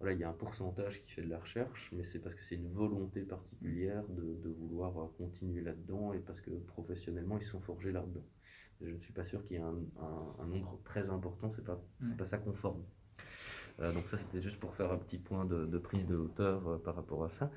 voilà, 0.01 0.15
il 0.15 0.21
y 0.21 0.25
a 0.25 0.29
un 0.29 0.35
pourcentage 0.35 1.03
qui 1.03 1.13
fait 1.13 1.23
de 1.23 1.31
la 1.31 1.39
recherche, 1.39 1.91
mais 1.93 2.03
c'est 2.03 2.19
parce 2.19 2.35
que 2.35 2.43
c'est 2.43 2.57
une 2.57 2.73
volonté 2.73 3.23
particulière 3.23 4.07
de, 4.09 4.35
de 4.43 4.49
vouloir 4.49 4.99
euh, 4.99 5.07
continuer 5.19 5.61
là-dedans 5.61 6.13
et 6.13 6.19
parce 6.19 6.41
que 6.41 6.51
professionnellement 6.51 7.39
ils 7.39 7.45
sont 7.45 7.61
forgés 7.61 7.93
là-dedans. 7.93 8.25
Je 8.81 8.91
ne 8.91 8.99
suis 8.99 9.13
pas 9.13 9.25
sûr 9.25 9.43
qu'il 9.45 9.57
y 9.57 9.61
ait 9.61 9.63
un, 9.63 9.79
un, 10.41 10.47
nombre 10.47 10.81
très 10.85 11.09
important, 11.09 11.51
c'est 11.53 11.65
pas, 11.65 11.81
c'est 12.03 12.17
pas 12.17 12.25
ça 12.25 12.39
conforme. 12.39 12.83
Donc 13.79 14.09
ça 14.09 14.17
c'était 14.17 14.41
juste 14.41 14.61
pour 14.61 14.75
faire 14.75 14.93
un 14.93 14.99
petit 14.99 15.19
point 15.19 15.45
de, 15.45 15.79
prise 15.79 16.07
de 16.07 16.17
hauteur 16.17 16.81
par 16.83 16.95
rapport 16.95 17.25
à 17.25 17.29
ça. 17.29 17.51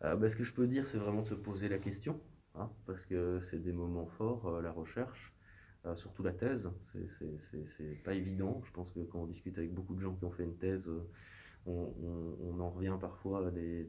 Bah, 0.00 0.28
ce 0.28 0.36
que 0.36 0.44
je 0.44 0.52
peux 0.52 0.66
dire 0.66 0.86
c'est 0.86 0.98
vraiment 0.98 1.22
de 1.22 1.28
se 1.28 1.34
poser 1.34 1.68
la 1.68 1.78
question, 1.78 2.20
hein, 2.54 2.70
parce 2.86 3.04
que 3.04 3.38
c'est 3.40 3.62
des 3.62 3.72
moments 3.72 4.06
forts, 4.06 4.60
la 4.60 4.72
recherche. 4.72 5.32
Euh, 5.86 5.94
surtout 5.96 6.22
la 6.22 6.32
thèse, 6.32 6.70
c'est 6.82 8.02
pas 8.02 8.14
évident. 8.14 8.60
Je 8.64 8.72
pense 8.72 8.90
que 8.92 9.00
quand 9.00 9.20
on 9.20 9.26
discute 9.26 9.56
avec 9.58 9.72
beaucoup 9.72 9.94
de 9.94 10.00
gens 10.00 10.14
qui 10.14 10.24
ont 10.24 10.30
fait 10.30 10.42
une 10.42 10.56
thèse, 10.56 10.88
euh, 10.88 11.00
on, 11.66 12.58
en 12.58 12.70
revient 12.70 12.96
parfois 13.00 13.46
à 13.46 13.50
des, 13.50 13.86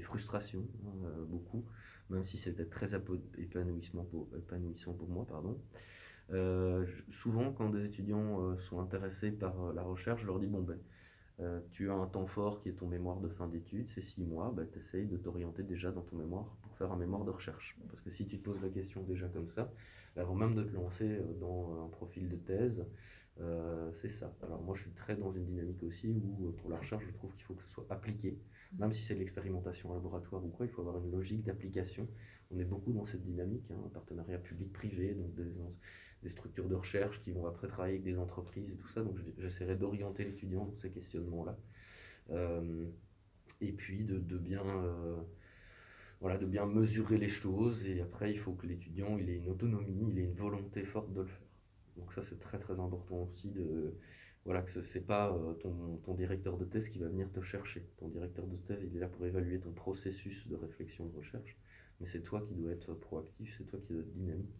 frustrations, 0.00 0.66
hein, 0.86 1.06
euh, 1.06 1.24
beaucoup, 1.26 1.64
même 2.10 2.24
si 2.24 2.38
c'était 2.38 2.66
très 2.66 2.94
épanouissant 2.94 4.04
pour, 4.04 4.28
pour 4.96 5.08
moi. 5.08 5.26
Pardon. 5.28 5.60
Souvent, 7.08 7.52
quand 7.52 7.70
des 7.70 7.84
étudiants 7.84 8.56
sont 8.56 8.80
intéressés 8.80 9.30
par 9.30 9.72
la 9.72 9.82
recherche, 9.82 10.22
je 10.22 10.26
leur 10.26 10.38
dis, 10.38 10.46
bon 10.46 10.62
ben, 10.62 10.78
tu 11.72 11.90
as 11.90 11.94
un 11.94 12.06
temps 12.06 12.26
fort 12.26 12.60
qui 12.60 12.68
est 12.68 12.74
ton 12.74 12.88
mémoire 12.88 13.20
de 13.20 13.28
fin 13.28 13.46
d'études, 13.48 13.88
c'est 13.88 14.02
six 14.02 14.22
mois, 14.22 14.52
ben, 14.56 14.66
tu 14.70 14.78
essayes 14.78 15.06
de 15.06 15.16
t'orienter 15.16 15.62
déjà 15.62 15.90
dans 15.90 16.02
ton 16.02 16.16
mémoire 16.16 16.56
pour 16.62 16.76
faire 16.76 16.92
un 16.92 16.96
mémoire 16.96 17.24
de 17.24 17.30
recherche. 17.30 17.76
Parce 17.88 18.00
que 18.00 18.10
si 18.10 18.26
tu 18.26 18.38
te 18.38 18.44
poses 18.44 18.60
la 18.62 18.68
question 18.68 19.02
déjà 19.02 19.28
comme 19.28 19.48
ça, 19.48 19.70
avant 20.16 20.34
même 20.34 20.54
de 20.54 20.62
te 20.62 20.74
lancer 20.74 21.08
euh, 21.08 21.32
dans 21.40 21.84
un 21.84 21.88
profil 21.88 22.28
de 22.28 22.36
thèse, 22.36 22.86
euh, 23.40 23.90
c'est 23.94 24.10
ça. 24.10 24.32
Alors 24.42 24.62
moi, 24.62 24.76
je 24.76 24.82
suis 24.82 24.92
très 24.92 25.16
dans 25.16 25.32
une 25.32 25.44
dynamique 25.44 25.82
aussi 25.82 26.12
où, 26.12 26.46
euh, 26.46 26.52
pour 26.52 26.70
la 26.70 26.78
recherche, 26.78 27.04
je 27.04 27.12
trouve 27.12 27.34
qu'il 27.34 27.44
faut 27.44 27.54
que 27.54 27.62
ce 27.64 27.70
soit 27.70 27.86
appliqué. 27.90 28.38
Même 28.78 28.92
si 28.92 29.02
c'est 29.02 29.14
de 29.14 29.18
l'expérimentation 29.18 29.90
en 29.90 29.94
laboratoire 29.94 30.44
ou 30.44 30.48
quoi, 30.48 30.66
il 30.66 30.68
faut 30.68 30.82
avoir 30.82 30.98
une 30.98 31.10
logique 31.10 31.44
d'application. 31.44 32.08
On 32.50 32.58
est 32.58 32.64
beaucoup 32.64 32.92
dans 32.92 33.04
cette 33.04 33.24
dynamique, 33.24 33.70
hein, 33.70 33.82
un 33.84 33.88
partenariat 33.88 34.38
public-privé, 34.38 35.14
donc 35.14 35.34
des, 35.34 35.50
des, 36.24 36.28
structures 36.30 36.68
de 36.68 36.74
recherche 36.74 37.20
qui 37.22 37.30
vont 37.32 37.46
après 37.46 37.68
travailler 37.68 37.94
avec 37.94 38.04
des 38.04 38.18
entreprises 38.18 38.72
et 38.72 38.76
tout 38.76 38.88
ça. 38.88 39.02
Donc 39.02 39.16
j'essaierai 39.38 39.76
d'orienter 39.76 40.24
l'étudiant 40.24 40.64
dans 40.64 40.76
ces 40.76 40.90
questionnements-là. 40.90 41.56
et 43.60 43.72
puis 43.72 44.04
de, 44.04 44.18
bien 44.38 44.64
voilà, 46.20 46.38
de 46.38 46.46
bien 46.46 46.66
mesurer 46.66 47.18
les 47.18 47.28
choses. 47.28 47.86
Et 47.86 48.00
après, 48.00 48.32
il 48.32 48.38
faut 48.38 48.52
que 48.54 48.66
l'étudiant 48.66 49.18
ait 49.18 49.36
une 49.36 49.48
autonomie, 49.48 50.08
il 50.10 50.18
ait 50.18 50.24
une 50.24 50.34
volonté 50.34 50.84
forte 50.84 51.12
de 51.12 51.20
le 51.20 51.26
faire. 51.26 51.46
Donc 51.96 52.12
ça, 52.12 52.22
c'est 52.22 52.40
très 52.40 52.58
très 52.58 52.80
important 52.80 53.22
aussi 53.22 53.50
de 53.50 53.94
voilà 54.44 54.62
que 54.62 54.70
ce 54.70 54.98
n'est 54.98 55.04
pas 55.04 55.32
euh, 55.32 55.54
ton, 55.54 55.96
ton, 56.04 56.14
directeur 56.14 56.58
de 56.58 56.64
thèse 56.64 56.88
qui 56.88 56.98
va 56.98 57.08
venir 57.08 57.30
te 57.32 57.40
chercher. 57.40 57.86
Ton 57.98 58.08
directeur 58.08 58.46
de 58.46 58.56
thèse, 58.56 58.78
il 58.82 58.96
est 58.96 59.00
là 59.00 59.08
pour 59.08 59.24
évaluer 59.24 59.58
ton 59.58 59.72
processus 59.72 60.46
de 60.48 60.56
réflexion, 60.56 61.06
de 61.06 61.16
recherche, 61.16 61.56
mais 62.00 62.06
c'est 62.06 62.20
toi 62.20 62.42
qui 62.46 62.54
dois 62.54 62.72
être 62.72 62.92
proactif, 62.94 63.54
c'est 63.56 63.64
toi 63.64 63.78
qui 63.80 63.92
dois 63.92 64.02
être 64.02 64.12
dynamique 64.12 64.54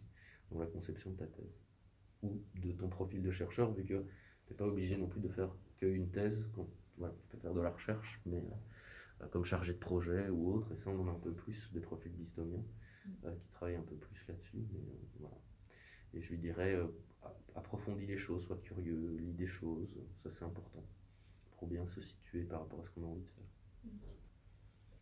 dans 0.51 0.59
la 0.59 0.67
conception 0.67 1.11
de 1.11 1.17
ta 1.17 1.27
thèse 1.27 1.61
ou 2.21 2.41
de 2.55 2.71
ton 2.71 2.89
profil 2.89 3.21
de 3.21 3.31
chercheur, 3.31 3.71
vu 3.73 3.83
que 3.83 3.93
tu 3.93 4.51
n'es 4.51 4.57
pas 4.57 4.65
obligé 4.65 4.97
non 4.97 5.07
plus 5.07 5.21
de 5.21 5.29
faire 5.29 5.49
qu'une 5.77 6.09
thèse. 6.09 6.49
Quand, 6.55 6.67
tu 6.97 7.27
peux 7.29 7.37
faire 7.37 7.53
de 7.53 7.59
la 7.59 7.71
recherche, 7.71 8.21
mais 8.25 8.37
euh, 8.37 9.23
euh, 9.23 9.27
comme 9.27 9.43
chargé 9.43 9.73
de 9.73 9.77
projet 9.77 10.29
ou 10.29 10.53
autre, 10.53 10.71
et 10.71 10.77
ça 10.77 10.89
on 10.89 11.01
en 11.01 11.09
a 11.09 11.11
un 11.11 11.19
peu 11.19 11.33
plus 11.33 11.71
des 11.73 11.81
profils 11.81 12.13
d'historiens 12.13 12.63
mm. 13.05 13.11
euh, 13.25 13.35
qui 13.35 13.51
travaillent 13.51 13.75
un 13.75 13.83
peu 13.83 13.95
plus 13.95 14.27
là-dessus. 14.27 14.65
Mais. 14.71 15.29
Et 16.13 16.21
je 16.21 16.29
lui 16.29 16.37
dirais, 16.37 16.79
approfondis 17.55 18.05
les 18.05 18.17
choses, 18.17 18.45
sois 18.45 18.55
curieux, 18.63 19.17
lis 19.17 19.33
des 19.33 19.47
choses, 19.47 20.01
ça 20.23 20.29
c'est 20.29 20.45
important 20.45 20.81
pour 21.57 21.67
bien 21.67 21.85
se 21.85 21.99
situer 21.99 22.43
par 22.43 22.61
rapport 22.61 22.79
à 22.79 22.83
ce 22.85 22.89
qu'on 22.91 23.03
a 23.03 23.07
envie 23.07 23.21
de 23.21 23.27
faire. 23.27 23.43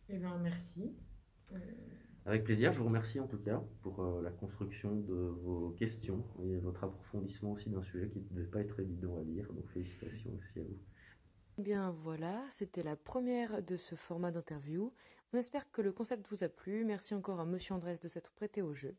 Eh 0.08 0.18
bien, 0.18 0.36
merci. 0.38 0.92
Avec 2.26 2.44
plaisir, 2.44 2.72
je 2.72 2.78
vous 2.78 2.86
remercie 2.86 3.20
en 3.20 3.26
tout 3.26 3.38
cas 3.38 3.62
pour 3.82 4.02
la 4.22 4.30
construction 4.30 4.96
de 4.96 5.14
vos 5.14 5.70
questions 5.70 6.24
et 6.42 6.58
votre 6.58 6.84
approfondissement 6.84 7.52
aussi 7.52 7.68
d'un 7.68 7.82
sujet 7.82 8.08
qui 8.08 8.18
ne 8.18 8.24
devait 8.30 8.50
pas 8.50 8.60
être 8.60 8.80
évident 8.80 9.18
à 9.18 9.22
lire. 9.22 9.52
Donc 9.52 9.68
félicitations 9.68 10.30
aussi 10.34 10.58
à 10.58 10.62
vous. 10.62 10.78
Bien 11.58 11.90
voilà, 11.90 12.42
c'était 12.50 12.82
la 12.82 12.96
première 12.96 13.62
de 13.62 13.76
ce 13.76 13.94
format 13.94 14.30
d'interview. 14.30 14.92
On 15.32 15.38
espère 15.38 15.70
que 15.70 15.82
le 15.82 15.92
concept 15.92 16.26
vous 16.30 16.42
a 16.42 16.48
plu. 16.48 16.84
Merci 16.84 17.14
encore 17.14 17.40
à 17.40 17.44
Monsieur 17.44 17.74
Andrés 17.74 17.98
de 18.02 18.08
s'être 18.08 18.32
prêté 18.32 18.62
au 18.62 18.72
jeu. 18.72 18.96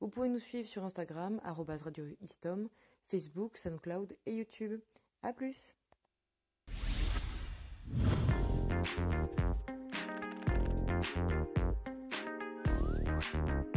Vous 0.00 0.08
pouvez 0.08 0.28
nous 0.28 0.38
suivre 0.38 0.68
sur 0.68 0.84
Instagram, 0.84 1.40
radioistom, 1.44 2.68
Facebook, 3.06 3.58
SoundCloud 3.58 4.16
et 4.26 4.36
YouTube. 4.36 4.80
A 5.22 5.32
plus 5.32 5.74
Thank 13.20 13.74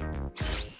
you. 0.00 0.75